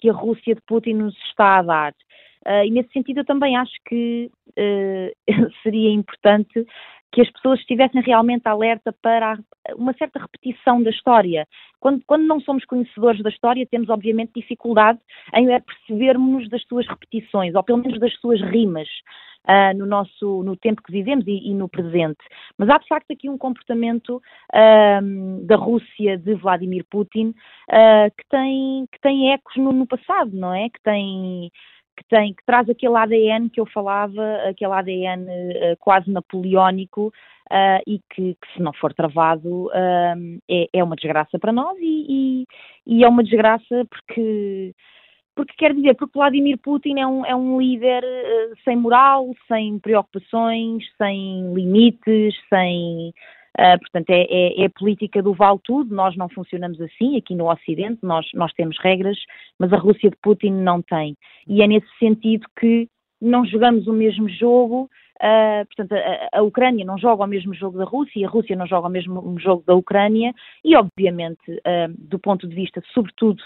[0.00, 1.94] que a Rússia de Putin nos está a dar.
[2.46, 6.66] Uh, e nesse sentido eu também acho que uh, seria importante
[7.12, 9.38] que as pessoas estivessem realmente alerta para
[9.74, 11.46] uma certa repetição da história.
[11.80, 15.00] Quando, quando, não somos conhecedores da história, temos obviamente dificuldade
[15.34, 18.88] em percebermos das suas repetições, ou pelo menos das suas rimas.
[19.48, 22.18] Uh, no nosso no tempo que vivemos e, e, no presente.
[22.58, 28.28] Mas há de facto aqui um comportamento uh, da Rússia de Vladimir Putin uh, que
[28.28, 30.68] tem que tem ecos no, no passado, não é?
[30.68, 31.50] Que tem
[31.96, 37.12] que, tem, que traz aquele ADN que eu falava, aquele ADN uh, quase napoleónico
[37.50, 41.76] uh, e que, que, se não for travado, uh, é, é, uma desgraça para nós
[41.78, 42.46] e, e,
[42.86, 44.74] e, é uma desgraça porque.
[45.32, 48.04] Porque quer dizer, porque Vladimir Putin é um, é um líder
[48.64, 53.14] sem moral, sem preocupações, sem limites, sem,
[53.60, 57.18] Uh, portanto, é, é, é, a política do vale tudo, nós não funcionamos assim.
[57.18, 59.18] Aqui no Ocidente, nós, nós temos regras,
[59.58, 61.14] mas a Rússia de Putin não tem.
[61.46, 62.88] E é nesse sentido que
[63.20, 64.88] não jogamos o mesmo jogo,
[65.20, 68.66] uh, portanto, a, a, Ucrânia não joga o mesmo jogo da Rússia, a Rússia não
[68.66, 70.32] joga o mesmo jogo da Ucrânia,
[70.64, 73.42] e obviamente, uh, do ponto de vista, sobretudo,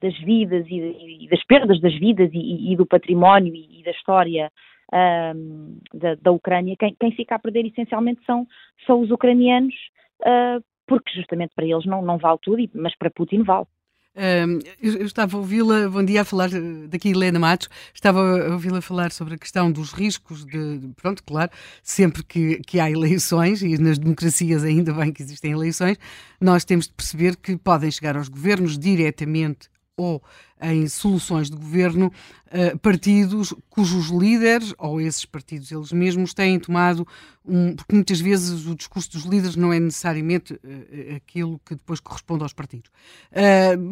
[0.00, 3.90] das vidas e, e, das perdas das vidas e, e do património e, e da
[3.90, 4.50] história
[4.92, 8.46] uh, da, da, Ucrânia, quem, quem, fica a perder essencialmente são,
[8.86, 9.74] são os ucranianos,
[10.20, 13.66] uh, porque justamente para eles não, não vale tudo, mas para Putin vale.
[14.14, 16.50] Um, eu, estava a ouvi-la, bom dia, a falar
[16.88, 21.50] daqui Helena Matos, estava a ouvi-la falar sobre a questão dos riscos de, pronto, claro,
[21.82, 25.96] sempre que, que há eleições, e nas democracias ainda bem que existem eleições,
[26.38, 30.22] nós temos de perceber que podem chegar aos governos diretamente ou
[30.62, 32.12] em soluções de governo
[32.46, 37.06] uh, partidos cujos líderes, ou esses partidos eles mesmos, têm tomado
[37.44, 37.74] um.
[37.74, 42.42] Porque muitas vezes o discurso dos líderes não é necessariamente uh, aquilo que depois corresponde
[42.42, 42.90] aos partidos.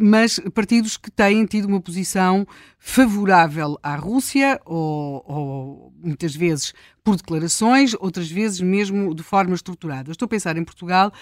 [0.01, 2.47] Mas partidos que têm tido uma posição
[2.79, 6.73] favorável à Rússia, ou, ou muitas vezes
[7.03, 10.11] por declarações, outras vezes mesmo de forma estruturada.
[10.11, 11.13] Estou a pensar em Portugal,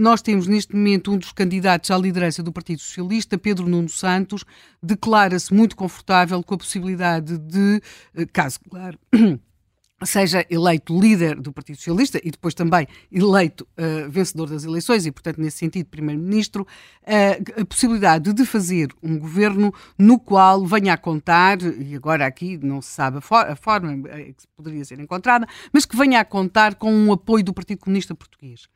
[0.00, 4.44] nós temos neste momento um dos candidatos à liderança do Partido Socialista, Pedro Nuno Santos,
[4.82, 7.80] declara-se muito confortável com a possibilidade de,
[8.14, 8.98] eh, caso claro.
[10.04, 15.12] seja eleito líder do Partido Socialista e depois também eleito uh, vencedor das eleições e,
[15.12, 16.66] portanto, nesse sentido, primeiro-ministro,
[17.02, 22.58] uh, a possibilidade de fazer um governo no qual venha a contar, e agora aqui
[22.58, 26.24] não se sabe a, for a forma que poderia ser encontrada, mas que venha a
[26.24, 28.68] contar com um apoio do Partido Comunista Português.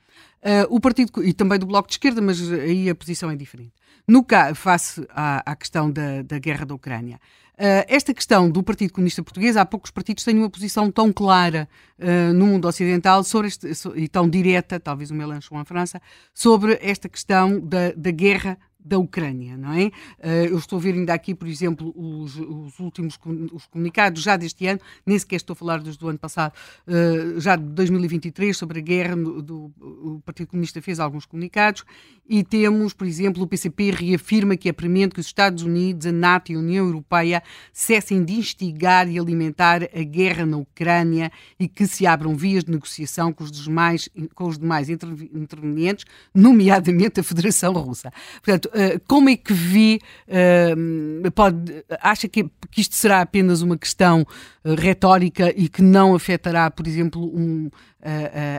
[0.47, 3.73] Uh, o partido e também do Bloco de Esquerda, mas aí a posição é diferente.
[4.07, 4.25] No
[4.55, 9.25] face à, à questão da, da guerra da Ucrânia, uh, esta questão do Partido Comunista
[9.25, 11.69] Português, há poucos partidos têm uma posição tão clara
[11.99, 16.01] uh, no mundo ocidental sobre este, e tão direta, talvez o Mélenchon em França,
[16.33, 18.57] sobre esta questão da, da guerra
[18.87, 19.91] da Ucrânia, não é?
[20.21, 23.19] Eh, eu estou a ver ainda aqui, por exemplo, os, os últimos
[23.53, 26.53] os comunicados já deste ano, nem sequer estou a falar dos do ano passado,
[26.87, 31.85] eh, já de 2023, sobre a guerra, do, o Partido Comunista fez alguns comunicados,
[32.29, 36.13] e temos, por exemplo, o PCP reafirma que é premente que os Estados Unidos, a
[36.13, 37.43] NATO e a União Europeia
[37.73, 42.71] cessem de instigar e alimentar a guerra na Ucrânia e que se abram vias de
[42.71, 46.05] negociação com os demais, com os demais intervenientes,
[46.35, 48.13] nomeadamente a Federação Russa.
[48.43, 48.71] Portanto,
[49.07, 54.75] como é que vi, uh, pode, acha que, que isto será apenas uma questão uh,
[54.75, 57.71] retórica e que não afetará, por exemplo, um,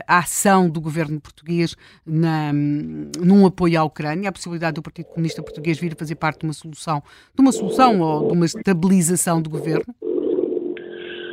[0.06, 1.74] a ação do governo português
[2.04, 6.40] na, num apoio à Ucrânia, a possibilidade do Partido Comunista Português vir a fazer parte
[6.40, 7.02] de uma solução,
[7.34, 9.86] de uma solução ou de uma estabilização do governo?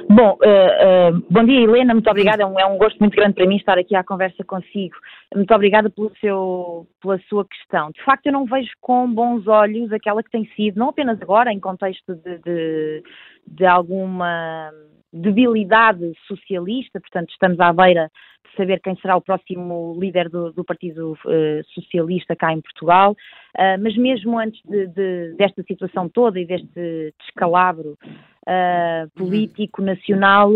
[0.08, 3.34] Bom, uh, uh, bom dia Helena, muito obrigada, é um, é um, gosto muito grande
[3.34, 4.96] para mim estar aqui à conversa consigo.
[5.36, 7.90] Muito obrigada pelo seu, pela sua questão.
[7.92, 11.52] De facto, eu não vejo com bons olhos aquela que tem sido, não apenas agora,
[11.52, 13.04] em contexto de, de,
[13.48, 14.72] de alguma
[15.16, 18.12] debilidade socialista, portanto estamos à beira
[18.50, 23.14] de saber quem será o próximo líder do, do Partido uh, Socialista cá em Portugal,
[23.14, 30.52] uh, mas mesmo antes de, de, desta situação toda e deste descalabro uh, político nacional,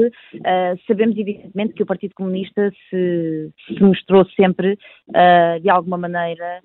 [0.86, 4.78] sabemos evidentemente que o Partido Comunista se, se mostrou sempre,
[5.62, 6.62] de alguma maneira,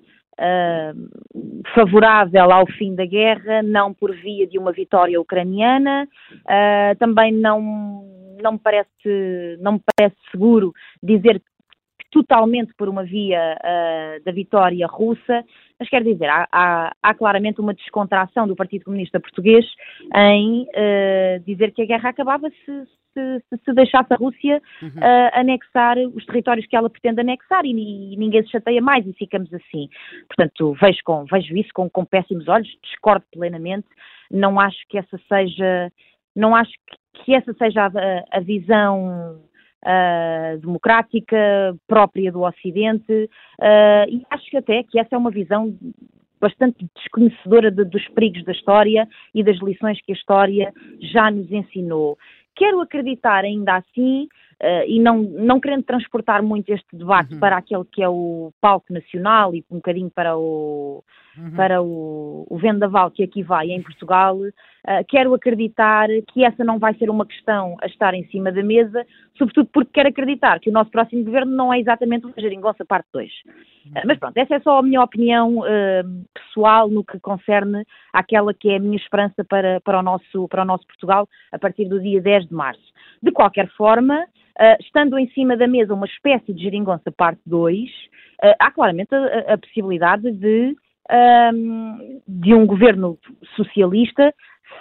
[1.73, 8.05] Favorável ao fim da guerra, não por via de uma vitória ucraniana, uh, também não,
[8.41, 11.41] não, me parece, não me parece seguro dizer
[12.11, 15.43] totalmente por uma via uh, da vitória russa,
[15.77, 19.65] mas quer dizer, há, há, há, claramente uma descontração do Partido Comunista Português
[20.15, 24.89] em uh, dizer que a guerra acabava se se, se, se deixasse a Rússia uhum.
[24.89, 29.13] uh, anexar os territórios que ela pretende anexar e, e, ninguém se chateia mais e
[29.13, 29.87] ficamos assim.
[30.27, 33.87] Portanto, vejo, com, vejo isso com, com péssimos olhos, discordo plenamente,
[34.29, 35.91] não acho que essa seja,
[36.35, 39.39] não acho que, que essa seja a, a visão
[39.85, 45.73] uh, democrática própria do Ocidente uh, e acho até que essa é uma visão
[46.39, 51.51] bastante desconhecedora de, dos perigos da história e das lições que a história já nos
[51.51, 52.17] ensinou.
[52.55, 54.27] Quero acreditar ainda assim,
[54.61, 57.39] uh, e não, não querendo transportar muito este debate uhum.
[57.39, 61.03] para aquele que é o palco nacional e um bocadinho para o,
[61.37, 61.51] uhum.
[61.55, 64.37] para o, o vendaval que aqui vai em Portugal,
[65.07, 69.05] quero acreditar que essa não vai ser uma questão a estar em cima da mesa,
[69.37, 73.07] sobretudo porque quero acreditar que o nosso próximo governo não é exatamente uma geringonça parte
[73.11, 73.29] 2.
[73.31, 75.61] Uh, mas pronto, essa é só a minha opinião
[76.33, 80.63] pessoal no que concerne àquela que é a minha esperança para, para, o nosso, para
[80.63, 82.83] o nosso Portugal a partir do dia 10 de março.
[83.21, 87.79] De qualquer forma, uh, estando em cima da mesa uma espécie de geringonça parte 2,
[87.79, 87.91] uh,
[88.41, 90.75] ah, há claramente a, a possibilidade de,
[92.27, 93.17] de um governo
[93.55, 94.33] socialista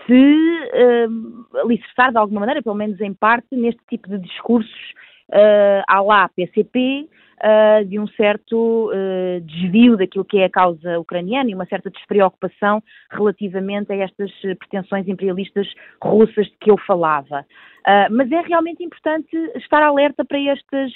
[0.06, 4.92] se um, alicerçar de alguma maneira, pelo menos em parte, neste tipo de discursos
[5.30, 7.08] uh, à lá PCP,
[7.44, 11.90] uh, de um certo uh, desvio daquilo que é a causa ucraniana e uma certa
[11.90, 15.66] despreocupação relativamente a estas pretensões imperialistas
[16.02, 17.44] russas de que eu falava.
[17.86, 20.92] Uh, mas é realmente importante estar alerta para estes,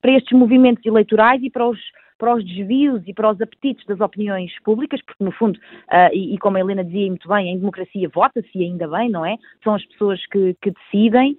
[0.00, 1.78] para estes movimentos eleitorais e para os
[2.18, 6.34] para os desvios e para os apetites das opiniões públicas, porque no fundo, uh, e,
[6.34, 9.36] e, como a Helena dizia muito bem, em democracia vota-se ainda bem, não é?
[9.62, 11.36] São as pessoas que, que decidem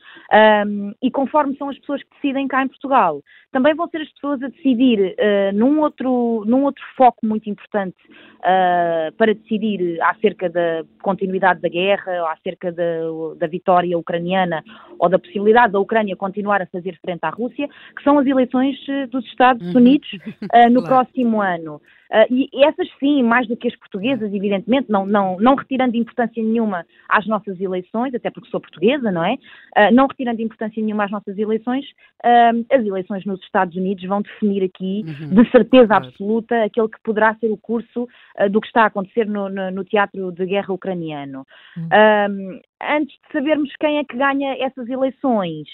[0.67, 3.21] um, e conforme são as pessoas que decidem cá em Portugal,
[3.51, 7.95] também vão ser as pessoas a decidir uh, num, outro, num outro foco muito importante
[8.09, 12.83] uh, para decidir acerca da continuidade da guerra, ou acerca da,
[13.37, 14.63] da vitória ucraniana
[14.99, 18.77] ou da possibilidade da Ucrânia continuar a fazer frente à Rússia, que são as eleições
[19.09, 19.81] dos Estados uhum.
[19.81, 20.09] Unidos
[20.65, 21.05] uh, no claro.
[21.05, 21.81] próximo ano.
[22.11, 26.41] Uh, e essas sim, mais do que as portuguesas, evidentemente, não, não, não retirando importância
[26.41, 29.33] nenhuma às nossas eleições, até porque sou portuguesa, não é?
[29.33, 31.83] Uh, não retirando importância nenhuma às nossas eleições,
[32.23, 35.43] uh, as eleições nos Estados Unidos vão definir aqui, uhum.
[35.43, 36.05] de certeza claro.
[36.05, 38.07] absoluta, aquele que poderá ser o curso
[38.51, 41.45] do que está a acontecer no, no, no teatro de guerra ucraniano.
[41.77, 42.59] Uhum.
[42.81, 45.67] antes de sabermos quem é que ganha essas eleições,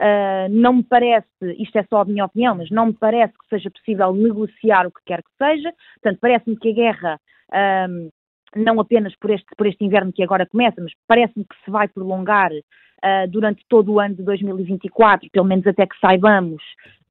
[0.00, 3.48] Uh, não me parece, isto é só a minha opinião, mas não me parece que
[3.48, 5.72] seja possível negociar o que quer que seja.
[6.02, 7.20] Portanto, parece-me que a guerra,
[8.56, 11.88] não apenas por este, por este inverno que agora começa, mas parece-me que se vai
[11.88, 16.62] prolongar uh, durante todo o ano de 2024, pelo menos até que saibamos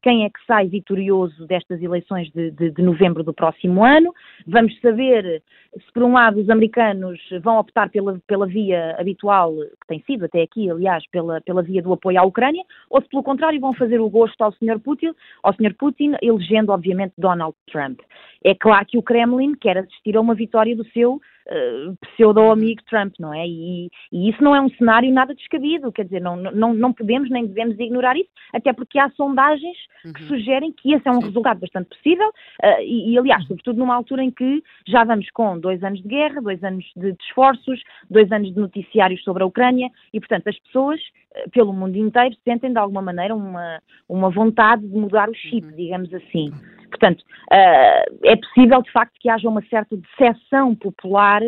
[0.04, 4.14] quem é que sai vitorioso destas eleições de, de, de, novembro do próximo ano.
[4.46, 5.42] Vamos saber
[5.74, 10.26] se, por um lado, os americanos vão optar pela, pela via habitual, que tem sido
[10.26, 13.74] até aqui, aliás, pela, pela via do apoio à Ucrânia, ou se, pelo contrário, vão
[13.74, 14.78] fazer o gosto ao Sr.
[14.84, 15.74] Putin, ao Sr.
[15.80, 18.02] Putin elegendo, obviamente, Donald Trump.
[18.44, 23.14] É claro que o Kremlin quer assistir a uma vitória do seu uh, pseudo-amigo Trump,
[23.20, 23.48] não é?
[23.48, 27.30] E, e, isso não é um cenário nada descabido, quer dizer, não, não, não podemos
[27.30, 29.78] nem devemos ignorar isso, até porque há sondagens
[30.16, 30.28] que uhum.
[30.28, 31.28] sugerem que esse é um Sim.
[31.28, 35.60] resultado bastante possível uh, e, e, aliás, sobretudo numa altura em que já vamos com
[35.60, 39.46] dois anos de guerra, dois anos de, de esforços, dois anos de noticiários sobre a
[39.46, 44.30] Ucrânia e, portanto, as pessoas uh, pelo mundo inteiro sentem de alguma maneira uma, uma
[44.30, 45.76] vontade de mudar o chip, uhum.
[45.76, 46.52] digamos assim.
[46.94, 51.42] Portanto, uh, é possível de facto que haja uma certa decepção popular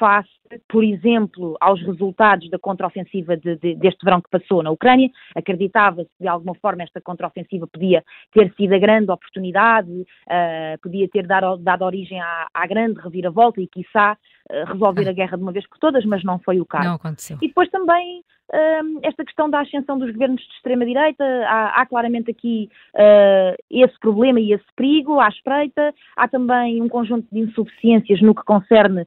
[0.00, 0.30] face,
[0.66, 5.10] por exemplo, aos resultados da contraofensiva de, de, deste verão que passou na Ucrânia.
[5.36, 8.02] Acreditava-se que de alguma forma esta contraofensiva podia
[8.32, 13.60] ter sido a grande oportunidade, uh, podia ter dado, dado origem à, à, grande reviravolta
[13.60, 14.16] e, quiçá,
[14.50, 16.88] uh, resolver a guerra de uma vez por todas, mas não foi o caso.
[16.88, 17.36] Não aconteceu.
[17.42, 18.22] E depois também
[19.02, 24.40] esta questão da ascensão dos governos de extrema-direita, há, há, claramente aqui uh, esse problema
[24.40, 29.06] e esse perigo à espreita, há também um conjunto de insuficiências no que concerne uh,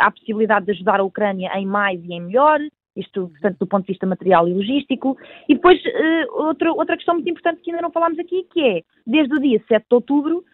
[0.00, 2.60] à possibilidade de ajudar a Ucrânia em mais e em melhor,
[2.96, 5.18] isto, portanto, do ponto de vista material e logístico.
[5.48, 8.82] E depois, uh, outra, outra questão muito importante que ainda não falámos aqui, que é,
[9.06, 10.44] desde o dia 7 de outubro,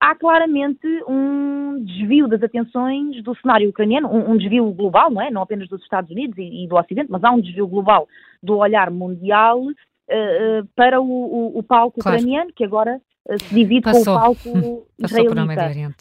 [0.00, 5.30] há claramente um desvio das atenções do cenário ucraniano, um, um desvio global, não é?
[5.30, 8.08] Não apenas dos Estados Unidos e, e do Ocidente, mas há um desvio global
[8.42, 12.18] do olhar mundial uh, uh, para o, o, o palco claro.
[12.18, 13.00] ucraniano, que agora
[13.38, 14.04] se divide Passou.
[14.04, 15.96] com o palco israelita.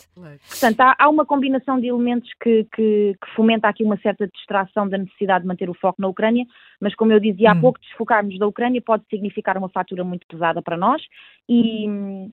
[0.47, 4.88] Portanto, há, há, uma combinação de elementos que, que, que, fomenta aqui uma certa distração
[4.88, 6.45] da necessidade de manter o foco na Ucrânia,
[6.80, 7.61] mas como eu dizia há hum.
[7.61, 11.02] pouco, desfocarmos da Ucrânia pode significar uma fatura muito pesada para nós
[11.49, 11.88] e,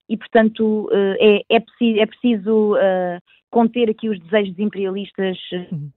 [0.09, 3.21] e portanto, é, é preciso, é preciso uh,
[3.51, 5.39] conter aqui os desejos imperialistas.
[5.73, 5.91] Hum.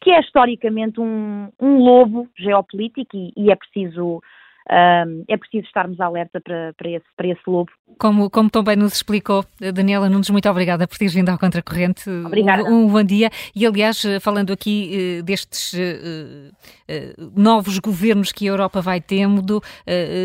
[0.00, 4.22] Que é historicamente um, um lobo geopolítico e, e é preciso
[4.70, 7.70] um, é preciso estarmos alerta para, para, esse, para esse lobo.
[7.98, 12.08] Como, como tão bem nos explicou, Daniela Nunes, muito obrigada por teres vindo ao Contracorrente.
[12.08, 12.64] Obrigada.
[12.64, 13.30] Um, um bom dia.
[13.54, 19.62] E, aliás, falando aqui uh, destes uh, uh, novos governos que a Europa vai tendo,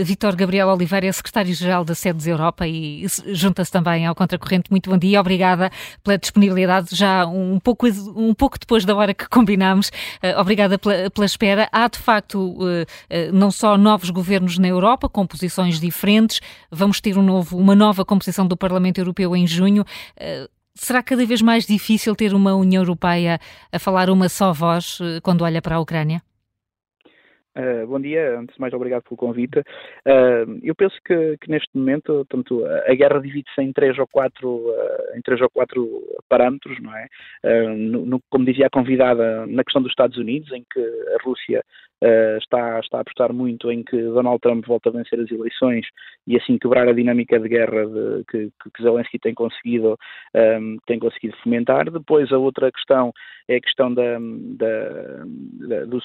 [0.05, 4.71] Vítor Gabriel Oliveira é secretário-geral da SEDES Europa e junta-se também ao Contracorrente.
[4.71, 5.19] Muito bom dia.
[5.19, 5.69] Obrigada
[6.03, 9.91] pela disponibilidade, já um pouco, um pouco depois da hora que combinámos.
[10.37, 11.67] obrigada pela, pela espera.
[11.71, 12.55] Há, de facto,
[13.33, 16.39] não só novos governos, governos na Europa com posições diferentes.
[16.71, 19.81] Vamos ter um novo, uma nova composição do Parlamento Europeu em junho.
[19.81, 23.39] Uh, será cada vez mais difícil ter uma União Europeia
[23.71, 26.21] a falar uma só voz uh, quando olha para a Ucrânia?
[27.57, 29.59] Uh, bom dia, antes de mais obrigado pelo convite.
[29.59, 34.47] Uh, eu penso que, que, neste momento, tanto a guerra divide-se em três ou quatro,
[34.47, 37.07] uh, em três ou quatro parâmetros, não é?
[37.75, 41.63] No, no, como dizia a convidada, na questão dos Estados Unidos, em que a Rússia
[42.03, 45.85] uh, está, está a apostar muito em que Donald Trump volte a vencer as eleições
[46.27, 49.97] e assim quebrar a dinâmica de guerra de, que, que Zelensky tem conseguido,
[50.35, 51.89] um, ehm, tem conseguido fomentar.
[51.89, 53.11] Depois a outra questão
[53.47, 55.25] é a questão da, da,
[55.67, 56.03] da dos,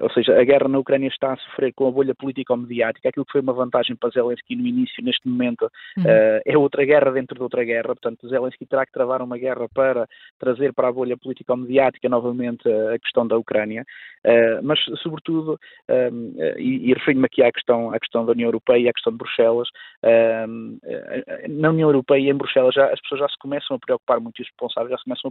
[0.00, 3.32] ou seja, a guerra na Ucrânia está a sofrer com a bolha político-mediática, aquilo que
[3.32, 6.04] foi uma vantagem para Zelensky no início, neste momento, uhum.
[6.04, 9.68] uh, é outra guerra dentro de outra guerra, portanto Zelensky terá que travar uma guerra
[9.72, 10.08] para
[10.38, 13.84] trazer para a bolha político-mediática novamente a questão da Ucrânia,
[14.26, 15.58] uh, mas sobretudo sobretudo,
[15.88, 19.12] um, e, e refiro-me aqui à questão, à questão da União Europeia e à questão
[19.12, 19.68] de Bruxelas,
[20.48, 20.78] um,
[21.48, 24.40] na União Europeia e em Bruxelas já, as pessoas já se começam a preocupar muito,
[24.40, 25.30] os responsáveis já se começam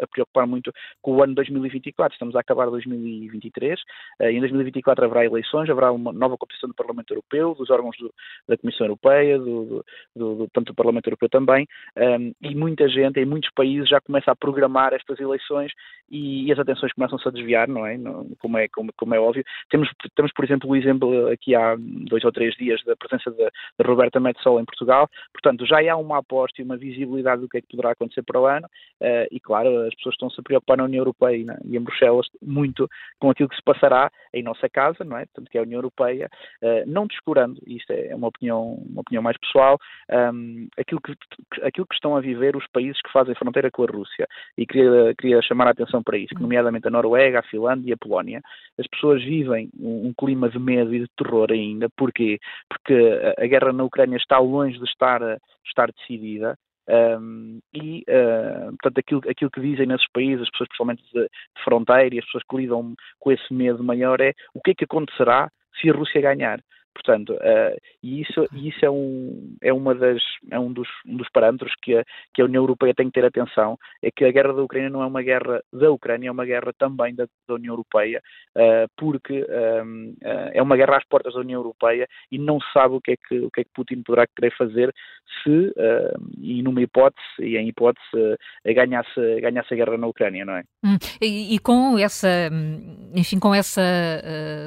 [0.00, 0.72] a preocupar muito
[1.02, 2.14] com o ano 2024.
[2.14, 3.80] Estamos a acabar 2023,
[4.20, 8.12] uh, em 2024 haverá eleições, haverá uma nova composição do Parlamento Europeu, dos órgãos do,
[8.48, 11.66] da Comissão Europeia, do, do, do, tanto do Parlamento Europeu também,
[11.96, 15.72] um, e muita gente em muitos países já começa a programar estas eleições
[16.10, 17.96] e, e as atenções começam-se a desviar, não é?
[18.38, 19.39] Como é, como, como é óbvio
[19.70, 23.50] temos, temos, por exemplo, o exemplo aqui há dois ou três dias da presença da,
[23.78, 25.08] da Roberta Metsola em Portugal.
[25.32, 28.40] Portanto, já há uma aposta e uma visibilidade do que é que poderá acontecer para
[28.40, 28.66] o ano.
[29.00, 31.80] Uh, e, claro, as pessoas estão-se a preocupar na União Europeia e, na, e, em
[31.80, 32.88] Bruxelas muito
[33.18, 35.26] com aquilo que se passará em nossa casa, não é?
[35.26, 36.28] Portanto, que é a União Europeia,
[36.62, 39.78] uh, não descurando, isto é uma opinião, uma opinião mais pessoal,
[40.34, 41.14] um, aquilo, que,
[41.62, 44.26] aquilo que estão a viver os países que fazem fronteira com a Rússia.
[44.56, 47.96] E queria, queria chamar a atenção para isso, nomeadamente a Noruega, a Finlândia e a
[47.96, 48.40] Polónia.
[48.78, 51.88] As pessoas vivem um, clima de medo e de terror ainda.
[51.96, 52.38] Porquê?
[52.68, 52.94] Porque
[53.38, 55.20] a, a guerra na Ucrânia está longe de estar,
[55.64, 56.56] estar decidida.
[56.88, 61.64] Um, e, uh, portanto, aquilo, aquilo que dizem nesses países, as pessoas principalmente de, de
[61.64, 64.84] fronteira e as pessoas que lidam com esse medo maior é o que é que
[64.84, 65.48] acontecerá
[65.80, 66.60] se a Rússia ganhar.
[66.94, 71.28] Portanto, uh, e isso, isso é, um, é, uma das, é um, dos, um dos
[71.30, 72.04] parâmetros que a,
[72.34, 75.02] que a União Europeia tem que ter atenção, é que a guerra da Ucrânia não
[75.02, 78.20] é uma guerra da Ucrânia, é uma guerra também da, da União Europeia,
[78.56, 79.46] uh, porque
[79.84, 82.94] um, uh, eh, é uma guerra às portas da União Europeia e não se sabe
[82.94, 84.92] o que é que, o que, é que Putin poderá querer fazer
[85.44, 85.72] se,
[86.40, 88.36] e numa hipótese, e em hipótese,
[88.66, 90.64] ganhasse, ganhasse a guerra na Ucrânia, não é?
[90.84, 92.50] Hum, e, e, com essa,
[93.14, 93.80] enfim, com essa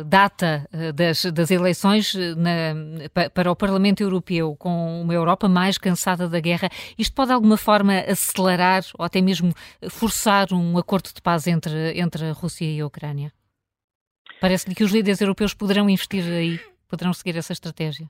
[0.05, 6.39] data das, das eleições, na, para o Parlamento Europeu com uma Europa mais cansada da
[6.39, 9.53] guerra, isto pode de alguma forma acelerar ou até mesmo
[9.89, 13.31] forçar um acordo de paz entre, entre a Rússia e a Ucrânia?
[14.39, 18.09] Parece-lhe que os líderes europeus poderão investir aí, poderão seguir essa estratégia?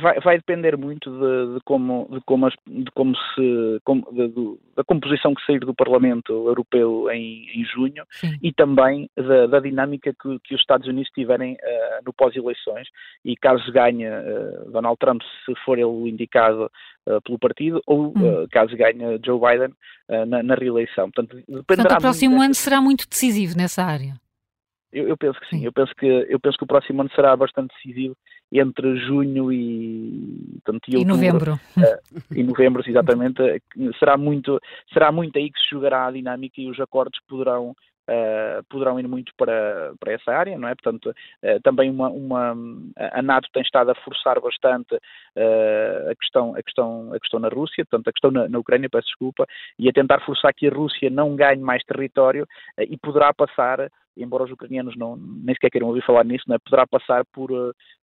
[0.00, 4.28] Vai, vai depender muito de, de, como, de, como, as, de como se como, de,
[4.28, 8.36] de, da composição que sair do Parlamento Europeu em, em junho Sim.
[8.42, 12.88] e também da, da dinâmica que, que, os Estados Unidos tiverem uh, no pós-eleições
[13.24, 16.70] e caso ganhe uh, Donald Trump se for ele o indicado
[17.06, 18.46] uh, pelo partido ou hum.
[18.50, 19.74] caso ganhe Joe Biden
[20.26, 21.10] na, na, reeleição.
[21.10, 24.14] Portanto, Portanto o próximo ano será muito decisivo nessa área.
[24.92, 25.64] Eu, eu, penso que sim.
[25.64, 28.16] Eu penso que, eu penso que o próximo ano será bastante decisivo
[28.52, 31.54] entre junho e, portanto, e, outubro, e novembro.
[31.76, 33.42] Uh, e novembro, exatamente.
[33.98, 34.60] será, muito,
[34.92, 37.74] será muito aí que se jogará a dinâmica e os acordos poderão
[38.06, 40.74] Uh, poderão ir muito para, para essa área, não é?
[40.74, 42.54] Portanto, uh, também uma, uma,
[42.98, 47.48] a NATO tem estado a forçar bastante uh, a, questão, a, questão, a questão na
[47.48, 49.46] Rússia, portanto, a questão na, na, Ucrânia, peço desculpa,
[49.78, 52.46] e a tentar forçar que a Rússia não ganhe mais território
[52.76, 56.58] e poderá passar embora os ucranianos não, nem sequer queiram ouvir falar nisso, é?
[56.58, 57.50] poderá passar por,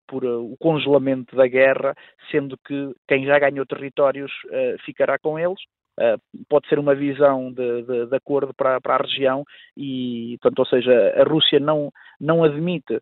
[0.07, 1.95] por uh, o congelamento da guerra,
[2.31, 5.61] sendo que quem já ganhou territórios uh, ficará com eles.
[5.99, 9.45] Uh, pode ser uma visão de, de, de acordo para, para, a região
[9.77, 13.01] e, portanto, ou seja, a Rússia não, não admite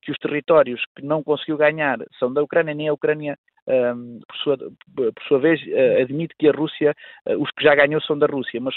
[0.00, 3.36] que os territórios que não conseguiu ganhar são da Ucrânia, nem a Ucrânia
[3.66, 5.60] por, sua, por, sua, vez,
[6.00, 6.94] admite que a Rússia,
[7.38, 8.74] os que já ganhou são da Rússia, mas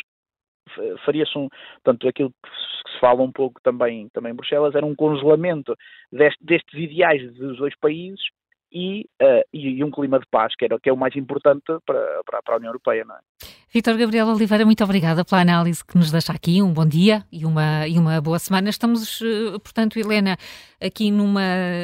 [1.06, 1.50] faria-se um,
[1.84, 5.76] portanto, aquilo que se fala um pouco também, também em Bruxelas, era um congelamento
[6.12, 8.22] deste, destes ideais dos dois países
[8.72, 12.22] e, uh, e, um clima de paz, que, era, que é o mais importante para,
[12.26, 13.04] para, para a União Europeia.
[13.06, 13.20] Não é?
[13.72, 16.62] Vitor Gabriel Oliveira, muito obrigada pela análise que nos deixa aqui.
[16.62, 18.70] Um bom dia e uma, e uma boa semana.
[18.70, 20.38] Estamos, eh, portanto, Helena,
[20.82, 21.42] aqui numa,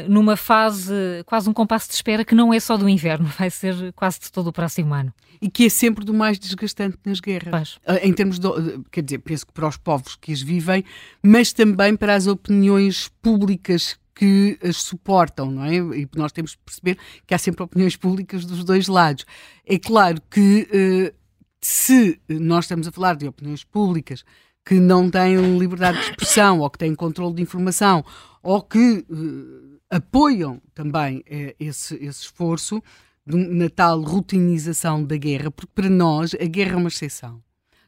[0.08, 3.94] numa fase, quase um compasso de espera que não é só do inverno, vai ser
[3.94, 5.14] quase de todo o próximo ano.
[5.42, 7.80] E que é sempre do mais desgastante nas guerras.
[7.86, 8.02] Pois.
[8.02, 8.48] Em termos de,
[8.92, 10.84] quer dizer, penso que para os povos que as vivem,
[11.22, 15.76] mas também para as opiniões públicas que as suportam, não é?
[15.76, 16.98] E nós temos de perceber
[17.28, 19.26] que há sempre opiniões públicas dos dois lados.
[19.66, 21.16] É claro que uh,
[21.62, 24.24] se nós estamos a falar de opiniões públicas
[24.66, 28.04] que não têm liberdade de expressão ou que têm controle de informação
[28.42, 32.82] ou que uh, apoiam também uh, esse, esse esforço
[33.26, 37.44] na tal rutinização da guerra, porque para nós a guerra é uma exceção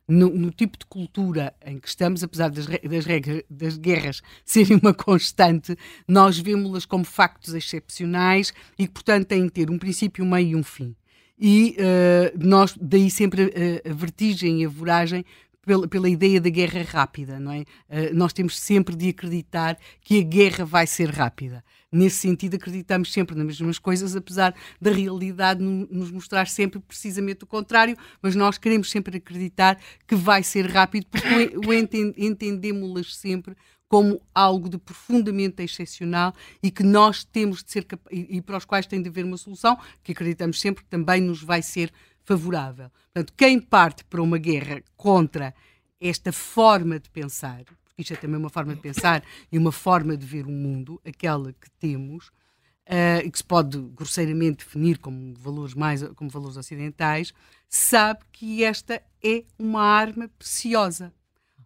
[0.07, 4.79] no, no, tipo de cultura em que estamos, apesar das, das, regras, das guerras serem
[4.81, 5.77] uma constante,
[6.07, 10.49] nós vemos-las como factos excepcionais e que, portanto, têm que ter um princípio, um meio
[10.49, 10.95] e um fim.
[11.39, 13.53] E uh, nós, daí sempre
[13.85, 15.23] a, a vertigem e a voragem
[15.67, 17.59] pela, pela, ideia da guerra rápida, não é?
[17.59, 23.11] Uh, nós temos sempre de acreditar que a guerra vai ser rápida nesse sentido, acreditamos
[23.11, 28.57] sempre nas mesmas coisas, apesar da realidade nos mostrar sempre precisamente o contrário, mas nós
[28.57, 33.55] queremos sempre acreditar que vai ser rápido, porque o entendemos-las sempre
[33.87, 38.65] como algo de profundamente excepcional e que nós temos de ser e, e para os
[38.65, 41.91] quais tem de haver uma solução que acreditamos sempre que também nos vai ser
[42.27, 42.91] favorável.
[43.13, 45.55] Portanto, quem parte para uma guerra contra
[45.99, 47.63] esta forma de pensar,
[47.97, 51.53] isto é também uma forma de pensar e uma forma de ver o mundo, aquela
[51.53, 57.33] que temos, uh, e que se pode grosseiramente definir como valores mais como valores ocidentais,
[57.69, 61.13] sabe que esta é uma arma preciosa.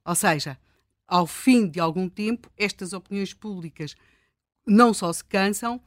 [0.05, 0.59] Ou seja,
[1.07, 3.95] ao fim de algum tempo, estas opiniões públicas
[4.65, 5.81] não só se cansam,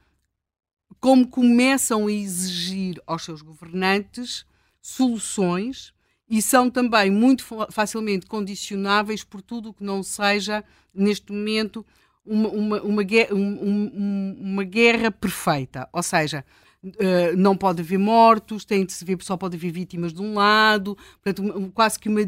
[0.99, 4.45] como começam a exigir aos seus governantes
[4.85, 5.93] soluções
[6.28, 10.62] e são também muito facilmente condicionáveis por tudo o que não seja,
[10.94, 11.86] neste momento,
[12.24, 13.02] uma, uma, uma,
[13.32, 15.89] um, uma guerra perfeita.
[15.90, 16.44] Ou seja,
[16.85, 20.35] uh, não pode haver mortos, tem de se ver, só pode haver vítimas de um
[20.35, 22.20] lado, portanto, quase que uma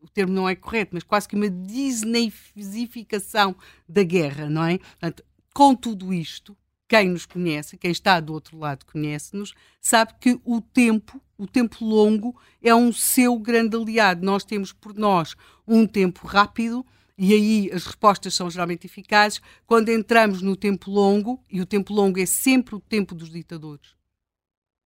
[0.00, 3.56] o termo não é correto, mas quase que uma disneyficação
[3.88, 4.76] da guerra, não é?
[4.76, 5.24] Portanto,
[5.54, 6.54] com tudo isto,
[6.94, 11.84] quem nos conhece, quem está do outro lado conhece-nos, sabe que o tempo, o tempo
[11.84, 14.24] longo, é um seu grande aliado.
[14.24, 15.34] Nós temos por nós
[15.66, 16.86] um tempo rápido
[17.18, 21.92] e aí as respostas são geralmente eficazes quando entramos no tempo longo, e o tempo
[21.92, 23.96] longo é sempre o tempo dos ditadores.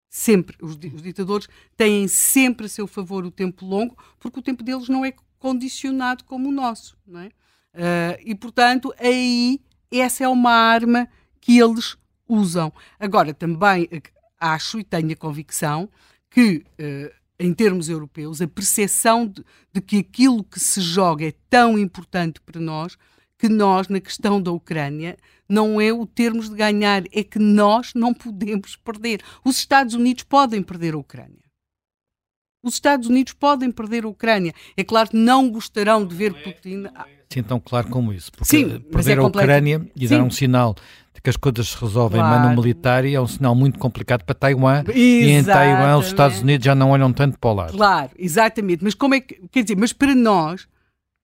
[0.08, 0.56] Sempre.
[0.62, 5.04] Os, ditadores têm sempre a seu favor o tempo longo, porque o tempo deles não
[5.04, 6.96] é condicionado como o nosso.
[7.06, 7.26] Não é?
[7.26, 9.60] Uh, e, portanto, aí
[9.90, 11.06] essa é uma arma
[11.48, 11.96] que eles
[12.28, 12.70] usam.
[13.00, 14.02] Agora, também eh,
[14.38, 15.88] acho e tenho a convicção
[16.28, 17.10] que, uh,
[17.40, 19.42] em termos europeus, a percepção de,
[19.72, 22.98] de, que aquilo que se joga é tão importante para nós
[23.38, 25.16] que nós, na questão da Ucrânia,
[25.48, 29.22] não é o termos de ganhar, é que nós não podemos perder.
[29.42, 31.47] Os Estados Unidos podem perder a Ucrânia.
[32.62, 34.52] Os Estados Unidos podem perder a Ucrânia.
[34.76, 36.86] É claro que não gostarão de ver Putin.
[37.30, 38.32] Sim, tão claro como isso.
[38.32, 40.16] Porque Sim, perder é a Ucrânia e Sim.
[40.16, 40.74] dar um sinal
[41.14, 42.36] de que as coisas se resolvem claro.
[42.36, 44.80] em mano militar é um sinal muito complicado para Taiwan.
[44.80, 44.98] Exatamente.
[44.98, 47.72] E em Taiwan os Estados Unidos já não olham tanto para o lado.
[47.76, 48.82] Claro, exatamente.
[48.82, 49.40] Mas como é que.
[49.52, 50.66] Quer dizer, mas para nós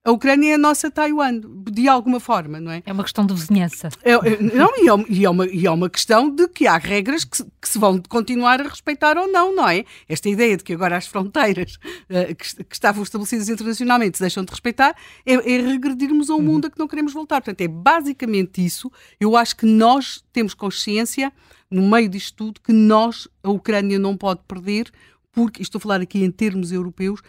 [0.06, 1.40] a Ucrânia é a nossa Taiwan,
[1.70, 2.82] de alguma forma, não é?
[2.84, 3.88] É uma questão de vizinhança.
[4.02, 6.76] É, é, não, e é, e, é uma, e é uma questão de que há
[6.76, 9.82] regras que, que, se vão continuar a respeitar ou não, não é?
[10.06, 11.76] Esta ideia de que agora as fronteiras
[12.10, 14.94] uh, que, que, estavam estabelecidas internacionalmente se deixam de respeitar
[15.24, 16.42] é, é regredirmos a um uhum.
[16.42, 17.40] mundo a que não queremos voltar.
[17.40, 18.92] Portanto, é basicamente isso.
[19.18, 21.32] Eu acho que nós temos consciência,
[21.70, 24.92] no meio disto tudo, que nós, a Ucrânia, não pode perder,
[25.32, 27.22] porque, estou a falar aqui em termos europeus,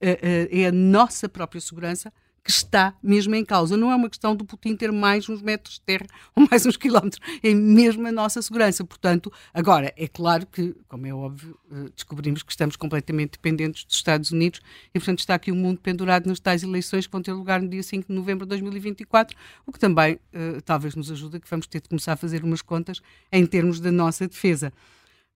[0.00, 2.12] é é a nossa própria segurança
[2.48, 3.76] que está mesmo em causa.
[3.76, 6.78] Não é uma questão do Putin ter mais uns metros de terra ou mais uns
[6.78, 8.82] quilómetros, é mesmo a nossa segurança.
[8.84, 13.96] Portanto, agora, é claro que, como é óbvio, eh, descobrimos que estamos completamente dependentes dos
[13.96, 14.62] Estados Unidos
[14.94, 17.68] e, portanto, está aqui o mundo pendurado nas tais eleições que vão ter lugar no
[17.68, 20.18] dia 5 de novembro de 2024, o que também
[20.64, 23.00] talvez nos ajude que vamos ter de começar a fazer umas contas
[23.30, 24.72] em termos da nossa defesa.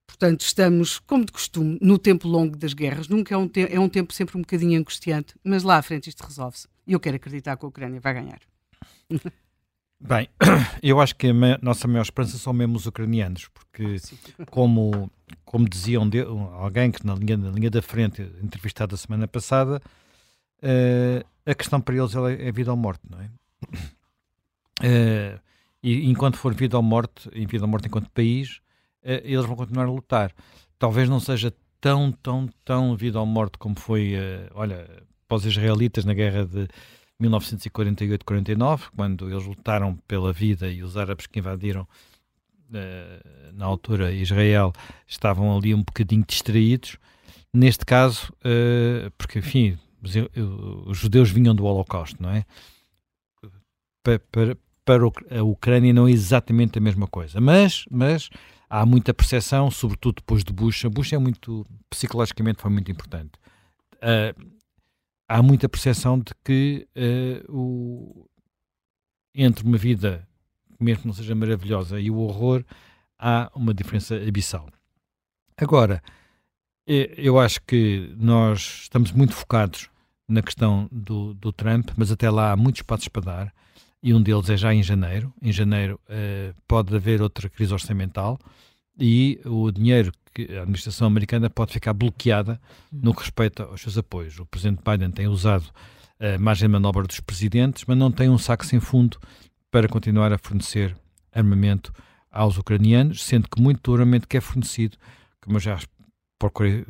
[0.07, 3.09] Portanto, estamos, como de costume, no tempo longo das guerras.
[3.09, 6.23] Nunca é um, é um tempo sempre um bocadinho angustiante, mas lá à frente isto
[6.23, 6.69] resolve-se.
[6.87, 8.41] E eu quero acreditar que a Ucrânia vai ganhar.
[10.05, 10.29] Bem,
[10.83, 13.97] eu acho que a nossa maior esperança são mesmo os ucranianos, porque,
[14.51, 15.09] como,
[15.45, 19.81] como diziam de, alguém que na linha, na linha da frente, entrevistado a semana passada,
[20.59, 23.31] uh, a questão para eles é, é vida ou morte, não é?
[24.81, 25.41] Uh,
[25.81, 28.61] e enquanto for vida ou morte, em vida ou morte enquanto país,
[29.03, 30.33] eles vão continuar a lutar.
[30.79, 34.89] Talvez não seja tão, tão, tão vida ou morte como foi, uh, olha,
[35.27, 36.69] para os israelitas na guerra de
[37.20, 44.73] 1948-49, quando eles lutaram pela vida e os árabes que invadiram uh, na altura Israel
[45.07, 46.97] estavam ali um bocadinho distraídos.
[47.55, 48.33] Neste caso,
[49.19, 50.15] porque enfim, os,
[50.87, 52.47] os, judeus vinham do Holocausto, não é?
[54.03, 54.57] Para, para,
[54.87, 58.31] para a Ucrânia não é exatamente a mesma coisa, mas, mas
[58.73, 60.86] há muita percepção, sobretudo depois de Bush.
[60.86, 63.32] A Bush é muito, psicologicamente, foi muito importante.
[63.97, 64.51] Uh,
[65.28, 68.27] há muita percepção de que uh, o,
[69.35, 70.27] entre uma vida,
[70.81, 72.65] mesmo que não seja maravilhosa, e o horror,
[73.19, 74.66] há uma diferença abissal.
[75.55, 76.03] Agora,
[76.86, 79.90] eu acho que nós estamos muito focados
[80.27, 83.55] na questão do, do Trump, mas até lá há muitos passos para dar
[84.03, 85.33] e um deles é já em janeiro.
[85.41, 88.39] Em janeiro uh, pode haver outra crise orçamental
[88.99, 92.61] e o dinheiro que a administração americana pode ficar bloqueada
[92.91, 94.39] no que respeita aos seus apoios.
[94.39, 95.66] O presidente Biden tem usado
[96.19, 99.19] a margem de manobra dos presidentes, mas não tem um saco sem fundo
[99.70, 100.97] para continuar a fornecer
[101.33, 101.93] armamento
[102.31, 104.97] aos ucranianos, sendo que muito do armamento que é fornecido,
[105.41, 105.79] como eu já
[106.39, 106.87] procurei uh,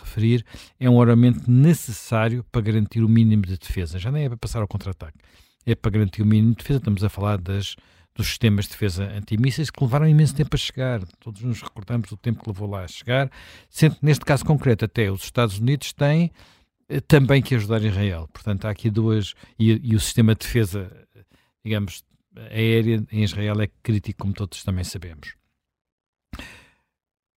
[0.00, 0.44] referir,
[0.78, 3.98] é um armamento necessário para garantir o mínimo de defesa.
[3.98, 5.18] Já nem é para passar ao contra-ataque
[5.66, 6.78] é para garantir o mínimo de defesa.
[6.78, 7.76] Estamos a falar das,
[8.14, 11.02] dos sistemas de defesa antimísseis que levaram imenso tempo a chegar.
[11.18, 13.30] Todos nos recordamos do tempo que levou lá a chegar.
[13.68, 16.30] Sendo que, neste caso concreto, até os Estados Unidos têm
[16.88, 18.28] eh, também que ajudar Israel.
[18.32, 19.34] Portanto, há aqui duas.
[19.58, 20.90] E, e, o sistema de defesa,
[21.64, 22.04] digamos,
[22.50, 25.34] aérea em Israel é crítico, como todos também sabemos.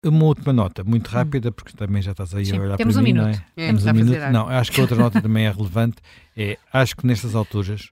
[0.05, 1.13] Uma última nota, muito hum.
[1.13, 3.23] rápida, porque também já estás aí Sim, a olhar para um mim, minuto.
[3.23, 3.45] não é?
[3.55, 4.19] é temos um minuto.
[4.33, 5.97] Não, acho que outra nota também é relevante.
[6.35, 7.89] É, acho que nestas alturas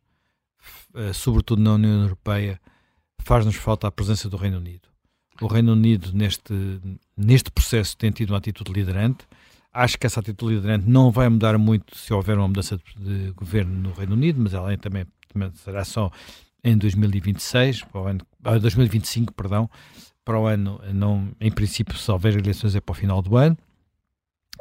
[1.14, 2.60] sobretudo na União Europeia,
[3.20, 4.90] faz-nos falta a presença do Reino Unido.
[5.42, 6.54] O Reino Unido, neste,
[7.18, 9.26] neste processo, tem tido uma atitude liderante.
[9.74, 13.32] Acho que essa atitude liderante não vai mudar muito se houver uma mudança de, de
[13.32, 16.12] governo no Reino Unido, mas ela também, também será só
[16.64, 19.70] em 2026, para o ano, 2025, ah, perdão,
[20.24, 23.58] para o ano, não, em princípio, se houver eleições é para o final do ano,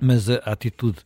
[0.00, 0.98] mas a, a atitude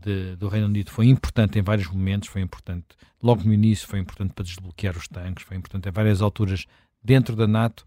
[0.00, 2.86] de, do Reino Unido foi importante em vários momentos, foi importante
[3.22, 6.66] logo no início, foi importante para desbloquear os tanques, foi importante em várias alturas
[7.02, 7.84] dentro da NATO,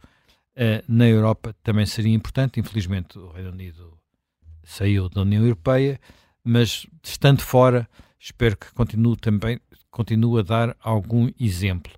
[0.56, 2.60] uh, na Europa também seria importante.
[2.60, 3.98] Infelizmente, o Reino Unido
[4.64, 6.00] saiu da União Europeia,
[6.44, 7.88] mas estando fora,
[8.20, 9.60] espero que continue também
[9.90, 11.92] continue a dar algum exemplo.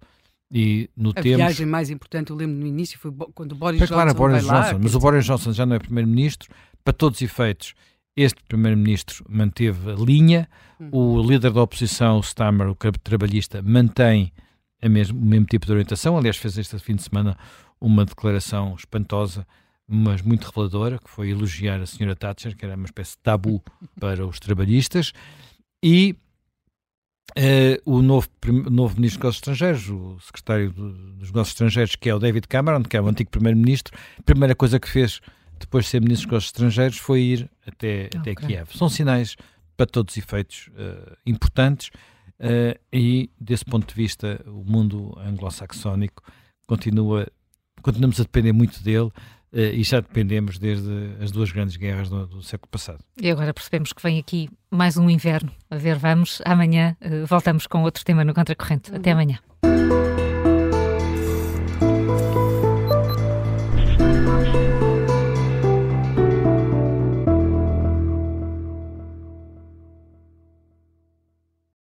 [0.51, 1.37] E no a termos...
[1.37, 4.53] viagem mais importante, eu lembro no início, foi quando o Boris Johnson claro, Boris Johnson,
[4.53, 6.49] lá, mas o Boris Johnson já não é primeiro-ministro,
[6.83, 7.73] para todos os efeitos,
[8.15, 10.49] este primeiro-ministro manteve a linha,
[10.79, 10.89] hum.
[10.91, 14.31] o líder da oposição, o Stammer, o trabalhista, mantém
[14.81, 17.37] a mesmo, o mesmo tipo de orientação, aliás fez este fim de semana
[17.79, 19.45] uma declaração espantosa,
[19.87, 23.61] mas muito reveladora, que foi elogiar a senhora Thatcher, que era uma espécie de tabu
[23.99, 25.13] para os trabalhistas,
[25.83, 26.15] e
[27.37, 28.27] Uh, o novo,
[28.71, 32.47] novo Ministro dos Negócios Estrangeiros, o Secretário do, dos Negócios Estrangeiros, que é o David
[32.47, 35.21] Cameron, que é o antigo Primeiro-Ministro, a primeira coisa que fez
[35.59, 38.19] depois de ser Ministro dos Estrangeiros foi ir até, okay.
[38.19, 38.69] até Kiev.
[38.75, 39.35] São sinais,
[39.75, 41.89] para todos os efeitos, uh, importantes
[42.39, 46.23] uh, e, desse ponto de vista, o mundo anglo-saxónico
[46.67, 47.27] continua,
[47.81, 49.11] continuamos a depender muito dele
[49.51, 50.87] Uh, e já dependemos desde
[51.19, 52.99] as duas grandes guerras do, do, século passado.
[53.19, 55.51] E agora percebemos que vem aqui mais um inverno.
[55.71, 56.39] A ver, vamos.
[56.45, 56.95] Amanhã
[57.27, 58.93] voltamos com outro tema no Contracorrente.
[58.93, 59.39] Até amanhã.